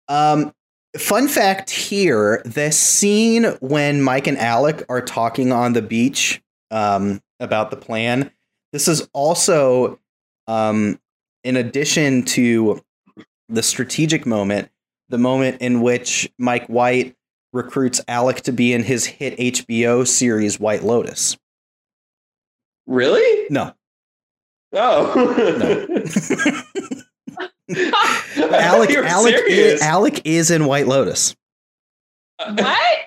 Um, 0.08 0.54
fun 0.98 1.28
fact 1.28 1.70
here: 1.70 2.42
the 2.44 2.72
scene 2.72 3.46
when 3.62 4.02
Mike 4.02 4.28
and 4.28 4.38
Alec 4.38 4.84
are 4.90 5.02
talking 5.02 5.52
on 5.52 5.74
the 5.74 5.82
beach 5.82 6.42
um, 6.70 7.22
about 7.40 7.72
the 7.72 7.78
plan. 7.78 8.32
This 8.74 8.88
is 8.88 9.08
also, 9.14 10.00
um, 10.48 11.00
in 11.44 11.56
addition 11.56 12.24
to 12.24 12.82
the 13.48 13.64
strategic 13.64 14.26
moment, 14.26 14.70
the 15.10 15.18
moment 15.18 15.62
in 15.62 15.82
which 15.82 16.30
Mike 16.38 16.68
White 16.68 17.16
recruits 17.54 18.02
Alec 18.08 18.42
to 18.42 18.52
be 18.52 18.74
in 18.74 18.84
his 18.84 19.06
hit 19.06 19.38
HBO 19.38 20.08
series 20.08 20.60
White 20.60 20.84
Lotus. 20.84 21.38
really? 22.86 23.48
No, 23.50 23.74
Oh. 24.74 25.94
Alec 27.70 28.90
You're 28.90 29.06
Alec 29.06 29.36
is, 29.48 29.82
Alec 29.82 30.22
is 30.26 30.52
in 30.52 30.66
White 30.66 30.88
Lotus. 30.88 31.36
what? 32.38 32.98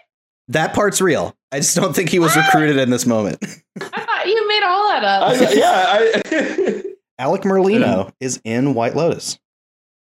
That 0.48 0.74
part's 0.74 1.00
real. 1.00 1.34
I 1.52 1.58
just 1.58 1.74
don't 1.76 1.94
think 1.94 2.10
he 2.10 2.18
was 2.18 2.36
recruited 2.36 2.76
in 2.78 2.90
this 2.90 3.06
moment. 3.06 3.38
I 3.80 4.04
thought 4.04 4.26
you 4.26 4.48
made 4.48 4.62
all 4.62 4.88
that 4.88 5.04
up. 5.04 5.22
I, 5.30 5.52
yeah, 5.54 5.84
I, 5.88 6.82
Alec 7.18 7.42
Merlino 7.42 8.12
is 8.20 8.40
in 8.44 8.74
White 8.74 8.94
Lotus. 8.96 9.38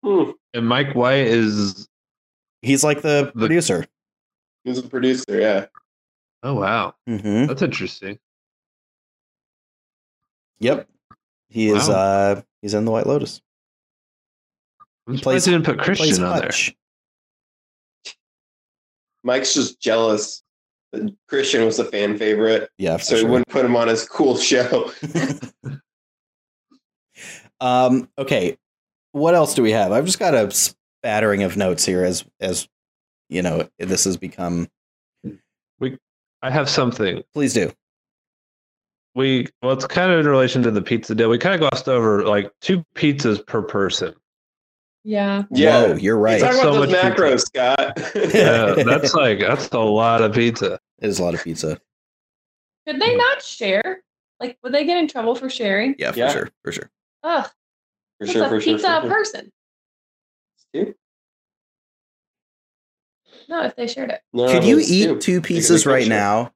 Hmm. 0.03 0.31
And 0.53 0.67
Mike 0.67 0.93
White 0.95 1.27
is. 1.27 1.87
He's 2.61 2.83
like 2.83 3.01
the 3.01 3.31
The- 3.33 3.39
producer. 3.39 3.85
He's 4.63 4.77
a 4.79 4.83
producer, 4.83 5.39
yeah. 5.39 5.65
Oh 6.43 6.55
wow, 6.55 6.93
hmm 7.07 7.45
that's 7.45 7.61
interesting. 7.61 8.19
Yep. 10.59 10.87
He 11.49 11.69
is 11.69 11.87
uh 11.89 12.41
he's 12.61 12.73
in 12.73 12.85
the 12.85 12.91
White 12.91 13.07
Lotus. 13.07 13.41
I'm 15.07 15.13
He 15.13 15.17
surprised 15.19 15.23
plays- 15.23 15.45
he 15.45 15.51
didn't 15.51 15.65
put 15.65 15.79
He 15.79 15.85
plays 15.85 15.97
Christian 16.19 16.23
on 16.25 16.39
there. 16.39 16.51
Mike's 19.23 19.53
just 19.53 19.79
jealous 19.81 20.43
that 20.93 21.13
Christian 21.27 21.65
was 21.65 21.79
a 21.79 21.85
fan 21.85 22.17
favorite, 22.17 22.69
Yeah, 22.77 22.97
for 22.97 23.03
so 23.03 23.15
he 23.17 23.23
wouldn't 23.25 23.47
put 23.49 23.65
him 23.65 23.75
on 23.75 23.87
his 23.87 24.07
cool 24.07 24.37
show. 24.37 24.91
Um, 27.59 28.07
okay. 28.19 28.55
What 29.13 29.33
else 29.33 29.55
do 29.55 29.63
we 29.63 29.71
have? 29.71 29.91
I've 29.91 30.05
just 30.05 30.19
got 30.19 30.35
a 30.35 30.51
spattering 30.51 31.41
of 31.41 31.57
notes 31.57 31.83
here 31.85 32.03
as 32.03 32.23
as 32.39 32.67
you 33.29 33.41
know, 33.41 33.67
this 33.79 34.03
has 34.03 34.15
become 34.15 34.67
we 35.79 35.97
I 36.43 36.51
have 36.51 36.69
something. 36.69 37.23
please 37.33 37.55
do. 37.55 37.71
We 39.15 39.47
well, 39.63 39.73
it's 39.73 39.87
kind 39.87 40.11
of 40.11 40.19
in 40.19 40.27
relation 40.27 40.61
to 40.63 40.69
the 40.71 40.83
pizza 40.83 41.15
deal. 41.15 41.29
We 41.31 41.39
kind 41.39 41.55
of 41.55 41.67
glossed 41.67 41.89
over 41.89 42.23
like 42.25 42.51
two 42.61 42.83
pizzas 42.95 43.43
per 43.43 43.63
person. 43.63 44.13
Yeah. 45.07 45.43
Yeah, 45.51 45.83
Whoa, 45.87 45.95
you're 45.95 46.17
right. 46.17 46.41
Talk 46.41 46.51
It 46.51 46.59
about 46.59 46.63
So 46.63 46.85
those 46.85 46.89
much 46.91 47.15
macros, 47.15 47.39
Scott. 47.45 47.97
Yeah, 48.35 48.83
that's 48.83 49.13
like 49.13 49.39
that's 49.39 49.69
a 49.69 49.79
lot 49.79 50.21
of 50.21 50.33
pizza. 50.33 50.79
is 50.99 51.19
a 51.19 51.23
lot 51.23 51.33
of 51.33 51.41
pizza. 51.43 51.79
Could 52.85 52.99
they 52.99 53.15
not 53.15 53.41
share? 53.41 54.03
Like, 54.41 54.57
would 54.63 54.73
they 54.73 54.85
get 54.85 54.97
in 54.97 55.07
trouble 55.07 55.33
for 55.33 55.49
sharing? 55.49 55.95
Yeah, 55.97 56.11
for 56.11 56.19
Yeah. 56.19 56.31
sure. 56.33 56.49
For 56.63 56.71
sure. 56.73 56.91
Ugh, 57.23 57.45
for 57.45 57.51
that's 58.19 58.31
sure, 58.33 58.45
a 58.45 58.49
for 58.49 58.59
sure. 58.61 58.73
pizza 58.73 58.87
for 58.87 58.97
a 58.97 59.01
sure. 59.01 59.09
person. 59.09 59.51
Two? 60.73 60.93
No, 63.47 63.63
if 63.63 63.75
they 63.77 63.87
shared 63.87 64.09
it. 64.11 64.21
No, 64.33 64.47
Could 64.51 64.65
you 64.65 64.79
eat 64.79 65.05
two. 65.05 65.19
two 65.19 65.41
pieces 65.41 65.85
right 65.85 66.03
share. 66.05 66.09
now? 66.09 66.51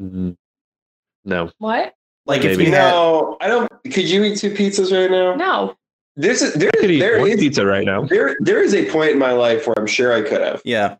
Mhm. 0.00 0.36
No, 1.24 1.52
What? 1.58 1.94
Like 2.26 2.42
if 2.44 2.58
you 2.58 2.66
had 2.72 2.90
No, 2.90 3.36
I 3.40 3.46
don't. 3.46 3.70
Could 3.84 4.10
you 4.10 4.24
eat 4.24 4.38
two 4.38 4.50
pizzas 4.50 4.90
right 4.92 5.10
now? 5.10 5.34
No. 5.36 5.76
There's 6.16 6.42
a, 6.42 6.56
there, 6.56 6.70
I 6.74 6.80
could 6.80 6.90
eat 6.92 7.00
there 7.00 7.18
one 7.20 7.30
is 7.30 7.40
pizza 7.40 7.66
right 7.66 7.84
now. 7.84 8.04
there 8.04 8.36
there 8.40 8.62
is 8.62 8.72
a 8.74 8.88
point 8.90 9.10
in 9.12 9.18
my 9.18 9.32
life 9.32 9.66
where 9.66 9.74
I'm 9.78 9.86
sure 9.86 10.12
I 10.12 10.22
could 10.22 10.40
have. 10.40 10.62
Yeah. 10.64 10.96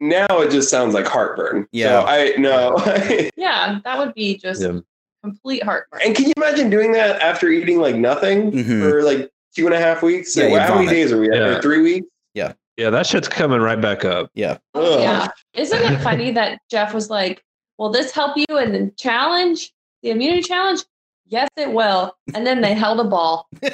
Now 0.00 0.26
it 0.40 0.50
just 0.50 0.68
sounds 0.70 0.92
like 0.94 1.06
heartburn. 1.06 1.66
Yeah. 1.72 2.00
So 2.02 2.06
I 2.06 2.34
no. 2.38 3.30
Yeah, 3.36 3.78
that 3.84 3.98
would 3.98 4.14
be 4.14 4.36
just 4.36 4.60
Yeah. 4.60 4.80
complete 5.22 5.62
heartburn. 5.62 6.00
and 6.04 6.14
can 6.14 6.26
you 6.26 6.32
imagine 6.36 6.68
doing 6.70 6.92
that 6.92 7.20
after 7.22 7.48
eating 7.48 7.78
like 7.80 7.96
nothing 7.96 8.52
Mhm. 8.52 8.80
for 8.80 9.02
like 9.02 9.30
two 9.56 9.66
and 9.66 9.74
a 9.74 9.78
half 9.78 10.02
weeks? 10.02 10.36
Yeah, 10.36 10.44
Like, 10.44 10.52
you'd 10.52 10.60
how 10.62 10.74
many 10.74 10.88
days 10.88 11.12
are 11.12 11.18
we? 11.20 11.30
Yeah. 11.32 11.46
Like, 11.54 11.62
three 11.62 11.80
weeks? 11.80 12.06
Yeah, 12.34 12.52
Yeah, 12.76 12.90
that 12.90 13.06
shit's 13.06 13.28
coming 13.28 13.60
right 13.60 13.80
back 13.80 14.04
up. 14.04 14.30
Yeah. 14.34 14.58
Oh, 14.74 14.94
Ugh. 14.94 15.00
yeah. 15.00 15.28
Isn't 15.54 15.80
it 15.82 16.00
funny 16.00 16.32
that 16.32 16.58
Jeff 16.70 16.92
was 16.92 17.08
like, 17.08 17.42
Will 17.78 17.90
this 17.90 18.12
help 18.12 18.36
you 18.36 18.58
in 18.58 18.72
the 18.72 18.92
challenge, 18.96 19.72
the 20.02 20.10
immunity 20.10 20.42
challenge? 20.42 20.82
Yes, 21.26 21.48
it 21.56 21.72
will. 21.72 22.16
And 22.34 22.46
then 22.46 22.60
they 22.60 22.74
held 22.74 23.00
a 23.00 23.04
ball. 23.04 23.48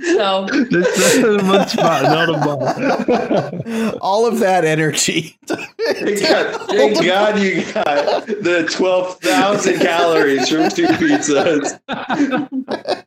So 0.00 0.46
This 0.70 1.16
is 1.16 1.42
one 1.42 1.68
spot, 1.68 2.02
not 2.04 2.28
a 2.28 2.34
ball. 2.34 3.98
All 4.00 4.26
of 4.26 4.38
that 4.38 4.64
energy. 4.64 5.36
Thank 5.46 6.20
God, 6.22 6.68
thank 6.68 7.04
God 7.04 7.40
you 7.40 7.64
got 7.72 8.26
the 8.26 8.68
12,000 8.70 9.78
calories 9.80 10.48
from 10.48 10.68
two 10.70 10.86
pizzas. 10.86 11.78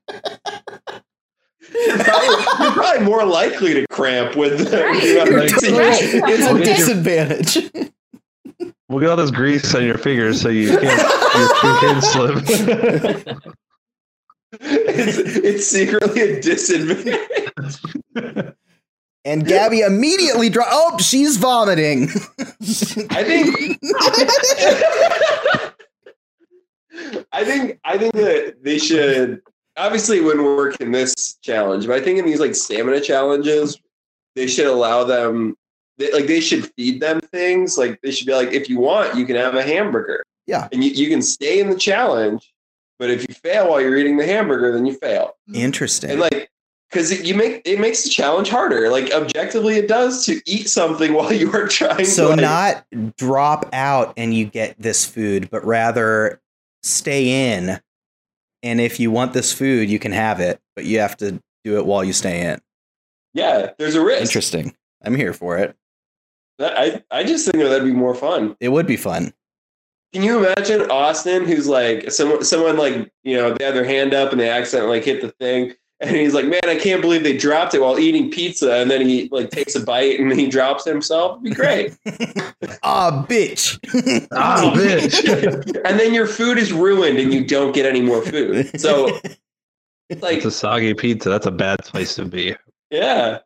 You're 1.74 1.98
probably, 1.98 2.66
you're 2.66 2.74
probably 2.74 3.06
more 3.06 3.26
likely 3.26 3.74
to 3.74 3.86
cramp 3.90 4.36
with 4.36 4.70
the 4.70 4.84
Right. 4.84 5.04
you 5.04 5.16
know, 5.16 5.24
You're 5.26 5.38
Right. 5.40 5.52
it's 5.54 5.64
a 6.48 6.54
Look 6.54 6.62
at 6.62 6.66
disadvantage. 6.66 7.72
We'll 8.90 9.00
get 9.00 9.10
all 9.10 9.16
this 9.18 9.32
grease 9.32 9.74
on 9.74 9.86
your 9.86 9.98
fingers 9.98 10.42
so 10.42 10.50
you 10.50 10.78
can't 10.78 11.02
you 11.64 11.78
can't 11.80 12.04
slip. 12.04 12.44
it's, 14.60 15.18
it's 15.38 15.66
secretly 15.68 16.22
a 16.22 16.42
disadvantage. 16.42 17.80
And 19.24 19.46
Gabby 19.46 19.82
immediately 19.82 20.50
dro- 20.50 20.64
Oh, 20.68 20.98
she's 20.98 21.38
vomiting. 21.38 22.10
I 23.12 23.24
think. 23.24 23.80
I 27.32 27.44
think. 27.46 27.80
I 27.86 27.98
think 27.98 28.14
that 28.14 28.58
they 28.64 28.78
should. 28.78 29.42
Obviously, 29.82 30.18
it 30.18 30.24
wouldn't 30.24 30.46
work 30.46 30.80
in 30.80 30.92
this 30.92 31.40
challenge, 31.42 31.88
but 31.88 31.96
I 31.96 32.02
think 32.04 32.20
in 32.20 32.26
these 32.26 32.40
like 32.40 32.54
stamina 32.54 33.02
challenges, 33.02 33.80
they 34.36 34.46
should 34.46 34.68
allow 34.68 35.04
them. 35.04 35.56
They, 35.98 36.12
like 36.12 36.28
they 36.28 36.40
should 36.40 36.72
feed 36.76 37.02
them 37.02 37.20
things. 37.20 37.80
Like 37.80 38.00
they 38.02 38.12
should 38.12 38.28
be 38.28 38.34
like, 38.34 38.52
if 38.52 38.70
you 38.70 38.80
want, 38.80 39.16
you 39.16 39.26
can 39.26 39.36
have 39.36 39.56
a 39.56 39.64
hamburger. 39.64 40.24
Yeah. 40.46 40.68
and 40.72 40.84
you, 40.84 40.92
you 40.92 41.10
can 41.10 41.22
stay 41.22 41.60
in 41.60 41.70
the 41.70 41.78
challenge. 41.78 42.54
But 43.00 43.10
if 43.10 43.28
you 43.28 43.34
fail 43.34 43.70
while 43.70 43.82
you're 43.82 43.98
eating 43.98 44.18
the 44.18 44.26
hamburger, 44.26 44.72
then 44.72 44.86
you 44.86 44.94
fail. 44.94 45.36
Mm-hmm. 45.50 45.62
Interesting. 45.62 46.12
And 46.12 46.20
like, 46.20 46.52
because 46.92 47.10
it, 47.10 47.26
you 47.26 47.34
make 47.34 47.62
it 47.66 47.80
makes 47.80 48.04
the 48.04 48.10
challenge 48.10 48.50
harder. 48.50 48.92
Like 48.92 49.12
objectively, 49.12 49.78
it 49.78 49.88
does 49.88 50.26
to 50.28 50.40
eat 50.46 50.70
something 50.70 51.14
while 51.16 51.34
you 51.34 51.52
are 51.54 51.68
trying. 51.68 52.06
so 52.06 52.24
to, 52.24 52.30
like, 52.30 52.42
not 52.42 53.16
drop 53.18 53.68
out 53.74 54.14
and 54.18 54.34
you 54.34 54.46
get 54.46 54.76
this 54.80 55.06
food, 55.06 55.50
but 55.50 55.66
rather 55.66 56.40
stay 56.84 57.56
in. 57.56 57.80
And 58.64 58.80
if 58.80 59.00
you 59.00 59.12
want 59.12 59.34
this 59.34 59.52
food, 59.54 59.90
you 59.90 60.00
can 60.00 60.12
have 60.12 60.40
it, 60.40 60.60
but 60.76 60.86
you 60.86 61.00
have 61.00 61.18
to 61.18 61.42
do 61.64 61.78
it 61.78 61.86
while 61.86 62.04
you 62.04 62.14
stay 62.14 62.42
in. 62.42 62.60
Yeah, 63.34 63.72
there's 63.78 63.96
a 63.96 64.04
risk. 64.04 64.22
Interesting. 64.22 64.76
I'm 65.04 65.16
here 65.16 65.34
for 65.34 65.58
it. 65.58 65.76
That, 66.60 66.78
I 66.78 67.04
I 67.10 67.24
just 67.24 67.46
think 67.46 67.64
that 67.64 67.70
that'd 67.70 67.86
be 67.86 67.94
more 67.94 68.14
fun. 68.14 68.56
It 68.60 68.70
would 68.70 68.86
be 68.86 68.98
fun. 68.98 69.34
Can 70.14 70.24
you 70.24 70.46
imagine 70.46 70.82
Osten, 70.90 71.46
who's 71.46 71.68
like 71.68 72.12
someone 72.12 72.44
someone 72.44 72.78
like 72.78 73.12
you 73.24 73.36
know 73.36 73.54
they 73.54 73.64
have 73.66 73.74
their 73.74 73.86
hand 73.86 74.14
up 74.14 74.32
and 74.32 74.40
they 74.40 74.50
accidentally 74.50 74.98
like, 74.98 75.06
hit 75.06 75.22
the 75.22 75.32
thing, 75.40 75.74
and 76.02 76.16
he's 76.16 76.34
like, 76.34 76.46
man, 76.46 76.62
I 76.66 76.76
can't 76.76 77.02
believe 77.02 77.24
they 77.24 77.38
dropped 77.38 77.74
it 77.74 77.82
while 77.82 78.00
eating 78.00 78.32
pizza, 78.32 78.74
and 78.76 78.90
then 78.90 79.02
he 79.08 79.30
like 79.32 79.52
takes 79.52 79.76
a 79.76 79.80
bite 79.84 80.20
and 80.20 80.32
he 80.34 80.48
drops 80.48 80.84
himself. 80.86 81.34
It'd 81.34 81.44
be 81.44 81.52
great. 81.52 81.96
Ah, 82.84 83.26
bitch. 83.28 83.78
Ah, 84.32 84.72
bitch. 84.76 85.82
and 85.86 86.00
then 86.00 86.14
your 86.14 86.26
food 86.28 86.58
is 86.58 86.72
ruined 86.72 87.18
and 87.18 87.34
you 87.34 87.44
don't 87.46 87.74
get 87.74 87.86
any 87.86 88.02
more 88.02 88.22
food. 88.24 88.80
So 88.80 89.20
it's 90.10 90.22
like 90.22 90.38
It's 90.38 90.46
a 90.46 90.52
soggy 90.52 90.94
pizza. 90.94 91.30
That's 91.30 91.46
a 91.48 91.52
bad 91.52 91.80
place 91.84 92.16
to 92.16 92.26
be. 92.26 92.56
Yeah. 92.90 93.40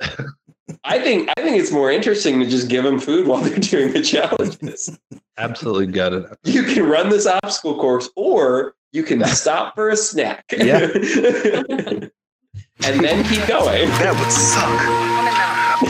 I 0.84 1.00
think 1.00 1.30
I 1.38 1.42
think 1.42 1.58
it's 1.58 1.72
more 1.72 1.92
interesting 1.92 2.40
to 2.40 2.46
just 2.46 2.70
give 2.70 2.84
them 2.84 3.00
food 3.00 3.28
while 3.28 3.42
they're 3.42 3.58
doing 3.58 3.94
the 3.94 4.02
challenges. 4.02 4.98
Absolutely 5.38 5.88
got 5.88 6.14
it. 6.14 6.26
You 6.44 6.64
can 6.64 6.84
run 6.86 7.10
this 7.10 7.26
obstacle 7.28 7.78
course 7.80 8.10
or 8.16 8.76
you 8.92 9.04
can 9.04 9.24
stop 9.26 9.76
for 9.76 9.90
a 9.90 9.98
snack. 9.98 10.46
Yeah. 10.58 10.88
And 12.84 13.00
then 13.04 13.24
keep 13.26 13.46
going. 13.48 13.88
That 13.90 14.14
would 14.20 14.32
suck. 14.32 14.82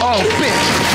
Oh, 0.01 0.19
bitch. 0.39 0.91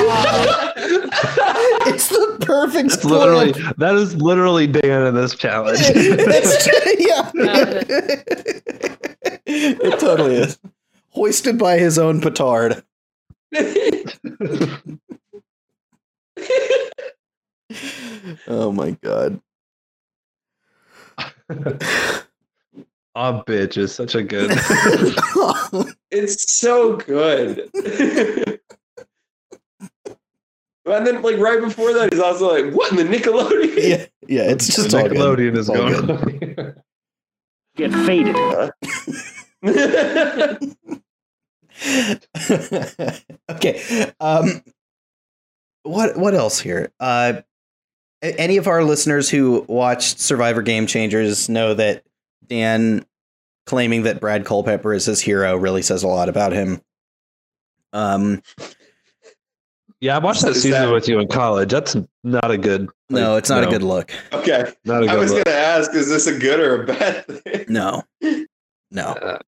it's 1.92 2.08
the 2.08 2.36
perfect 2.40 2.90
That's 2.90 3.02
spoil. 3.02 3.18
literally 3.18 3.52
that 3.76 3.94
is 3.94 4.16
literally 4.16 4.66
Dan 4.66 5.06
in 5.06 5.14
this 5.14 5.34
challenge. 5.34 5.78
It's 5.94 6.66
yeah. 6.98 7.30
Yeah. 7.34 7.82
it 9.46 10.00
totally 10.00 10.36
is. 10.36 10.58
Hoisted 11.10 11.58
by 11.58 11.78
his 11.78 11.98
own 11.98 12.20
petard. 12.20 12.82
Oh 18.48 18.72
my 18.72 18.90
god. 19.02 19.40
Oh, 23.16 23.42
bitch 23.46 23.76
is 23.76 23.92
such 23.94 24.14
a 24.14 24.22
good. 24.22 24.50
it's 26.10 26.52
so 26.58 26.96
good. 26.96 27.68
and 30.86 31.06
then 31.06 31.20
like 31.22 31.38
right 31.38 31.60
before 31.60 31.92
that 31.92 32.12
he's 32.12 32.20
also 32.22 32.52
like, 32.52 32.72
what 32.74 32.90
in 32.92 32.96
the 32.96 33.04
Nickelodeon? 33.04 33.76
yeah, 33.76 34.06
yeah, 34.28 34.50
it's 34.50 34.66
just 34.74 34.94
all 34.94 35.08
good. 35.08 35.12
Nickelodeon 35.16 35.56
is 35.56 35.68
All 35.68 35.76
going. 35.76 36.06
good. 36.54 36.74
Get 37.76 37.92
faded. 37.92 38.36
okay. 43.50 44.12
Um, 44.20 44.62
what 45.82 46.16
what 46.16 46.34
else 46.34 46.60
here? 46.60 46.92
Uh, 47.00 47.40
any 48.22 48.56
of 48.58 48.66
our 48.66 48.84
listeners 48.84 49.30
who 49.30 49.64
watched 49.68 50.20
Survivor 50.20 50.62
Game 50.62 50.86
Changers 50.86 51.48
know 51.48 51.74
that 51.74 52.04
Dan 52.46 53.04
claiming 53.66 54.02
that 54.04 54.20
Brad 54.20 54.44
Culpepper 54.44 54.92
is 54.92 55.06
his 55.06 55.20
hero 55.20 55.56
really 55.56 55.82
says 55.82 56.02
a 56.02 56.08
lot 56.08 56.28
about 56.28 56.52
him. 56.52 56.80
Um, 57.92 58.42
Yeah, 60.00 60.16
I 60.16 60.18
watched 60.18 60.42
that 60.42 60.54
season 60.54 60.70
that- 60.72 60.92
with 60.92 61.08
you 61.08 61.18
in 61.18 61.28
college. 61.28 61.70
That's 61.70 61.94
not 62.24 62.50
a 62.50 62.56
good. 62.56 62.88
no, 63.10 63.36
it's 63.36 63.50
not 63.50 63.62
a 63.64 63.66
good 63.66 63.82
look. 63.82 64.10
Okay. 64.32 64.72
Not 64.84 65.02
a 65.02 65.06
I 65.06 65.08
good 65.08 65.10
I 65.10 65.16
was 65.16 65.30
gonna 65.32 65.50
ask, 65.50 65.94
is 65.94 66.08
this 66.08 66.26
a 66.26 66.38
good 66.38 66.58
or 66.60 66.82
a 66.82 66.86
bad 66.86 67.26
thing? 67.26 67.66
No, 67.68 68.02
no. 68.90 69.02
Uh, 69.04 69.38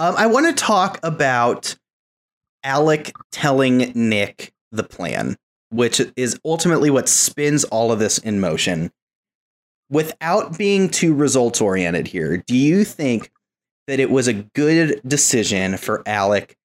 Um, 0.00 0.14
I 0.16 0.26
want 0.26 0.46
to 0.46 0.52
talk 0.52 1.00
about 1.02 1.74
Alec 2.62 3.12
telling 3.32 3.90
Nick 3.96 4.52
the 4.70 4.84
plan, 4.84 5.36
which 5.70 6.00
is 6.16 6.38
ultimately 6.44 6.88
what 6.88 7.08
spins 7.08 7.64
all 7.64 7.90
of 7.90 7.98
this 7.98 8.18
in 8.18 8.38
motion. 8.38 8.92
Without 9.90 10.58
being 10.58 10.90
too 10.90 11.14
results 11.14 11.60
oriented 11.60 12.06
here, 12.06 12.36
do 12.46 12.56
you 12.56 12.84
think 12.84 13.30
that 13.86 13.98
it 13.98 14.10
was 14.10 14.28
a 14.28 14.34
good 14.34 15.00
decision 15.06 15.78
for 15.78 16.02
Alec 16.06 16.56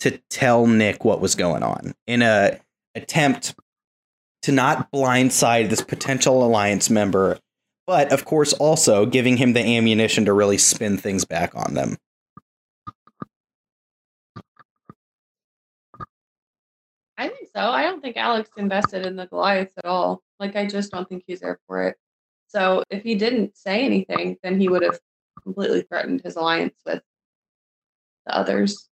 to 0.00 0.18
tell 0.30 0.66
Nick 0.66 1.04
what 1.04 1.20
was 1.20 1.34
going 1.34 1.62
on 1.62 1.94
in 2.06 2.22
a 2.22 2.58
attempt 2.94 3.54
to 4.42 4.52
not 4.52 4.90
blindside 4.92 5.68
this 5.68 5.82
potential 5.82 6.44
alliance 6.44 6.88
member, 6.88 7.38
but 7.86 8.12
of 8.12 8.24
course 8.24 8.52
also 8.54 9.04
giving 9.04 9.36
him 9.36 9.52
the 9.52 9.60
ammunition 9.60 10.24
to 10.24 10.32
really 10.32 10.58
spin 10.58 10.96
things 10.96 11.24
back 11.24 11.54
on 11.54 11.74
them? 11.74 11.96
I 17.16 17.28
think 17.28 17.48
so. 17.54 17.60
I 17.60 17.82
don't 17.82 18.00
think 18.00 18.16
Alec's 18.16 18.50
invested 18.56 19.06
in 19.06 19.16
the 19.16 19.26
Goliaths 19.26 19.74
at 19.78 19.84
all. 19.84 20.22
Like, 20.40 20.56
I 20.56 20.66
just 20.66 20.90
don't 20.90 21.08
think 21.08 21.24
he's 21.26 21.40
there 21.40 21.58
for 21.66 21.88
it. 21.88 21.96
So, 22.54 22.84
if 22.88 23.02
he 23.02 23.16
didn't 23.16 23.56
say 23.56 23.84
anything, 23.84 24.36
then 24.42 24.60
he 24.60 24.68
would 24.68 24.82
have 24.82 25.00
completely 25.42 25.82
threatened 25.82 26.22
his 26.22 26.36
alliance 26.36 26.74
with 26.86 27.02
the 28.26 28.36
others. 28.36 28.88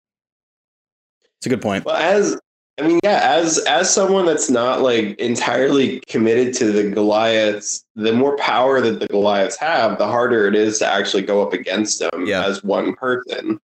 It's 1.37 1.45
a 1.45 1.49
good 1.49 1.61
point. 1.61 1.85
Well, 1.85 1.95
as 1.95 2.39
I 2.79 2.87
mean, 2.87 2.99
yeah, 3.03 3.19
as 3.23 3.59
as 3.59 3.93
someone 3.93 4.25
that's 4.25 4.49
not 4.49 4.81
like 4.81 5.19
entirely 5.19 5.99
committed 6.07 6.55
to 6.55 6.71
the 6.71 6.89
Goliaths, 6.89 7.85
the 7.95 8.13
more 8.13 8.35
power 8.37 8.81
that 8.81 8.99
the 8.99 9.07
Goliaths 9.07 9.57
have, 9.57 9.99
the 9.99 10.07
harder 10.07 10.47
it 10.47 10.55
is 10.55 10.79
to 10.79 10.87
actually 10.87 11.23
go 11.23 11.45
up 11.45 11.53
against 11.53 11.99
them 11.99 12.25
Yeah. 12.25 12.43
as 12.45 12.63
one 12.63 12.95
person. 12.95 13.59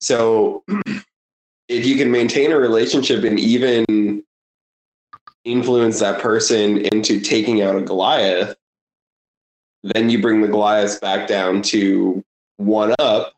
So, 0.00 0.64
if 1.68 1.86
you 1.86 1.96
can 1.96 2.10
maintain 2.10 2.50
a 2.50 2.58
relationship 2.58 3.22
and 3.22 3.38
even 3.38 4.24
influence 5.44 6.00
that 6.00 6.20
person 6.20 6.78
into 6.78 7.20
taking 7.20 7.62
out 7.62 7.76
a 7.76 7.82
Goliath, 7.82 8.56
then 9.82 10.10
you 10.10 10.20
bring 10.20 10.40
the 10.42 10.48
Goliath 10.48 11.00
back 11.00 11.26
down 11.28 11.62
to 11.62 12.22
one 12.58 12.94
up. 12.98 13.32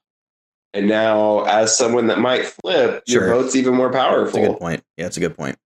And 0.75 0.89
now, 0.89 1.45
as 1.45 1.77
someone 1.77 2.07
that 2.07 2.19
might 2.19 2.47
flip, 2.47 3.03
Sure. 3.07 3.27
your 3.27 3.35
vote's 3.35 3.55
even 3.55 3.75
more 3.75 3.89
It's 3.89 3.97
a 3.97 3.99
powerful. 3.99 4.47
good 4.47 4.59
point. 4.59 4.83
Yeah, 4.97 5.07
it's 5.07 5.19
a 5.19 5.21
good 5.21 5.37
point. 5.37 5.59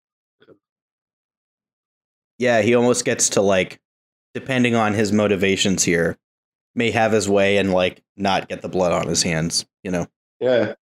Yeah, 2.38 2.62
he 2.62 2.76
almost 2.76 3.06
gets 3.06 3.30
to 3.30 3.42
like, 3.42 3.80
depending 4.34 4.76
on 4.76 4.94
his 4.94 5.12
motivations 5.12 5.84
here, 5.84 6.18
may 6.74 6.92
have 6.92 7.12
his 7.12 7.30
way 7.30 7.58
and 7.58 7.72
like 7.72 8.02
not 8.18 8.50
get 8.50 8.62
the 8.62 8.68
blood 8.68 8.92
on 8.92 9.08
his 9.08 9.24
hands. 9.24 9.66
You 9.84 9.92
know. 9.92 10.08
Yeah. 10.40 10.74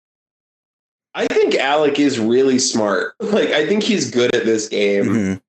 I 1.14 1.28
think 1.28 1.54
Alec 1.56 2.00
is 2.00 2.20
really 2.20 2.58
smart. 2.60 3.14
Like, 3.22 3.50
I 3.50 3.68
think 3.68 3.84
he's 3.84 4.10
good 4.10 4.34
at 4.36 4.46
this 4.46 4.68
game. 4.70 5.06
Mhm. 5.06 5.42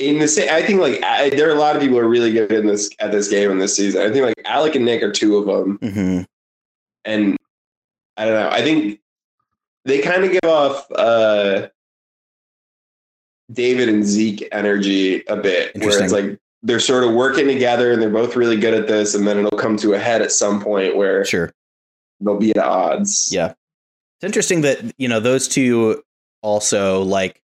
In 0.00 0.18
the 0.18 0.26
same, 0.26 0.48
I 0.50 0.62
think 0.62 0.80
like 0.80 1.02
I, 1.04 1.28
there 1.30 1.48
are 1.50 1.54
a 1.54 1.58
lot 1.58 1.76
of 1.76 1.82
people 1.82 1.98
who 1.98 2.04
are 2.04 2.08
really 2.08 2.32
good 2.32 2.50
in 2.50 2.66
this 2.66 2.88
at 3.00 3.12
this 3.12 3.28
game 3.28 3.50
in 3.50 3.58
this 3.58 3.76
season. 3.76 4.00
I 4.00 4.10
think 4.10 4.24
like 4.24 4.40
Alec 4.46 4.74
and 4.74 4.84
Nick 4.86 5.02
are 5.02 5.12
two 5.12 5.36
of 5.36 5.44
them, 5.46 5.78
Mhm. 5.78 6.26
and 7.04 7.36
I 8.16 8.24
don't 8.24 8.34
know. 8.34 8.48
I 8.50 8.62
think 8.62 8.98
they 9.84 10.00
kind 10.00 10.24
of 10.24 10.32
give 10.32 10.44
off 10.50 10.90
uh, 10.92 11.68
David 13.52 13.88
and 13.90 14.02
Zeke 14.04 14.48
energy 14.52 15.22
a 15.26 15.36
bit, 15.36 15.76
where 15.76 16.02
it's 16.02 16.12
like 16.12 16.38
they're 16.62 16.80
sort 16.80 17.04
of 17.04 17.12
working 17.14 17.46
together 17.46 17.92
and 17.92 18.00
they're 18.00 18.08
both 18.10 18.36
really 18.36 18.56
good 18.58 18.74
at 18.74 18.86
this, 18.86 19.14
and 19.14 19.26
then 19.28 19.38
it'll 19.38 19.58
come 19.58 19.76
to 19.78 19.92
a 19.94 19.98
head 19.98 20.22
at 20.22 20.32
some 20.32 20.62
point 20.62 20.96
where 20.96 21.24
Sure. 21.26 21.52
they'll 22.20 22.38
be 22.38 22.50
at 22.52 22.58
odds. 22.58 23.30
Yeah. 23.32 23.48
It's 24.18 24.24
interesting 24.24 24.62
that 24.62 24.78
you 24.98 25.08
know 25.08 25.20
those 25.20 25.46
two 25.46 26.02
also 26.42 27.02
like 27.02 27.42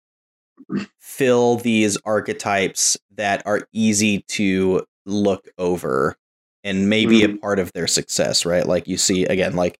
fill 1.16 1.58
these 1.58 1.98
archetypes 2.06 2.98
that 3.16 3.42
are 3.46 3.68
easy 3.72 4.20
to 4.28 4.86
look 5.06 5.48
over 5.58 6.18
and 6.64 6.90
maybe 6.90 7.24
a 7.24 7.30
part 7.38 7.60
of 7.60 7.72
their 7.74 7.88
success, 7.88 8.46
right? 8.46 8.66
Like 8.66 8.88
you 8.88 8.98
see 8.98 9.24
again, 9.26 9.56
like 9.56 9.80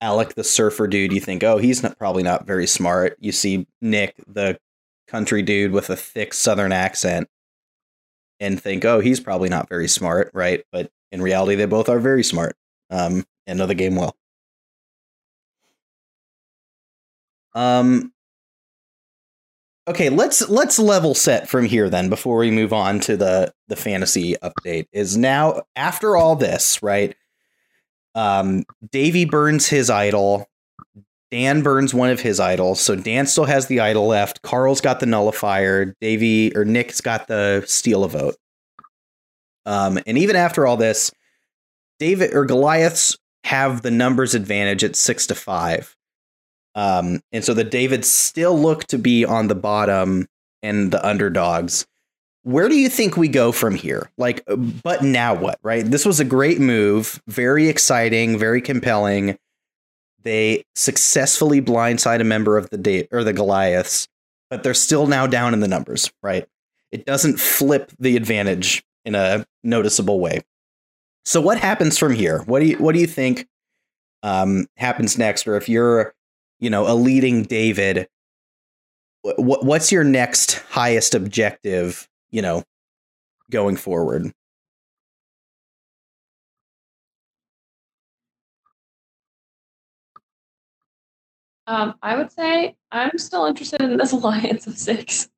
Alec 0.00 0.34
the 0.34 0.44
surfer 0.44 0.86
dude, 0.86 1.12
you 1.12 1.20
think, 1.20 1.42
oh, 1.42 1.58
he's 1.58 1.82
not 1.82 1.98
probably 1.98 2.22
not 2.22 2.46
very 2.46 2.66
smart. 2.66 3.16
You 3.20 3.32
see 3.32 3.66
Nick 3.80 4.14
the 4.26 4.58
country 5.08 5.42
dude 5.42 5.72
with 5.72 5.90
a 5.90 5.96
thick 5.96 6.32
southern 6.32 6.72
accent 6.72 7.28
and 8.38 8.60
think, 8.62 8.84
oh, 8.84 9.00
he's 9.00 9.18
probably 9.18 9.48
not 9.48 9.68
very 9.68 9.88
smart, 9.88 10.30
right? 10.32 10.64
But 10.70 10.90
in 11.10 11.20
reality, 11.20 11.56
they 11.56 11.66
both 11.66 11.88
are 11.88 11.98
very 11.98 12.22
smart 12.22 12.56
um, 12.90 13.24
and 13.46 13.58
know 13.58 13.66
the 13.66 13.74
game 13.74 13.96
well. 13.96 14.14
Um 17.54 18.12
Okay, 19.90 20.08
let's 20.08 20.48
let's 20.48 20.78
level 20.78 21.16
set 21.16 21.48
from 21.48 21.64
here 21.64 21.90
then 21.90 22.08
before 22.08 22.36
we 22.36 22.52
move 22.52 22.72
on 22.72 23.00
to 23.00 23.16
the 23.16 23.52
the 23.66 23.74
fantasy 23.74 24.36
update. 24.40 24.86
Is 24.92 25.16
now 25.16 25.62
after 25.74 26.16
all 26.16 26.36
this, 26.36 26.80
right? 26.80 27.16
Um 28.14 28.62
Davie 28.92 29.24
burns 29.24 29.66
his 29.66 29.90
idol. 29.90 30.48
Dan 31.32 31.62
burns 31.62 31.92
one 31.92 32.08
of 32.08 32.20
his 32.20 32.38
idols. 32.38 32.80
So 32.80 32.94
Dan 32.94 33.26
still 33.26 33.46
has 33.46 33.66
the 33.66 33.80
idol 33.80 34.06
left. 34.06 34.42
Carl's 34.42 34.80
got 34.80 35.00
the 35.00 35.06
nullifier. 35.06 35.96
Davie 36.00 36.54
or 36.54 36.64
Nick's 36.64 37.00
got 37.00 37.26
the 37.26 37.64
steal 37.66 38.04
a 38.04 38.08
vote. 38.08 38.36
Um 39.66 39.98
and 40.06 40.16
even 40.16 40.36
after 40.36 40.68
all 40.68 40.76
this, 40.76 41.10
David 41.98 42.32
or 42.32 42.44
Goliaths 42.44 43.18
have 43.42 43.82
the 43.82 43.90
numbers 43.90 44.36
advantage 44.36 44.84
at 44.84 44.94
6 44.94 45.26
to 45.26 45.34
5. 45.34 45.96
Um, 46.74 47.20
and 47.32 47.44
so 47.44 47.54
the 47.54 47.64
Davids 47.64 48.10
still 48.10 48.58
look 48.58 48.84
to 48.86 48.98
be 48.98 49.24
on 49.24 49.48
the 49.48 49.54
bottom 49.54 50.28
and 50.62 50.92
the 50.92 51.04
underdogs. 51.06 51.86
Where 52.42 52.68
do 52.68 52.76
you 52.76 52.88
think 52.88 53.16
we 53.16 53.28
go 53.28 53.52
from 53.52 53.74
here? 53.74 54.10
Like, 54.16 54.42
uh, 54.48 54.56
but 54.56 55.02
now 55.02 55.34
what, 55.34 55.58
right? 55.62 55.84
This 55.84 56.06
was 56.06 56.20
a 56.20 56.24
great 56.24 56.60
move, 56.60 57.20
very 57.26 57.68
exciting, 57.68 58.38
very 58.38 58.62
compelling. 58.62 59.38
They 60.22 60.64
successfully 60.74 61.60
blindside 61.60 62.20
a 62.20 62.24
member 62.24 62.56
of 62.56 62.70
the 62.70 62.78
date 62.78 63.08
or 63.10 63.24
the 63.24 63.32
Goliaths, 63.32 64.08
but 64.48 64.62
they're 64.62 64.74
still 64.74 65.06
now 65.06 65.26
down 65.26 65.54
in 65.54 65.60
the 65.60 65.68
numbers, 65.68 66.10
right? 66.22 66.46
It 66.92 67.04
doesn't 67.04 67.38
flip 67.38 67.92
the 67.98 68.16
advantage 68.16 68.82
in 69.04 69.14
a 69.14 69.46
noticeable 69.62 70.20
way. 70.20 70.40
So 71.24 71.40
what 71.40 71.58
happens 71.58 71.98
from 71.98 72.14
here? 72.14 72.42
What 72.46 72.60
do 72.60 72.66
you 72.66 72.76
what 72.78 72.94
do 72.94 73.00
you 73.00 73.06
think 73.06 73.46
um, 74.22 74.66
happens 74.76 75.18
next? 75.18 75.46
Or 75.46 75.56
if 75.56 75.68
you're 75.68 76.14
you 76.60 76.70
know, 76.70 76.86
a 76.86 76.94
leading 76.94 77.42
David, 77.42 78.06
what 79.22 79.64
what's 79.64 79.90
your 79.90 80.04
next 80.04 80.60
highest 80.70 81.14
objective, 81.14 82.08
you 82.30 82.42
know, 82.42 82.62
going 83.50 83.76
forward? 83.76 84.32
Um, 91.66 91.94
I 92.02 92.16
would 92.16 92.32
say 92.32 92.76
I'm 92.90 93.16
still 93.16 93.46
interested 93.46 93.80
in 93.80 93.96
this 93.96 94.12
alliance 94.12 94.66
of 94.66 94.76
six. 94.76 95.28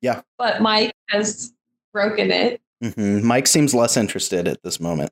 Yeah. 0.00 0.22
But 0.38 0.60
Mike 0.60 0.94
has 1.08 1.52
broken 1.92 2.30
it. 2.30 2.60
hmm 2.82 3.26
Mike 3.26 3.46
seems 3.46 3.74
less 3.74 3.96
interested 3.96 4.48
at 4.48 4.62
this 4.62 4.80
moment. 4.80 5.10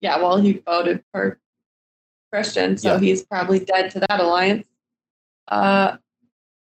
Yeah, 0.00 0.18
well, 0.18 0.36
he 0.36 0.62
voted 0.64 1.02
for 1.12 1.40
Christian, 2.32 2.76
so 2.76 2.94
Yeah. 2.94 3.00
he's 3.00 3.22
probably 3.24 3.60
dead 3.60 3.90
to 3.92 4.00
that 4.00 4.20
alliance. 4.20 4.66
Uh, 5.48 5.96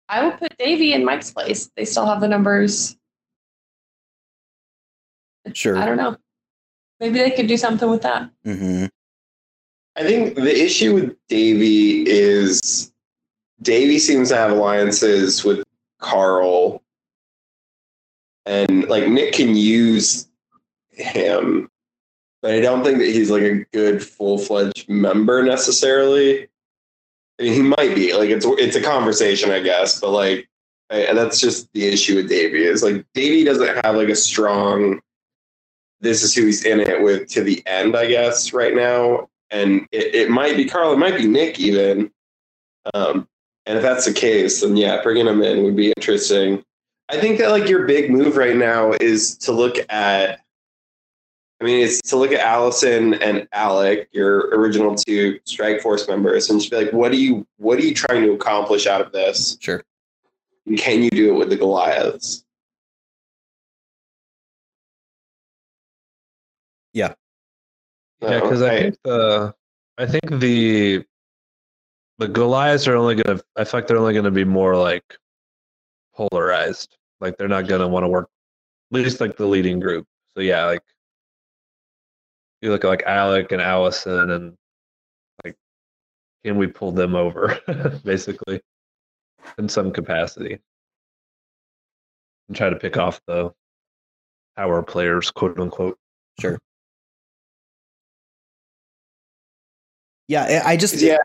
I 0.08 0.24
would 0.24 0.38
put 0.38 0.56
Davie 0.58 0.92
in 0.92 1.04
Mike's 1.04 1.32
place. 1.32 1.70
They 1.76 1.84
still 1.84 2.06
have 2.06 2.20
the 2.20 2.28
numbers. 2.28 2.96
Sure. 5.52 5.76
I 5.76 5.86
don't 5.86 5.96
know. 5.96 6.16
Maybe 7.00 7.18
they 7.18 7.30
could 7.30 7.46
do 7.46 7.56
something 7.56 7.88
with 7.90 8.02
that. 8.02 8.30
hmm 8.44 8.86
I 9.98 10.02
think 10.02 10.34
the 10.34 10.54
issue 10.54 10.92
with 10.94 11.16
Davie 11.28 12.06
is 12.06 12.92
Davie 13.62 13.98
seems 13.98 14.28
to 14.28 14.36
have 14.36 14.50
alliances 14.52 15.42
with 15.42 15.64
Carl, 16.00 16.82
and 18.44 18.86
like 18.88 19.08
Nick 19.08 19.32
can 19.32 19.56
use 19.56 20.28
him, 20.90 21.62
but 21.62 21.70
I 22.46 22.60
don't 22.60 22.84
think 22.84 22.98
that 22.98 23.06
he's 23.06 23.30
like 23.30 23.42
a 23.42 23.64
good 23.72 24.02
full 24.02 24.38
fledged 24.38 24.88
member 24.88 25.42
necessarily. 25.42 26.48
I 27.38 27.42
mean, 27.42 27.52
he 27.52 27.62
might 27.62 27.94
be 27.94 28.14
like 28.14 28.30
it's 28.30 28.46
it's 28.46 28.76
a 28.76 28.82
conversation, 28.82 29.50
I 29.50 29.60
guess, 29.60 30.00
but 30.00 30.10
like 30.10 30.48
I, 30.90 31.12
that's 31.12 31.40
just 31.40 31.72
the 31.72 31.86
issue 31.86 32.16
with 32.16 32.28
Davie 32.28 32.64
is 32.64 32.82
like 32.82 33.04
Davie 33.14 33.44
doesn't 33.44 33.84
have 33.84 33.96
like 33.96 34.08
a 34.08 34.16
strong. 34.16 35.00
This 36.00 36.22
is 36.22 36.34
who 36.34 36.46
he's 36.46 36.64
in 36.64 36.80
it 36.80 37.02
with 37.02 37.28
to 37.30 37.42
the 37.42 37.62
end, 37.66 37.96
I 37.96 38.06
guess, 38.06 38.52
right 38.52 38.74
now, 38.74 39.28
and 39.50 39.86
it, 39.92 40.14
it 40.14 40.30
might 40.30 40.56
be 40.56 40.66
Carl, 40.66 40.92
it 40.92 40.98
might 40.98 41.16
be 41.16 41.26
Nick 41.26 41.58
even. 41.58 42.10
Um, 42.94 43.26
and 43.66 43.76
if 43.76 43.82
that's 43.82 44.04
the 44.04 44.12
case, 44.12 44.60
then 44.60 44.76
yeah, 44.76 45.02
bringing 45.02 45.26
him 45.26 45.42
in 45.42 45.64
would 45.64 45.76
be 45.76 45.92
interesting. 45.96 46.62
I 47.08 47.18
think 47.18 47.38
that 47.38 47.50
like 47.50 47.68
your 47.68 47.86
big 47.86 48.10
move 48.10 48.36
right 48.36 48.56
now 48.56 48.92
is 49.00 49.36
to 49.38 49.52
look 49.52 49.76
at. 49.90 50.40
I 51.60 51.64
mean, 51.64 51.82
it's 51.82 52.02
to 52.10 52.16
look 52.16 52.32
at 52.32 52.40
Alison 52.40 53.14
and 53.14 53.48
Alec, 53.52 54.08
your 54.12 54.48
original 54.50 54.94
two 54.94 55.40
Strike 55.44 55.80
Force 55.80 56.06
members, 56.06 56.50
and 56.50 56.60
just 56.60 56.70
be 56.70 56.76
like, 56.76 56.92
what 56.92 57.12
do 57.12 57.18
you 57.18 57.46
what 57.56 57.78
are 57.78 57.82
you 57.82 57.94
trying 57.94 58.22
to 58.24 58.32
accomplish 58.32 58.86
out 58.86 59.00
of 59.00 59.12
this? 59.12 59.56
Sure. 59.60 59.82
And 60.66 60.78
can 60.78 61.02
you 61.02 61.10
do 61.10 61.34
it 61.34 61.38
with 61.38 61.48
the 61.48 61.56
Goliaths? 61.56 62.44
Yeah. 66.92 67.14
Yeah, 68.20 68.40
because 68.40 68.62
I 68.62 68.74
oh, 68.74 68.80
think 68.80 68.98
the 69.04 69.54
I 69.98 70.06
think 70.06 70.40
the 70.40 71.04
the 72.18 72.28
Goliaths 72.28 72.86
are 72.86 72.96
only 72.96 73.14
gonna 73.14 73.40
I 73.56 73.64
feel 73.64 73.80
like 73.80 73.86
they're 73.86 73.98
only 73.98 74.14
gonna 74.14 74.30
be 74.30 74.44
more 74.44 74.76
like 74.76 75.16
polarized. 76.14 76.96
Like 77.20 77.38
they're 77.38 77.48
not 77.48 77.66
gonna 77.66 77.88
want 77.88 78.04
to 78.04 78.08
work 78.08 78.28
at 78.92 78.98
least 78.98 79.20
like 79.20 79.36
the 79.36 79.46
leading 79.46 79.80
group. 79.80 80.06
So 80.34 80.42
yeah, 80.42 80.64
like 80.66 80.82
you 82.66 82.72
look 82.72 82.84
at 82.84 82.88
like 82.88 83.04
Alec 83.04 83.52
and 83.52 83.62
Alison 83.62 84.30
and 84.30 84.54
like 85.44 85.56
can 86.44 86.58
we 86.58 86.66
pull 86.66 86.92
them 86.92 87.14
over 87.14 87.58
basically 88.04 88.60
in 89.56 89.68
some 89.68 89.92
capacity 89.92 90.58
and 92.48 92.56
try 92.56 92.68
to 92.68 92.76
pick 92.76 92.96
off 92.96 93.20
the 93.26 93.52
power 94.56 94.82
players 94.82 95.30
quote 95.30 95.58
unquote 95.60 95.96
Sure. 96.38 96.58
Yeah, 100.28 100.62
I 100.66 100.72
I 100.72 100.76
just 100.76 101.00
yeah. 101.00 101.18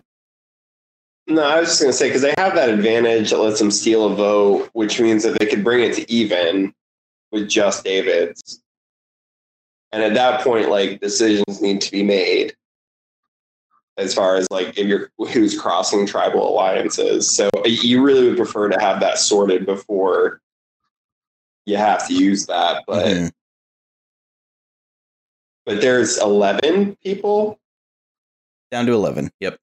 No, 1.27 1.43
I 1.43 1.59
was 1.59 1.69
just 1.69 1.81
gonna 1.81 1.91
say 1.91 2.07
because 2.07 2.21
they 2.21 2.33
have 2.37 2.55
that 2.55 2.69
advantage 2.69 3.31
that 3.31 3.39
lets 3.39 3.59
them 3.59 3.71
steal 3.71 4.05
a 4.11 4.15
vote, 4.15 4.69
which 4.73 5.01
means 5.01 5.23
that 5.23 5.39
they 5.39 5.47
could 5.47 5.63
bring 5.63 5.83
it 5.83 5.95
to 5.95 6.09
even 6.09 6.73
with 7.31 7.49
just 7.49 7.83
David's. 7.83 8.61
And 9.91 10.03
at 10.03 10.13
that 10.13 10.41
point, 10.41 10.69
like 10.69 11.01
decisions 11.01 11.61
need 11.61 11.81
to 11.81 11.91
be 11.91 12.03
made 12.03 12.55
as 13.97 14.13
far 14.13 14.35
as 14.35 14.47
like 14.49 14.77
if 14.77 14.87
you're 14.87 15.11
who's 15.17 15.59
crossing 15.59 16.05
tribal 16.07 16.47
alliances. 16.49 17.29
So 17.29 17.49
you 17.65 18.01
really 18.01 18.27
would 18.29 18.37
prefer 18.37 18.69
to 18.69 18.79
have 18.79 18.99
that 19.01 19.19
sorted 19.19 19.65
before 19.65 20.41
you 21.65 21.77
have 21.77 22.07
to 22.07 22.13
use 22.13 22.45
that. 22.47 22.83
But 22.87 23.05
Mhm. 23.05 23.31
but 25.65 25.81
there's 25.81 26.17
eleven 26.17 26.95
people 27.03 27.59
down 28.71 28.85
to 28.85 28.93
eleven. 28.93 29.29
Yep. 29.41 29.59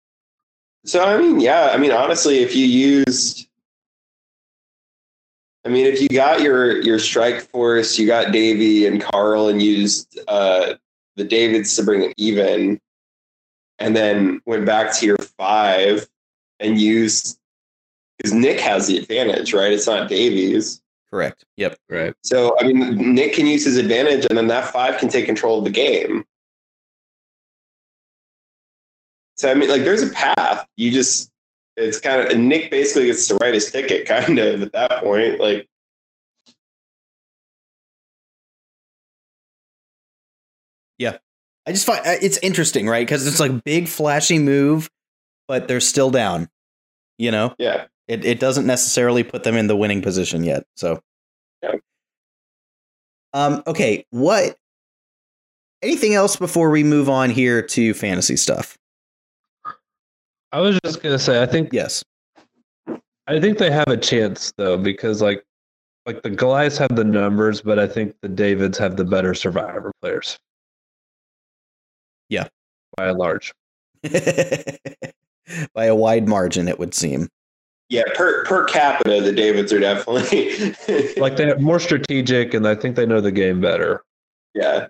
So 0.85 1.03
I 1.05 1.19
mean, 1.19 1.41
yeah, 1.41 1.71
I 1.73 1.79
mean, 1.79 1.91
honestly, 1.93 2.39
if 2.39 2.55
you 2.55 2.67
used, 2.67 3.48
I 5.65 5.71
mean, 5.71 5.87
if 5.87 6.01
you 6.01 6.09
got 6.09 6.41
your 6.41 6.81
your 6.83 6.99
strike 6.99 7.43
force, 7.43 7.99
you 7.99 8.07
got 8.07 8.33
Davie 8.33 8.87
and 8.87 9.01
Carl, 9.01 9.49
and 9.49 9.61
used 9.61 10.19
uh, 10.29 10.75
the 11.17 11.25
Davids 11.25 11.75
to 11.77 11.83
bring 11.83 12.03
it 12.03 12.15
even, 12.17 12.81
and 13.79 13.95
then 13.95 14.41
went 14.47 14.65
back 14.65 14.95
to 14.99 15.07
your 15.07 15.19
five 15.37 16.09
and 16.61 16.81
used 16.81 17.39
because 18.17 18.33
Nick 18.33 18.61
has 18.61 18.87
the 18.87 18.99
advantage, 18.99 19.53
right? 19.55 19.73
It's 19.73 19.87
not 19.87 20.09
Davie's. 20.09 20.81
Correct. 21.11 21.45
Yep. 21.57 21.79
right 21.89 22.15
So 22.23 22.57
I 22.61 22.65
mean, 22.65 23.15
Nick 23.15 23.33
can 23.33 23.47
use 23.47 23.65
his 23.65 23.77
advantage, 23.77 24.27
and 24.29 24.37
then 24.37 24.49
that 24.49 24.73
five 24.73 24.99
can 24.99 25.09
take 25.09 25.27
control 25.27 25.59
of 25.59 25.65
the 25.65 25.71
game. 25.71 26.25
So 29.37 29.51
I 29.51 29.55
mean, 29.55 29.71
like, 29.71 29.83
there's 29.83 30.03
a 30.03 30.11
path. 30.11 30.67
You 30.77 30.91
just, 30.91 31.31
it's 31.79 32.01
kind 32.01 32.21
of 32.21 32.37
Nick 32.39 32.71
basically 32.71 33.07
gets 33.07 33.27
to 33.29 33.37
write 33.37 33.55
his 33.55 33.71
ticket, 33.71 34.07
kind 34.07 34.39
of 34.39 34.63
at 34.63 34.73
that 34.73 35.03
point. 35.03 35.41
Like, 35.41 35.69
yeah, 40.99 41.19
I 41.67 41.73
just 41.73 41.87
find 41.87 42.01
it's 42.05 42.39
interesting, 42.39 42.89
right? 42.89 43.07
Because 43.07 43.27
it's 43.27 43.41
like 43.41 43.65
big 43.65 43.89
flashy 43.89 44.39
move, 44.39 44.89
but 45.47 45.69
they're 45.69 45.81
still 45.81 46.11
down. 46.11 46.49
You 47.19 47.31
know, 47.31 47.55
yeah, 47.59 47.87
it 48.07 48.25
it 48.25 48.41
doesn't 48.41 48.67
necessarily 48.67 49.23
put 49.25 49.45
them 49.45 49.57
in 49.57 49.67
the 49.67 49.77
winning 49.77 50.03
position 50.03 50.45
yet. 50.45 50.65
So, 50.77 51.01
Yeah. 51.63 51.75
um, 53.33 53.63
okay, 53.67 54.05
what? 54.11 54.57
Anything 55.81 56.15
else 56.15 56.35
before 56.37 56.71
we 56.71 56.83
move 56.83 57.09
on 57.09 57.31
here 57.31 57.63
to 57.63 57.95
fantasy 57.95 58.37
stuff? 58.37 58.77
I 60.53 60.61
was 60.61 60.79
just 60.85 61.03
gonna 61.03 61.19
say 61.19 61.43
i 61.43 61.47
think 61.47 61.73
Yes. 61.73 62.03
I 63.27 63.39
think 63.41 63.59
they 63.59 63.71
have 63.71 63.89
a 63.89 63.97
chance 63.99 64.53
though 64.57 64.79
because 64.79 65.21
like 65.21 65.45
like 66.07 66.23
the 66.23 66.31
Goliaths 66.31 66.79
have 66.79 66.97
the 66.97 67.05
numbers, 67.05 67.61
but 67.61 67.79
I 67.79 67.87
think 67.87 68.15
the 68.23 68.29
Davids 68.31 68.79
have 68.79 68.97
the 68.97 69.05
better 69.05 69.35
survivor 69.35 69.93
players. 70.01 70.39
Yeah. 72.31 72.49
By 72.97 73.09
and 73.09 73.19
large. 73.19 73.53
By 75.75 75.85
a 75.85 75.95
wide 75.95 76.27
margin, 76.27 76.69
it 76.69 76.79
would 76.79 76.95
seem. 76.95 77.29
yeah. 77.91 78.05
Per 78.15 78.47
per 78.47 78.65
capita, 78.65 79.21
the 79.21 79.33
Davids 79.33 79.71
are 79.75 79.81
definitely 79.81 80.75
Like 81.21 81.37
they're 81.37 81.59
more 81.59 81.81
strategic 81.89 82.55
and 82.55 82.67
I 82.67 82.75
think 82.75 82.97
they 82.97 83.05
know 83.05 83.21
the 83.21 83.31
game 83.33 83.61
better. 83.61 84.03
yeah. 84.55 84.87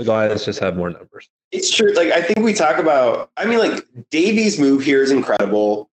The 0.00 0.06
Goliaths 0.06 0.46
just 0.46 0.58
have 0.60 0.76
more 0.78 0.88
numbers. 0.88 1.28
It's 1.52 1.70
true. 1.70 1.92
Like 1.92 2.10
I 2.10 2.22
think 2.22 2.38
we 2.38 2.54
talk 2.54 2.78
about. 2.78 3.30
I 3.36 3.44
mean, 3.44 3.58
like 3.58 3.86
Davie's 4.08 4.58
move 4.58 4.82
here 4.82 5.02
is 5.02 5.10
incredible. 5.10 5.90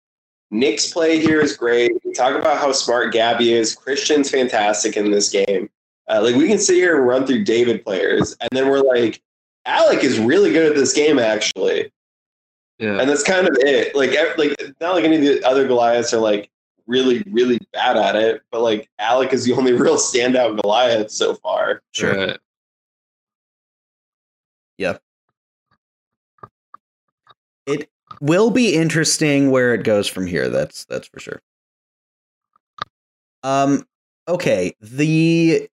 Nick's 0.49 0.91
play 0.91 1.19
here 1.19 1.39
is 1.39 1.55
great. 1.55 1.91
We 2.03 2.11
talk 2.11 2.35
about 2.35 2.57
how 2.57 2.71
smart 2.71 3.13
Gabby 3.13 3.53
is. 3.53 3.75
Christian's 3.75 4.31
fantastic 4.31 4.97
in 4.97 5.11
this 5.11 5.29
game. 5.29 5.69
Uh, 6.09 6.19
like 6.23 6.35
we 6.35 6.47
can 6.47 6.57
sit 6.57 6.77
here 6.77 6.97
and 6.97 7.05
run 7.07 7.27
through 7.27 7.43
David 7.43 7.83
players, 7.85 8.35
and 8.41 8.49
then 8.51 8.69
we're 8.69 8.79
like, 8.81 9.21
Alec 9.67 10.03
is 10.03 10.17
really 10.19 10.51
good 10.51 10.71
at 10.71 10.75
this 10.75 10.93
game 10.93 11.19
actually, 11.19 11.91
Yeah. 12.79 12.99
and 12.99 13.07
that's 13.07 13.21
kind 13.23 13.47
of 13.47 13.55
it. 13.59 13.95
Like, 13.95 14.09
ev- 14.13 14.35
like 14.39 14.59
not 14.81 14.95
like 14.95 15.05
any 15.05 15.17
of 15.17 15.21
the 15.21 15.43
other 15.47 15.67
Goliaths 15.67 16.11
are 16.11 16.19
like 16.19 16.49
really, 16.87 17.23
really 17.29 17.59
bad 17.71 17.97
at 17.97 18.15
it, 18.15 18.41
but 18.51 18.61
like 18.61 18.89
Alec 18.97 19.31
is 19.31 19.45
the 19.45 19.53
only 19.53 19.73
real 19.83 19.95
standout 19.97 20.59
Goliath 20.59 21.11
so 21.11 21.35
far. 21.35 21.83
Sure. 21.93 22.15
Right. 22.15 22.39
It 27.65 27.89
will 28.19 28.49
be 28.51 28.75
interesting 28.75 29.51
where 29.51 29.73
it 29.73 29.83
goes 29.83 30.07
from 30.07 30.27
here. 30.27 30.49
That's 30.49 30.85
that's 30.85 31.07
for 31.07 31.19
sure. 31.19 31.41
Um. 33.43 33.85
Okay. 34.27 34.75
The 34.81 35.69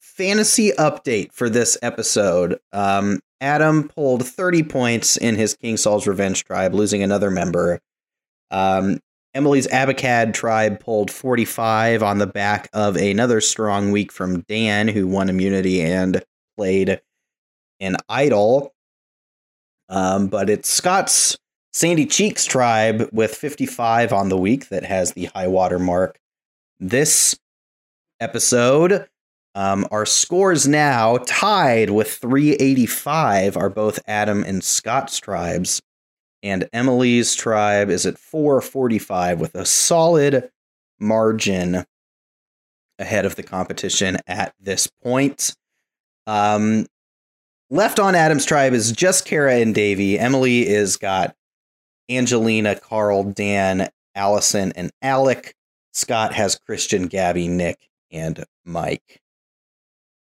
fantasy 0.00 0.72
update 0.72 1.32
for 1.32 1.48
this 1.48 1.76
episode. 1.82 2.58
Um. 2.72 3.20
Adam 3.42 3.88
pulled 3.88 4.24
30 4.24 4.62
points 4.62 5.16
in 5.16 5.34
his 5.34 5.54
King 5.54 5.76
Saul's 5.76 6.06
Revenge 6.06 6.44
tribe, 6.44 6.74
losing 6.74 7.02
another 7.02 7.28
member. 7.28 7.80
Um, 8.52 9.00
Emily's 9.34 9.66
Abacad 9.66 10.32
tribe 10.32 10.78
pulled 10.78 11.10
45 11.10 12.04
on 12.04 12.18
the 12.18 12.26
back 12.26 12.68
of 12.72 12.96
another 12.96 13.40
strong 13.40 13.90
week 13.90 14.12
from 14.12 14.42
Dan, 14.42 14.86
who 14.86 15.08
won 15.08 15.28
immunity 15.28 15.82
and 15.82 16.22
played 16.56 17.00
an 17.82 17.96
idol. 18.08 18.72
Um, 19.88 20.28
but 20.28 20.48
it's 20.48 20.70
Scott's 20.70 21.36
Sandy 21.72 22.06
Cheeks 22.06 22.46
tribe 22.46 23.08
with 23.12 23.34
55 23.34 24.12
on 24.12 24.28
the 24.28 24.38
week 24.38 24.68
that 24.68 24.84
has 24.84 25.12
the 25.12 25.26
high 25.26 25.48
water 25.48 25.78
mark. 25.78 26.18
This 26.78 27.38
episode, 28.20 29.06
um, 29.54 29.86
our 29.90 30.06
scores 30.06 30.66
now 30.66 31.18
tied 31.26 31.90
with 31.90 32.12
385 32.14 33.56
are 33.56 33.68
both 33.68 33.98
Adam 34.06 34.42
and 34.44 34.62
Scott's 34.64 35.18
tribes. 35.18 35.82
And 36.42 36.68
Emily's 36.72 37.34
tribe 37.34 37.88
is 37.88 38.04
at 38.04 38.18
445 38.18 39.40
with 39.40 39.54
a 39.54 39.64
solid 39.64 40.50
margin 40.98 41.84
ahead 42.98 43.24
of 43.26 43.36
the 43.36 43.42
competition 43.42 44.18
at 44.26 44.54
this 44.60 44.88
point. 45.02 45.54
Um, 46.26 46.86
left 47.72 47.98
on 47.98 48.14
Adam's 48.14 48.44
tribe 48.44 48.74
is 48.74 48.92
just 48.92 49.24
Kara 49.24 49.54
and 49.54 49.74
Davie. 49.74 50.18
Emily 50.18 50.68
is 50.68 50.98
got 50.98 51.34
Angelina, 52.10 52.78
Carl, 52.78 53.24
Dan, 53.24 53.88
Alison, 54.14 54.72
and 54.76 54.90
Alec. 55.00 55.54
Scott 55.94 56.34
has 56.34 56.58
Christian, 56.58 57.06
Gabby, 57.06 57.48
Nick, 57.48 57.88
and 58.10 58.44
Mike. 58.64 59.20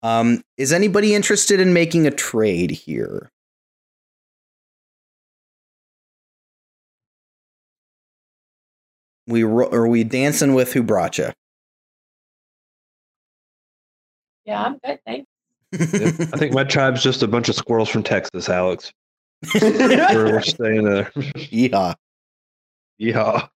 Um, 0.03 0.43
is 0.57 0.71
anybody 0.71 1.15
interested 1.15 1.59
in 1.59 1.73
making 1.73 2.05
a 2.05 2.11
trade 2.11 2.71
here? 2.71 3.31
We 9.27 9.43
ro- 9.43 9.69
are 9.71 9.87
we 9.87 10.03
dancing 10.03 10.53
with 10.53 10.73
who 10.73 10.83
brought 10.83 11.17
you? 11.17 11.31
Yeah, 14.45 14.63
I'm 14.63 14.79
good. 14.83 14.99
Thanks. 15.05 15.27
I 15.73 16.37
think 16.37 16.53
my 16.53 16.63
tribe's 16.63 17.03
just 17.03 17.21
a 17.23 17.27
bunch 17.27 17.47
of 17.49 17.55
squirrels 17.55 17.89
from 17.89 18.03
Texas, 18.03 18.49
Alex. 18.49 18.91
We're, 19.61 20.33
we're 20.33 20.41
staying 20.41 20.83
there. 20.83 21.11
yeah. 21.51 21.93
Yeah. 22.97 23.47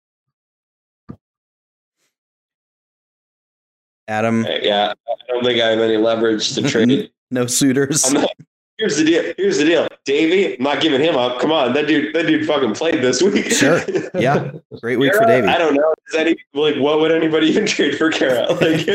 Adam, 4.07 4.45
Yeah, 4.61 4.93
I 5.07 5.13
don't 5.27 5.43
think 5.43 5.61
I 5.61 5.67
have 5.69 5.79
any 5.79 5.97
leverage 5.97 6.53
to 6.55 6.61
trade. 6.69 7.11
no 7.31 7.45
suitors. 7.47 8.05
I'm 8.05 8.13
not, 8.21 8.29
here's 8.77 8.97
the 8.97 9.05
deal. 9.05 9.33
Here's 9.37 9.57
the 9.57 9.65
deal. 9.65 9.87
Davie, 10.05 10.57
I'm 10.57 10.63
not 10.63 10.81
giving 10.81 10.99
him 11.01 11.15
up. 11.15 11.39
Come 11.39 11.51
on, 11.53 11.73
that 11.73 11.87
dude. 11.87 12.13
That 12.13 12.27
dude 12.27 12.45
fucking 12.45 12.73
played 12.73 13.01
this 13.01 13.21
week. 13.21 13.51
Sure. 13.51 13.81
Yeah. 14.13 14.51
Great 14.81 14.99
week 14.99 15.13
for 15.13 15.19
Kara, 15.19 15.41
Davie. 15.41 15.47
I 15.47 15.57
don't 15.57 15.73
know. 15.73 15.93
Is 16.09 16.15
any 16.15 16.35
like 16.53 16.75
what 16.75 16.99
would 16.99 17.11
anybody 17.11 17.47
even 17.47 17.65
trade 17.65 17.97
for 17.97 18.11
Kara? 18.11 18.51
Like, 18.53 18.87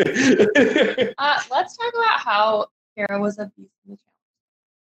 Uh, 1.16 1.38
let's 1.50 1.76
talk 1.76 1.92
about 1.94 2.20
how 2.20 2.66
Kara 3.06 3.20
was 3.20 3.38
a 3.38 3.46
beast 3.56 3.70
in 3.86 3.92
the 3.92 3.96
challenge. 3.96 4.04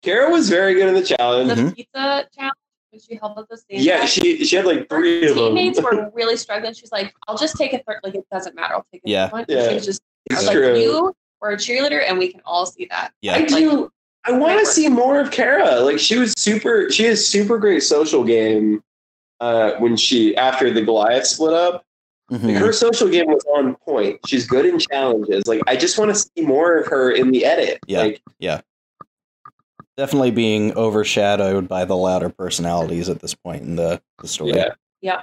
Kara 0.03 0.30
was 0.30 0.49
very 0.49 0.76
good 0.76 0.88
in 0.89 0.93
the 0.93 1.03
challenge. 1.03 1.49
challenge. 1.49 1.70
The 1.72 1.76
pizza 1.76 2.28
challenge 2.36 2.53
when 2.91 3.01
she 3.01 3.16
helped 3.16 3.38
with 3.38 3.49
the 3.49 3.58
stand. 3.58 3.82
Yeah, 3.84 4.06
she 4.06 4.45
she 4.45 4.56
had 4.56 4.66
like 4.66 4.80
her 4.91 4.97
three 4.99 5.28
of 5.28 5.36
them. 5.36 5.56
teammates 5.56 5.82
were 5.82 6.12
really 6.14 6.38
struggling. 6.38 6.74
She's 6.74 6.91
like, 6.91 7.14
"I'll 7.28 7.38
just 7.38 7.56
take 7.56 7.74
a 7.74 7.80
third. 7.80 7.99
Like 8.03 8.16
it 8.16 8.26
doesn't 8.32 8.56
matter. 8.56 8.76
I'll 8.76 8.86
take 8.91 9.01
a 9.06 9.10
Yeah. 9.10 9.26
third 9.28 9.32
one." 9.34 9.45
Yeah. 9.49 9.70
She 9.70 9.74
was 9.76 9.86
just 9.86 10.01
It's 10.28 10.38
was 10.41 10.47
like, 10.47 10.56
true. 10.58 10.78
"You 10.80 11.16
were 11.41 11.51
a 11.51 11.58
cheerleader, 11.58 12.03
and 12.08 12.18
we 12.20 12.32
can 12.32 12.41
all 12.45 12.66
see 12.66 12.86
that." 12.91 13.12
Yeah. 13.22 13.36
I 13.36 13.45
do. 13.45 13.89
I 14.28 14.32
want 14.32 14.60
to 14.60 14.66
see 14.66 14.88
more 14.89 15.20
of 15.20 15.32
Kara. 15.32 15.80
Like 15.82 15.99
she 15.99 16.18
was 16.18 16.34
super. 16.38 16.89
She 16.91 17.03
has 17.06 17.26
super 17.26 17.58
great 17.58 17.82
social 17.84 18.24
game. 18.24 18.84
Uh, 19.41 19.74
when 19.80 19.97
she 19.97 20.36
after 20.38 20.72
the 20.72 20.82
Goliath 20.82 21.26
split 21.28 21.53
up, 21.53 21.84
Mhm. 22.32 22.57
her 22.57 22.73
social 22.73 23.07
game 23.07 23.28
was 23.28 23.43
on 23.55 23.76
point. 23.76 24.19
She's 24.26 24.47
good 24.47 24.65
in 24.65 24.80
challenges. 24.80 25.45
Like 25.45 25.61
I 25.67 25.76
just 25.76 25.97
want 25.99 26.09
to 26.09 26.15
see 26.15 26.41
more 26.41 26.78
of 26.80 26.88
her 26.88 27.11
in 27.11 27.32
the 27.32 27.45
edit. 27.45 27.80
Yeah. 27.88 27.99
Like 28.01 28.21
Definitely 29.97 30.32
being 30.32 30.73
overshadowed 30.76 31.69
by 31.69 31.86
the 31.86 31.95
louder 31.95 32.28
personalities 32.30 33.07
at 33.07 33.21
this 33.21 33.34
point 33.34 33.61
in 33.61 33.78
the, 33.78 34.01
the 34.19 34.28
story. 34.28 34.51
yeah. 34.53 34.73
Yeah. 35.01 35.21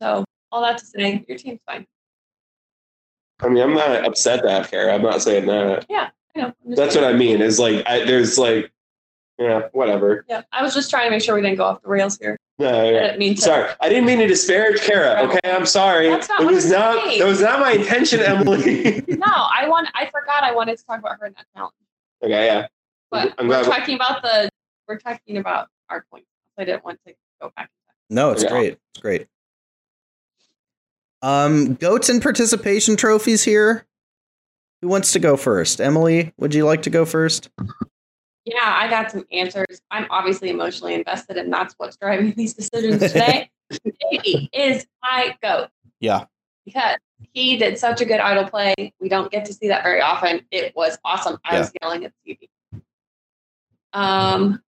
So 0.00 0.24
all 0.50 0.62
that 0.62 0.78
to 0.78 0.86
say, 0.86 1.24
your 1.28 1.36
team's 1.36 1.60
fine. 1.66 1.86
I 3.40 3.48
mean, 3.48 3.62
I'm 3.62 3.74
not 3.74 4.06
upset 4.06 4.42
to 4.44 4.50
have 4.50 4.70
Kara. 4.70 4.94
I'm 4.94 5.02
not 5.02 5.20
saying 5.20 5.44
that. 5.46 5.84
Yeah, 5.90 6.08
I 6.34 6.40
know. 6.40 6.54
That's 6.64 6.94
what 6.94 7.04
I 7.04 7.12
mean. 7.12 7.42
Is 7.42 7.58
like 7.58 7.86
I, 7.86 8.04
there's 8.04 8.38
like, 8.38 8.70
yeah, 9.38 9.62
whatever. 9.72 10.24
Yeah, 10.28 10.42
I 10.52 10.62
was 10.62 10.74
just 10.74 10.90
trying 10.90 11.06
to 11.06 11.10
make 11.10 11.22
sure 11.22 11.34
we 11.34 11.42
didn't 11.42 11.56
go 11.58 11.64
off 11.64 11.82
the 11.82 11.88
rails 11.88 12.18
here. 12.18 12.36
No, 12.58 12.68
I 12.68 12.90
didn't 12.92 13.18
mean 13.18 13.34
to. 13.34 13.40
Sorry, 13.40 13.70
I 13.80 13.88
didn't 13.88 14.04
mean 14.06 14.18
to 14.20 14.26
disparage 14.28 14.80
Kara. 14.80 15.20
Okay, 15.22 15.40
I'm 15.44 15.66
sorry. 15.66 16.08
That's 16.08 16.28
not 16.28 16.42
it 16.42 16.46
was 16.46 16.70
not. 16.70 17.02
saying. 17.04 17.18
That 17.18 17.26
was 17.26 17.40
not 17.40 17.58
my 17.60 17.72
intention, 17.72 18.20
Emily. 18.20 19.02
No, 19.08 19.26
I 19.26 19.66
want. 19.68 19.88
I 19.94 20.06
forgot. 20.06 20.44
I 20.44 20.54
wanted 20.54 20.78
to 20.78 20.84
talk 20.84 20.98
about 21.00 21.18
her 21.18 21.26
in 21.26 21.32
that 21.32 21.46
challenge, 21.54 21.74
okay, 22.22 22.46
yeah. 22.46 22.66
but 23.10 23.34
I'm 23.38 23.48
we're 23.48 23.62
glad- 23.62 23.78
talking 23.78 23.96
about 23.96 24.22
the. 24.22 24.48
We're 24.86 24.98
talking 24.98 25.38
about 25.38 25.68
our 25.88 26.04
point. 26.10 26.24
I 26.58 26.64
didn't 26.64 26.84
want 26.84 27.00
to 27.06 27.14
go 27.40 27.50
back. 27.56 27.70
No, 28.10 28.30
it's 28.30 28.42
Yeah. 28.44 28.50
great. 28.50 28.78
It's 28.92 29.00
great. 29.00 29.26
Um, 31.22 31.74
goats 31.74 32.08
and 32.08 32.20
participation 32.22 32.96
trophies 32.96 33.42
here. 33.42 33.86
Who 34.82 34.88
wants 34.88 35.12
to 35.12 35.18
go 35.18 35.36
first? 35.38 35.80
Emily, 35.80 36.32
would 36.36 36.54
you 36.54 36.66
like 36.66 36.82
to 36.82 36.90
go 36.90 37.04
first? 37.06 37.48
Yeah, 38.44 38.56
I 38.62 38.88
got 38.88 39.10
some 39.10 39.24
answers. 39.32 39.80
I'm 39.90 40.06
obviously 40.10 40.50
emotionally 40.50 40.94
invested, 40.94 41.36
and 41.36 41.52
that's 41.52 41.74
what's 41.78 41.96
driving 41.96 42.32
these 42.36 42.54
decisions 42.54 43.00
today. 43.00 43.50
Davie 43.70 44.50
is 44.52 44.86
my 45.02 45.36
goat. 45.42 45.68
Yeah. 46.00 46.24
Because 46.64 46.98
he 47.32 47.56
did 47.56 47.78
such 47.78 48.00
a 48.00 48.04
good 48.04 48.20
idol 48.20 48.44
play. 48.44 48.92
We 49.00 49.08
don't 49.08 49.30
get 49.30 49.44
to 49.46 49.54
see 49.54 49.68
that 49.68 49.82
very 49.82 50.00
often. 50.00 50.42
It 50.50 50.74
was 50.76 50.98
awesome. 51.04 51.38
I 51.44 51.58
was 51.58 51.72
yelling 51.80 52.04
at 52.04 52.12
the 52.24 52.34
TV. 52.34 52.48
Um, 53.92 54.60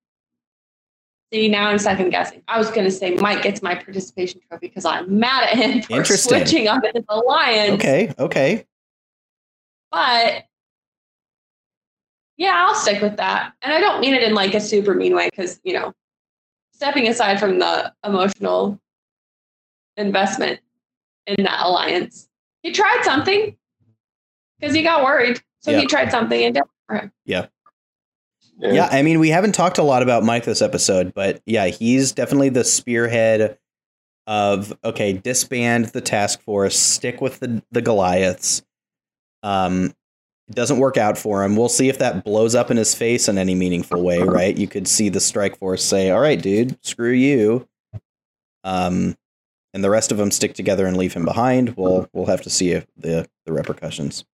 see, 1.33 1.49
now 1.49 1.69
I'm 1.69 1.79
second 1.79 2.11
guessing. 2.11 2.43
I 2.49 2.59
was 2.59 2.71
going 2.71 2.85
to 2.85 2.91
say 2.91 3.15
Mike 3.15 3.43
gets 3.43 3.63
my 3.63 3.75
participation 3.75 4.41
trophy 4.49 4.69
because 4.69 4.85
I'm 4.85 5.19
mad 5.19 5.45
at 5.45 5.57
him 5.57 5.83
for 5.83 6.05
switching 6.05 6.69
up 6.69 6.83
his 6.85 7.05
alliance. 7.09 7.75
Okay, 7.75 8.15
okay. 8.19 8.67
But 9.91 10.45
yeah, 12.37 12.65
I'll 12.67 12.75
stick 12.75 13.01
with 13.03 13.17
that. 13.17 13.53
And 13.63 13.73
I 13.73 13.81
don't 13.81 14.01
mean 14.01 14.15
it 14.15 14.23
in 14.23 14.35
like 14.35 14.55
a 14.55 14.61
super 14.61 14.95
mean 14.95 15.15
way 15.15 15.29
because, 15.31 15.61
you 15.65 15.73
know, 15.73 15.93
stepping 16.73 17.09
aside 17.09 17.41
from 17.41 17.59
the 17.59 17.93
emotional 18.05 18.79
investment 19.97 20.61
in 21.27 21.43
that 21.45 21.65
alliance, 21.65 22.29
he 22.63 22.73
tried 22.73 23.03
something 23.03 23.57
because 24.61 24.75
he 24.75 24.83
got 24.83 25.03
worried. 25.05 25.41
So 25.61 25.71
Yeah. 25.71 25.81
he 25.81 25.87
tried 25.87 26.11
something 26.11 26.45
and 26.45 26.55
did 26.55 26.63
it 26.63 26.71
for. 26.87 27.13
Yeah, 28.59 28.89
I 28.91 29.03
mean, 29.03 29.19
we 29.21 29.29
haven't 29.29 29.53
talked 29.53 29.77
a 29.79 29.83
lot 29.83 30.03
about 30.03 30.25
Mike 30.25 30.45
this 30.45 30.63
episode, 30.63 31.13
but 31.13 31.43
yeah, 31.45 31.67
he's 31.67 32.13
definitely 32.13 32.49
the 32.49 32.65
spearhead 32.65 33.59
of 34.27 34.77
okay, 34.83 35.13
disband 35.13 35.87
the 35.87 36.01
task 36.01 36.41
force, 36.41 36.79
stick 36.79 37.21
with 37.21 37.41
the 37.41 37.63
the 37.71 37.83
Goliaths. 37.83 38.63
Um, 39.43 39.93
it 40.49 40.55
doesn't 40.55 40.79
work 40.79 40.97
out 40.97 41.19
for 41.19 41.43
him. 41.45 41.57
We'll 41.57 41.69
see 41.69 41.89
if 41.89 41.99
that 41.99 42.25
blows 42.25 42.55
up 42.55 42.71
in 42.71 42.77
his 42.77 42.95
face 42.95 43.29
in 43.29 43.37
any 43.39 43.55
meaningful 43.55 44.03
way, 44.03 44.19
right? 44.23 44.57
You 44.57 44.69
could 44.69 44.87
see 44.89 45.09
the 45.09 45.21
strike 45.21 45.59
force 45.59 45.83
say, 45.85 46.11
"All 46.11 46.21
right, 46.21 46.41
dude, 46.41 46.79
screw 46.85 47.11
you," 47.13 47.67
um, 48.65 49.17
and 49.75 49.83
the 49.85 49.91
rest 49.91 50.13
of 50.13 50.19
them 50.19 50.31
stick 50.31 50.55
together 50.55 50.87
and 50.87 50.97
leave 50.97 51.15
him 51.15 51.25
behind. 51.25 51.77
We'll 51.77 52.09
we'll 52.13 52.27
have 52.27 52.43
to 52.43 52.51
see 52.51 52.71
if 52.73 52.87
the 52.97 53.29
the 53.45 53.53
repercussions. 53.53 54.25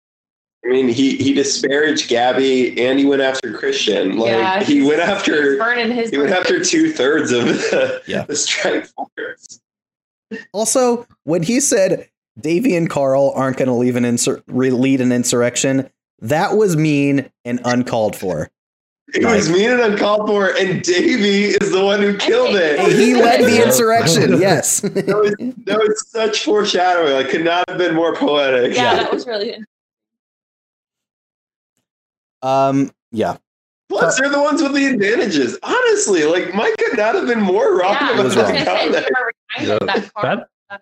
I 0.65 0.69
mean, 0.69 0.87
he 0.87 1.17
he 1.17 1.33
disparaged 1.33 2.07
Gabby 2.07 2.81
and 2.81 2.97
he 2.97 3.05
went 3.05 3.21
after 3.21 3.51
Christian. 3.53 4.17
Like 4.17 4.29
Yeah, 4.29 4.63
he 4.63 4.81
went 4.81 5.01
after 5.01 5.51
He's 5.51 5.59
burning 5.59 5.91
his 5.91 6.09
he 6.09 6.17
went 6.17 6.31
after 6.31 6.63
two 6.63 6.89
thirds 6.93 7.31
of 7.33 7.45
the, 7.45 8.01
Yeah. 8.07 8.23
the 8.23 8.35
strike 8.37 8.87
force. 8.87 9.59
Also, 10.53 11.05
when 11.25 11.43
he 11.43 11.59
said 11.59 12.07
Davie 12.39 12.77
and 12.77 12.89
Carl 12.89 13.33
aren't 13.35 13.57
going 13.57 13.67
to 13.67 13.73
leave 13.73 13.97
an 13.97 14.05
insur- 14.05 14.41
lead 14.47 15.01
an 15.01 15.11
insurrection, 15.11 15.89
that 16.23 16.57
was 16.57 16.75
mean 16.75 17.29
and 17.45 17.61
uncalled 17.65 18.15
for. 18.15 18.49
It 19.13 19.23
was 19.25 19.49
mean 19.51 19.69
and 19.69 19.79
uncalled 19.81 20.27
for, 20.27 20.55
and 20.57 20.81
Davie 20.81 21.49
is 21.49 21.71
the 21.71 21.83
one 21.83 22.01
who 22.01 22.17
killed 22.17 22.55
it. 22.55 22.79
He 22.93 23.13
led 23.13 23.41
the 23.41 23.63
insurrection. 23.63 24.37
Yes. 24.39 24.79
That 24.79 25.05
was, 25.05 25.35
that 25.65 25.77
was 25.77 26.07
such 26.09 26.43
foreshadowing. 26.43 27.13
Like, 27.13 27.29
could 27.29 27.43
not 27.43 27.63
have 27.69 27.77
been 27.77 27.93
more 27.93 28.15
poetic. 28.15 28.75
Yeah, 28.75 28.95
that 28.95 29.13
was 29.13 29.27
really 29.27 29.57
um. 32.41 32.91
Yeah. 33.11 33.37
Plus, 33.89 34.19
they're 34.19 34.29
the 34.29 34.41
ones 34.41 34.61
with 34.63 34.73
the 34.73 34.85
advantages. 34.87 35.57
Honestly, 35.61 36.23
like 36.23 36.53
Mike 36.55 36.75
could 36.77 36.97
not 36.97 37.13
have 37.13 37.27
been 37.27 37.41
more 37.41 37.77
wrong 37.77 37.93
Yeah, 37.93 38.07
I 38.09 38.11
about 38.13 38.23
was 38.25 38.35
was 38.35 38.43
wrong. 38.45 38.53
gonna 38.55 38.91
that 38.91 39.03
say, 39.03 39.09
comment. 39.09 39.33
we 39.61 39.69
were 39.69 39.79
that 39.85 40.13
Carl- 40.15 40.45
Bad, 40.69 40.81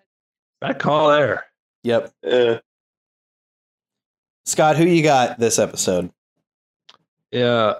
bad 0.60 0.78
call 0.78 1.08
there. 1.10 1.44
Yep. 1.82 2.12
Yeah. 2.22 2.58
Scott, 4.44 4.76
who 4.76 4.84
you 4.84 5.02
got 5.02 5.38
this 5.38 5.58
episode? 5.58 6.10
Yeah. 7.30 7.74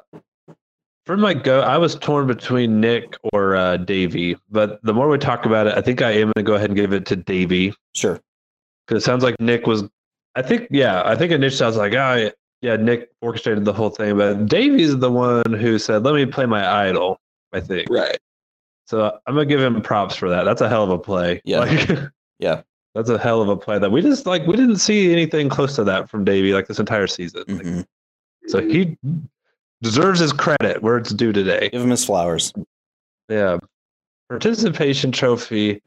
For 1.05 1.17
my 1.17 1.35
go, 1.35 1.61
I 1.61 1.79
was 1.79 1.97
torn 1.97 2.27
between 2.29 2.81
Nick 2.81 3.17
or 3.33 3.57
uh, 3.57 3.77
Davie, 3.77 4.37
but 4.51 4.81
the 4.85 4.95
more 4.95 5.09
we 5.09 5.19
talk 5.19 5.45
about 5.47 5.67
it, 5.67 5.77
I 5.77 5.81
think 5.81 6.01
I 6.01 6.13
am 6.13 6.27
going 6.27 6.33
to 6.37 6.43
go 6.45 6.55
ahead 6.55 6.71
and 6.71 6.77
give 6.77 6.93
it 6.93 7.07
to 7.07 7.17
Davie 7.17 7.75
Sure. 7.95 8.21
because 8.87 9.03
it 9.03 9.05
sounds 9.05 9.25
like 9.25 9.35
Nick 9.41 9.67
was. 9.67 9.83
I 10.37 10.43
think, 10.43 10.69
yeah, 10.71 11.03
I 11.05 11.17
think 11.17 11.33
it 11.33 11.35
initially 11.35 11.59
sounds 11.59 11.77
like, 11.77 11.93
oh, 11.95 12.31
yeah, 12.63 12.77
Nick 12.77 13.11
orchestrated 13.21 13.65
the 13.65 13.73
whole 13.73 13.91
thing, 13.91 14.17
but 14.17 14.47
Davie's 14.47 14.97
the 14.97 15.11
one 15.11 15.53
who 15.53 15.79
said, 15.81 16.05
"Let 16.05 16.15
me 16.15 16.25
play 16.25 16.47
my 16.47 16.87
idol." 16.87 17.19
I 17.53 17.59
think. 17.61 17.89
Right. 17.91 18.17
So 18.87 19.19
I'm 19.27 19.35
gonna 19.35 19.45
give 19.47 19.61
him 19.61 19.83
props 19.83 20.15
for 20.15 20.29
that. 20.31 20.45
That's 20.45 20.61
a 20.61 20.69
hell 20.69 20.85
of 20.85 20.91
a 20.91 20.99
play. 20.99 21.43
Yeah. 21.45 21.59
Like, 21.59 21.89
Yeah. 22.39 22.63
That's 22.95 23.09
a 23.09 23.19
hell 23.19 23.41
of 23.41 23.49
a 23.49 23.57
play 23.57 23.79
that 23.79 23.91
we 23.91 24.03
just 24.03 24.27
like 24.27 24.47
we 24.47 24.55
didn't 24.57 24.77
see 24.77 25.13
anything 25.13 25.49
close 25.49 25.75
to 25.77 25.85
that 25.85 26.11
from 26.11 26.25
Davie 26.25 26.53
like 26.53 26.67
this 26.69 26.79
entire 26.79 27.07
season. 27.07 27.45
Like, 27.49 27.67
Mhm. 27.67 27.87
so 28.49 28.61
he 28.61 28.99
deserves 29.81 30.21
his 30.21 30.33
credit 30.33 30.83
where 30.83 30.99
it's 30.99 31.13
due 31.13 31.33
today. 31.33 31.71
Give 31.71 31.83
him 31.83 31.91
his 31.91 32.05
flowers. 32.05 32.53
Yeah. 33.29 33.59
Participation 34.29 35.11
trophy. 35.11 35.83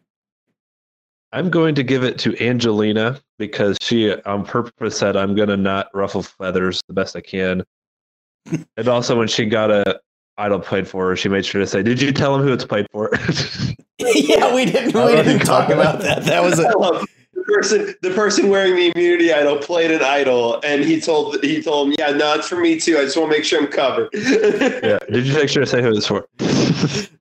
I'm 1.32 1.49
going 1.49 1.76
to 1.76 1.84
give 1.84 2.03
it 2.03 2.18
to 2.20 2.36
Angelina 2.43 3.20
because 3.38 3.78
she 3.82 4.14
on 4.24 4.45
purpose 4.45 4.97
said 4.97 5.16
I'm 5.16 5.36
gonna 5.36 5.58
not 5.58 5.89
ruffle 5.93 6.24
feathers 6.24 6.82
the 6.88 6.93
best 6.93 7.16
I 7.16 7.22
can. 7.22 7.64
and 8.78 8.88
also 8.88 9.18
when 9.18 9.28
she 9.28 9.45
got 9.45 9.70
a 9.70 9.99
idol 10.38 10.60
played 10.60 10.88
for 10.88 11.10
her, 11.10 11.16
she 11.16 11.30
made 11.30 11.46
sure 11.46 11.62
to 11.62 11.68
say, 11.68 11.82
Did 11.84 12.02
you 12.02 12.12
tell 12.12 12.36
him 12.36 12.42
who 12.42 12.52
it's 12.54 12.66
played 12.66 12.88
for? 12.92 13.10
yeah, 14.00 14.54
we 14.54 14.66
didn't. 14.66 14.94
We 14.94 15.16
didn't 15.16 15.40
talk 15.46 15.70
about 15.70 16.02
that. 16.02 16.24
That 16.26 16.44
was 16.44 16.60
I 16.60 16.70
a 16.70 16.78
love 16.78 17.06
person 17.46 17.94
the 18.02 18.10
person 18.12 18.50
wearing 18.50 18.76
the 18.76 18.92
immunity 18.96 19.32
idol 19.32 19.58
played 19.58 19.92
an 19.92 20.02
idol 20.02 20.60
and 20.64 20.84
he 20.84 21.00
told 21.00 21.42
he 21.44 21.62
told 21.62 21.90
him, 21.90 21.96
Yeah, 22.00 22.12
no, 22.12 22.34
it's 22.36 22.48
for 22.50 22.58
me 22.60 22.80
too. 22.80 22.98
I 22.98 23.04
just 23.04 23.18
want 23.18 23.32
to 23.32 23.38
make 23.38 23.46
sure 23.46 23.62
I'm 23.62 23.68
covered. 23.68 24.10
Yeah. 24.14 25.00
Did 25.12 25.26
you 25.28 25.34
make 25.34 25.50
sure 25.50 25.64
to 25.64 25.68
say 25.70 25.82
who 25.82 25.90
it 25.90 25.96
was 25.96 26.08
for? 26.08 26.28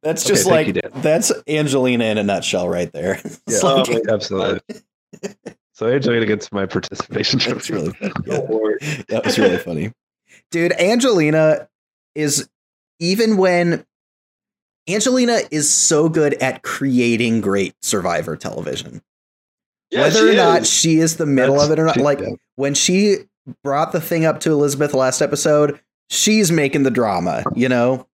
That's 0.02 0.24
just 0.24 0.44
thank 0.48 0.74
like 0.74 0.76
you, 0.76 0.82
that's 1.00 1.32
Angelina 1.48 2.04
in 2.04 2.18
a 2.18 2.22
nutshell 2.22 2.68
right 2.68 2.90
there. 2.92 3.20
Yeah. 3.48 3.58
like- 3.62 3.88
Oh, 4.08 4.14
Absolutely. 4.14 4.60
So 5.72 5.88
Angelina 5.88 6.24
gets 6.26 6.52
my 6.52 6.66
participation 6.66 7.38
that's 7.40 7.66
trophy. 7.66 7.72
really. 7.74 7.94
Yeah, 8.26 9.02
that 9.08 9.22
was 9.24 9.38
really 9.38 9.58
funny. 9.58 9.92
Dude, 10.50 10.72
Angelina 10.72 11.68
is 12.14 12.48
even 12.98 13.36
when 13.36 13.84
Angelina 14.88 15.40
is 15.50 15.72
so 15.72 16.08
good 16.08 16.34
at 16.34 16.62
creating 16.62 17.40
great 17.40 17.74
survivor 17.82 18.36
television. 18.36 19.02
Yeah, 19.90 20.02
Whether 20.02 20.26
or 20.28 20.30
she 20.30 20.36
not 20.36 20.62
is. 20.62 20.70
she 20.70 20.98
is 20.98 21.16
the 21.16 21.26
middle 21.26 21.54
That's- 21.56 21.70
of 21.70 21.78
it 21.78 21.80
or 21.80 21.86
not, 21.86 21.96
like 21.98 22.20
yeah. 22.20 22.30
when 22.56 22.74
she 22.74 23.16
brought 23.62 23.92
the 23.92 24.00
thing 24.00 24.24
up 24.24 24.40
to 24.40 24.50
Elizabeth 24.52 24.94
last 24.94 25.20
episode, 25.22 25.78
she's 26.10 26.50
making 26.50 26.82
the 26.82 26.90
drama, 26.90 27.44
you 27.54 27.68
know? 27.68 28.06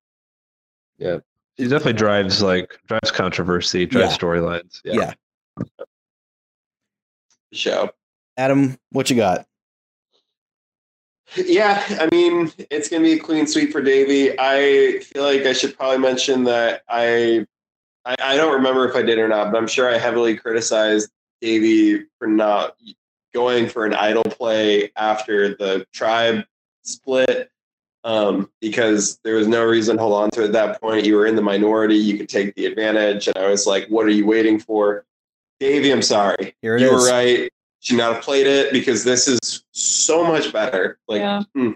Yeah. 0.98 1.18
She 1.58 1.64
definitely 1.68 1.94
drives 1.94 2.42
like 2.42 2.78
drives 2.86 3.10
controversy, 3.10 3.86
drives 3.86 4.16
storylines. 4.16 4.80
Yeah. 4.84 5.12
yeah. 5.58 5.64
show. 7.52 7.90
Adam, 8.36 8.78
what 8.90 9.10
you 9.10 9.16
got? 9.16 9.46
Yeah, 11.36 11.84
I 12.00 12.08
mean, 12.10 12.52
it's 12.70 12.88
gonna 12.88 13.02
be 13.02 13.12
a 13.12 13.18
clean 13.18 13.46
sweep 13.46 13.72
for 13.72 13.80
Davie. 13.80 14.38
I 14.38 15.00
feel 15.00 15.22
like 15.22 15.42
I 15.42 15.52
should 15.52 15.76
probably 15.76 15.98
mention 15.98 16.44
that 16.44 16.82
I, 16.88 17.46
I, 18.04 18.16
I 18.20 18.36
don't 18.36 18.52
remember 18.52 18.88
if 18.88 18.96
I 18.96 19.02
did 19.02 19.18
or 19.18 19.28
not, 19.28 19.52
but 19.52 19.58
I'm 19.58 19.68
sure 19.68 19.88
I 19.88 19.98
heavily 19.98 20.36
criticized 20.36 21.10
Davie 21.40 22.04
for 22.18 22.26
not 22.26 22.76
going 23.32 23.68
for 23.68 23.86
an 23.86 23.94
idol 23.94 24.24
play 24.24 24.90
after 24.96 25.54
the 25.56 25.86
tribe 25.92 26.44
split, 26.82 27.50
um, 28.02 28.50
because 28.60 29.18
there 29.22 29.36
was 29.36 29.46
no 29.46 29.64
reason 29.64 29.96
to 29.96 30.02
hold 30.02 30.14
on 30.14 30.30
to 30.30 30.42
it 30.42 30.46
at 30.46 30.52
that 30.52 30.80
point. 30.80 31.06
You 31.06 31.16
were 31.16 31.26
in 31.26 31.36
the 31.36 31.42
minority; 31.42 31.96
you 31.96 32.16
could 32.18 32.28
take 32.28 32.54
the 32.56 32.66
advantage, 32.66 33.28
and 33.28 33.36
I 33.36 33.48
was 33.48 33.66
like, 33.66 33.86
"What 33.88 34.06
are 34.06 34.10
you 34.10 34.26
waiting 34.26 34.58
for?" 34.58 35.04
Davie, 35.60 35.92
I'm 35.92 36.02
sorry. 36.02 36.56
You 36.62 36.74
is. 36.74 36.90
were 36.90 37.06
right. 37.08 37.52
Should 37.80 37.96
not 37.96 38.14
have 38.14 38.22
played 38.22 38.46
it 38.46 38.72
because 38.72 39.04
this 39.04 39.26
is 39.26 39.64
so 39.72 40.22
much 40.24 40.52
better. 40.52 40.98
Like 41.08 41.20
Yeah. 41.20 41.42
hmm, 41.54 41.72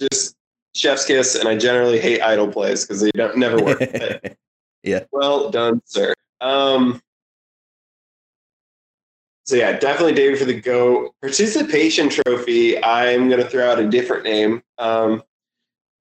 just 0.00 0.34
chef's 0.74 1.04
kiss, 1.04 1.34
and 1.36 1.48
I 1.48 1.56
generally 1.56 2.00
hate 2.00 2.20
idol 2.20 2.48
plays 2.48 2.84
because 2.84 3.00
they 3.00 3.10
don't 3.14 3.36
never 3.36 3.62
work. 3.62 3.80
yeah. 4.82 5.04
well 5.12 5.50
done, 5.50 5.80
sir. 5.84 6.14
Um, 6.40 7.00
so 9.44 9.54
yeah, 9.54 9.78
definitely 9.78 10.14
David 10.14 10.38
for 10.40 10.44
the 10.44 10.60
go 10.60 11.14
participation 11.22 12.08
trophy. 12.08 12.82
I'm 12.82 13.28
gonna 13.30 13.48
throw 13.48 13.70
out 13.70 13.78
a 13.78 13.88
different 13.88 14.24
name. 14.24 14.62
Um, 14.78 15.22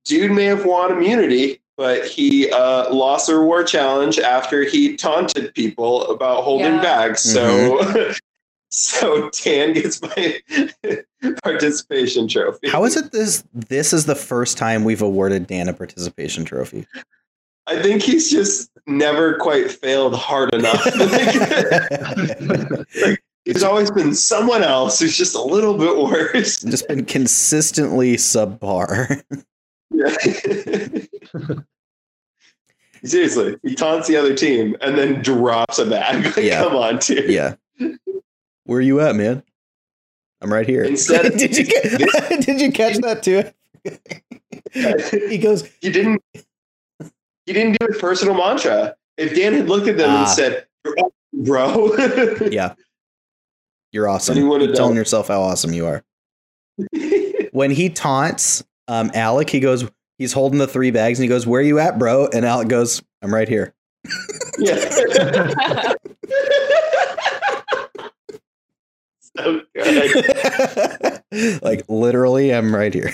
dude 0.05 0.31
may 0.31 0.45
have 0.45 0.65
won 0.65 0.91
immunity, 0.91 1.61
but 1.77 2.05
he 2.07 2.49
uh, 2.51 2.91
lost 2.91 3.27
the 3.27 3.35
reward 3.35 3.67
challenge 3.67 4.17
after 4.17 4.63
he 4.63 4.95
taunted 4.95 5.53
people 5.53 6.07
about 6.09 6.43
holding 6.43 6.73
Yeah. 6.73 6.81
bags. 6.81 7.21
So, 7.21 7.81
so 8.69 9.29
Dan 9.43 9.73
gets 9.73 10.01
my 10.01 10.39
participation 11.43 12.27
trophy. 12.27 12.69
How 12.69 12.83
is 12.85 12.95
it 12.97 13.11
this 13.11 13.43
this 13.53 13.93
is 13.93 14.05
the 14.05 14.15
first 14.15 14.57
time 14.57 14.83
we've 14.83 15.01
awarded 15.01 15.47
Dan 15.47 15.69
a 15.69 15.73
participation 15.73 16.45
trophy? 16.45 16.85
I 17.67 17.81
think 17.81 18.03
he's 18.03 18.29
just 18.29 18.69
never 18.85 19.35
quite 19.37 19.71
failed 19.71 20.13
hard 20.15 20.53
enough. 20.53 20.83
He's 23.45 23.61
always 23.63 23.91
been 23.91 24.13
someone 24.15 24.63
else 24.63 24.99
who's 24.99 25.15
just 25.15 25.35
a 25.35 25.41
little 25.41 25.77
bit 25.77 25.95
worse. 25.97 26.61
Just 26.61 26.87
been 26.87 27.05
consistently 27.05 28.15
subpar. 28.17 29.21
Yeah. 29.91 30.15
Seriously, 33.03 33.55
he 33.61 33.75
taunts 33.75 34.07
the 34.07 34.17
other 34.17 34.33
team 34.35 34.75
and 34.81 34.97
then 34.97 35.21
drops 35.21 35.77
a 35.77 35.85
bag. 35.85 36.25
Like, 36.25 36.37
Yeah. 36.37 36.63
come 36.63 36.75
on, 36.75 36.97
dude. 36.97 37.29
yeah. 37.29 37.53
Where 38.65 38.79
are 38.79 38.81
you 38.81 38.99
at, 38.99 39.15
man? 39.15 39.43
I'm 40.41 40.51
right 40.51 40.67
here. 40.67 40.83
Instead 40.83 41.25
of- 41.27 41.37
did 41.37 41.55
you 41.57 41.63
get, 41.65 41.83
did 42.45 42.61
you 42.61 42.71
catch 42.71 42.97
that 42.97 43.23
too? 43.23 43.43
he 45.29 45.37
goes, 45.37 45.69
You 45.81 45.91
didn't. 45.91 46.21
He 47.45 47.53
didn't 47.53 47.77
do 47.79 47.87
his 47.87 47.97
personal 47.97 48.33
mantra. 48.35 48.95
If 49.17 49.35
Dan 49.35 49.53
had 49.53 49.69
looked 49.69 49.87
at 49.87 49.97
them 49.97 50.09
Ah. 50.09 50.19
and 50.21 50.29
said, 50.29 50.65
awesome, 50.85 51.11
"Bro," 51.33 51.95
"Yeah, 52.51 52.73
you're 53.91 54.09
awesome." 54.09 54.33
Then 54.35 54.43
he 54.43 54.49
would've 54.49 54.67
Keep 54.69 54.75
telling 54.75 54.95
yourself 54.95 55.27
how 55.27 55.41
awesome 55.41 55.71
you 55.71 55.85
are. 55.85 56.03
When 57.51 57.69
he 57.71 57.89
taunts 57.89 58.63
um, 58.87 59.11
Alec, 59.13 59.49
he 59.49 59.59
goes, 59.59 59.89
he's 60.17 60.33
holding 60.33 60.57
the 60.59 60.67
three 60.67 60.91
bags, 60.91 61.19
and 61.19 61.23
he 61.23 61.29
goes, 61.29 61.45
"Where 61.47 61.61
are 61.61 61.63
you 61.63 61.77
at, 61.79 61.97
bro?" 61.99 62.27
And 62.33 62.43
Alec 62.45 62.67
goes, 62.67 63.01
"I'm 63.21 63.33
right 63.33 63.47
here." 63.47 63.73
yeah. 64.57 65.93
So 69.37 69.61
good. 69.75 71.21
like 71.61 71.85
literally, 71.87 72.53
I'm 72.53 72.73
right 72.73 72.93
here. 72.93 73.11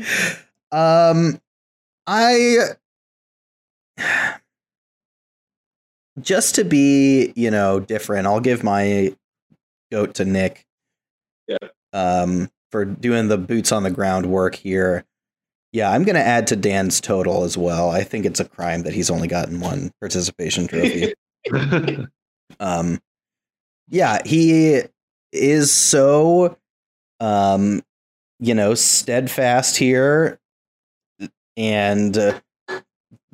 um, 0.72 1.40
I 2.06 2.58
just 6.20 6.54
to 6.56 6.64
be, 6.64 7.32
you 7.36 7.50
know, 7.50 7.80
different. 7.80 8.26
I'll 8.26 8.40
give 8.40 8.62
my 8.62 9.14
goat 9.90 10.14
to 10.14 10.24
Nick. 10.24 10.66
Yeah. 11.46 11.58
Um, 11.92 12.50
for 12.70 12.84
doing 12.84 13.28
the 13.28 13.38
boots 13.38 13.70
on 13.70 13.84
the 13.84 13.90
ground 13.90 14.26
work 14.26 14.56
here. 14.56 15.04
Yeah, 15.72 15.90
I'm 15.90 16.04
going 16.04 16.16
to 16.16 16.22
add 16.22 16.48
to 16.48 16.56
Dan's 16.56 17.00
total 17.00 17.44
as 17.44 17.56
well. 17.56 17.90
I 17.90 18.02
think 18.02 18.26
it's 18.26 18.40
a 18.40 18.44
crime 18.44 18.82
that 18.82 18.92
he's 18.92 19.10
only 19.10 19.28
gotten 19.28 19.60
one 19.60 19.92
participation 20.00 20.66
trophy. 20.66 21.14
um 22.60 23.00
yeah 23.88 24.18
he 24.24 24.82
is 25.32 25.72
so 25.72 26.56
um 27.20 27.82
you 28.40 28.54
know 28.54 28.74
steadfast 28.74 29.76
here 29.76 30.38
and 31.56 32.16
uh, 32.16 32.38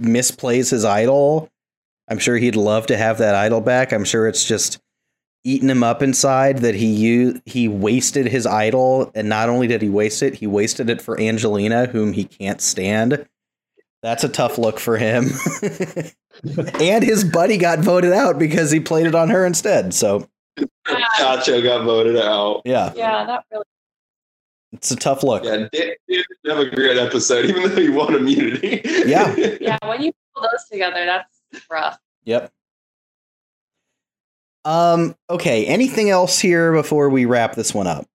misplays 0.00 0.70
his 0.70 0.84
idol. 0.84 1.50
I'm 2.08 2.18
sure 2.18 2.36
he'd 2.36 2.56
love 2.56 2.86
to 2.86 2.96
have 2.96 3.18
that 3.18 3.34
idol 3.34 3.60
back. 3.60 3.92
I'm 3.92 4.04
sure 4.04 4.26
it's 4.26 4.44
just 4.44 4.80
eating 5.44 5.70
him 5.70 5.82
up 5.82 6.02
inside 6.02 6.58
that 6.58 6.74
he 6.74 6.86
used 6.86 7.40
he 7.46 7.66
wasted 7.66 8.26
his 8.26 8.46
idol 8.46 9.10
and 9.14 9.28
not 9.28 9.48
only 9.48 9.66
did 9.66 9.80
he 9.80 9.88
waste 9.88 10.22
it 10.22 10.34
he 10.34 10.46
wasted 10.46 10.90
it 10.90 11.00
for 11.00 11.18
angelina 11.18 11.86
whom 11.86 12.12
he 12.12 12.24
can't 12.24 12.60
stand. 12.60 13.26
That's 14.02 14.24
a 14.24 14.28
tough 14.28 14.58
look 14.58 14.78
for 14.78 14.96
him. 14.96 15.30
And 16.80 17.04
his 17.04 17.22
buddy 17.22 17.58
got 17.58 17.80
voted 17.80 18.12
out 18.12 18.38
because 18.38 18.70
he 18.70 18.80
played 18.80 19.06
it 19.06 19.14
on 19.14 19.28
her 19.28 19.44
instead. 19.44 19.92
So 19.92 20.26
Chacho 20.86 21.62
got 21.62 21.84
voted 21.84 22.16
out. 22.16 22.62
yeah, 22.64 22.92
yeah, 22.96 23.24
that 23.24 23.44
really. 23.50 23.64
it's 24.72 24.90
a 24.90 24.96
tough 24.96 25.22
look. 25.22 25.44
Yeah, 25.44 25.56
Dan 25.56 25.68
Dan 25.72 25.94
didn't 26.08 26.26
have 26.46 26.58
a 26.58 26.70
great 26.74 26.96
episode, 26.98 27.44
even 27.46 27.62
though 27.62 27.76
he 27.80 27.88
won 27.88 28.14
immunity. 28.14 28.80
Yeah. 29.06 29.34
Yeah, 29.60 29.78
when 29.86 30.02
you 30.02 30.12
pull 30.34 30.42
those 30.50 30.64
together, 30.70 31.04
that's 31.06 31.66
rough. 31.70 31.98
Yep. 32.24 32.50
Um. 34.64 35.14
Okay. 35.30 35.66
Anything 35.66 36.10
else 36.10 36.38
here 36.38 36.72
before 36.72 37.08
we 37.08 37.24
wrap 37.24 37.54
this 37.54 37.72
one 37.74 37.86
up? 37.86 38.06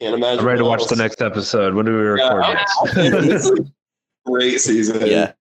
Can't 0.00 0.14
imagine. 0.14 0.40
I'm 0.40 0.46
ready 0.46 0.58
to 0.58 0.64
what 0.64 0.80
watch 0.80 0.88
the 0.88 0.96
next 0.96 1.20
episode. 1.20 1.74
When 1.74 1.84
do 1.84 1.92
we 1.92 1.98
record 1.98 2.44
Yeah. 2.44 2.64
this? 2.94 2.94
This 2.94 3.44
is 3.44 3.50
a 3.50 3.64
great 4.26 4.60
season. 4.60 5.06
Yeah. 5.06 5.32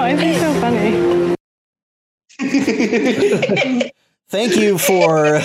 He 0.00 0.34
so 0.34 0.52
funny? 0.60 1.36
Thank 4.28 4.56
you 4.56 4.78
for 4.78 5.40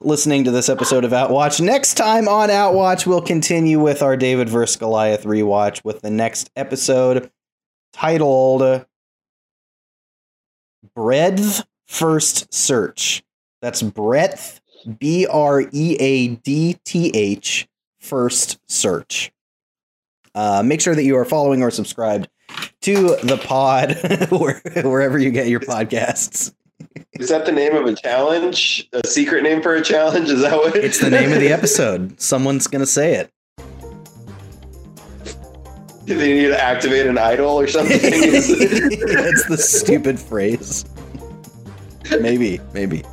listening 0.00 0.44
to 0.44 0.50
this 0.50 0.68
episode 0.68 1.04
of 1.04 1.12
Outwatch. 1.12 1.60
Next 1.60 1.94
time 1.94 2.26
on 2.26 2.48
Outwatch, 2.48 3.06
we'll 3.06 3.22
continue 3.22 3.78
with 3.78 4.02
our 4.02 4.16
David 4.16 4.48
vs. 4.48 4.76
Goliath 4.76 5.22
rewatch 5.22 5.84
with 5.84 6.02
the 6.02 6.10
next 6.10 6.50
episode 6.56 7.30
titled 7.92 8.84
Breadth 10.94 11.64
First 11.86 12.52
Search. 12.52 13.22
That's 13.62 13.80
breadth, 13.80 14.60
B 14.98 15.26
R 15.26 15.62
E 15.72 15.96
A 16.00 16.28
D 16.34 16.76
T 16.84 17.12
H, 17.14 17.68
first 18.00 18.58
search. 18.66 19.30
Uh, 20.34 20.62
make 20.64 20.80
sure 20.80 20.96
that 20.96 21.04
you 21.04 21.16
are 21.16 21.24
following 21.24 21.62
or 21.62 21.70
subscribed 21.70 22.28
to 22.82 23.16
the 23.22 23.36
pod 23.36 23.96
wherever 24.84 25.18
you 25.18 25.30
get 25.30 25.48
your 25.48 25.60
podcasts. 25.60 26.52
Is 27.12 27.28
that 27.28 27.44
the 27.44 27.52
name 27.52 27.74
of 27.74 27.84
a 27.86 27.94
challenge? 27.94 28.88
A 28.92 29.06
secret 29.06 29.42
name 29.42 29.62
for 29.62 29.74
a 29.74 29.82
challenge? 29.82 30.28
Is 30.28 30.40
that 30.40 30.56
what? 30.56 30.76
It's 30.76 30.98
the 30.98 31.10
name 31.10 31.32
of 31.32 31.40
the 31.40 31.48
episode. 31.52 32.20
Someone's 32.20 32.66
going 32.66 32.80
to 32.80 32.86
say 32.86 33.14
it. 33.14 33.32
Do 36.06 36.16
they 36.16 36.32
need 36.32 36.48
to 36.48 36.60
activate 36.60 37.06
an 37.06 37.18
idol 37.18 37.60
or 37.60 37.68
something. 37.68 37.98
That's 38.00 39.46
the 39.46 39.56
stupid 39.58 40.18
phrase. 40.18 40.84
Maybe, 42.20 42.60
maybe. 42.72 43.04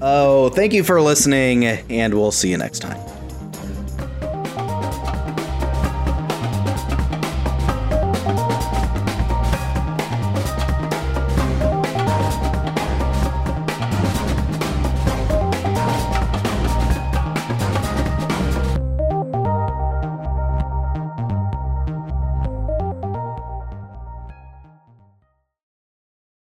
Oh, 0.00 0.50
thank 0.50 0.72
you 0.72 0.84
for 0.84 1.00
listening, 1.00 1.64
and 1.64 2.14
we'll 2.14 2.30
see 2.30 2.50
you 2.50 2.58
next 2.58 2.80
time. 2.80 3.13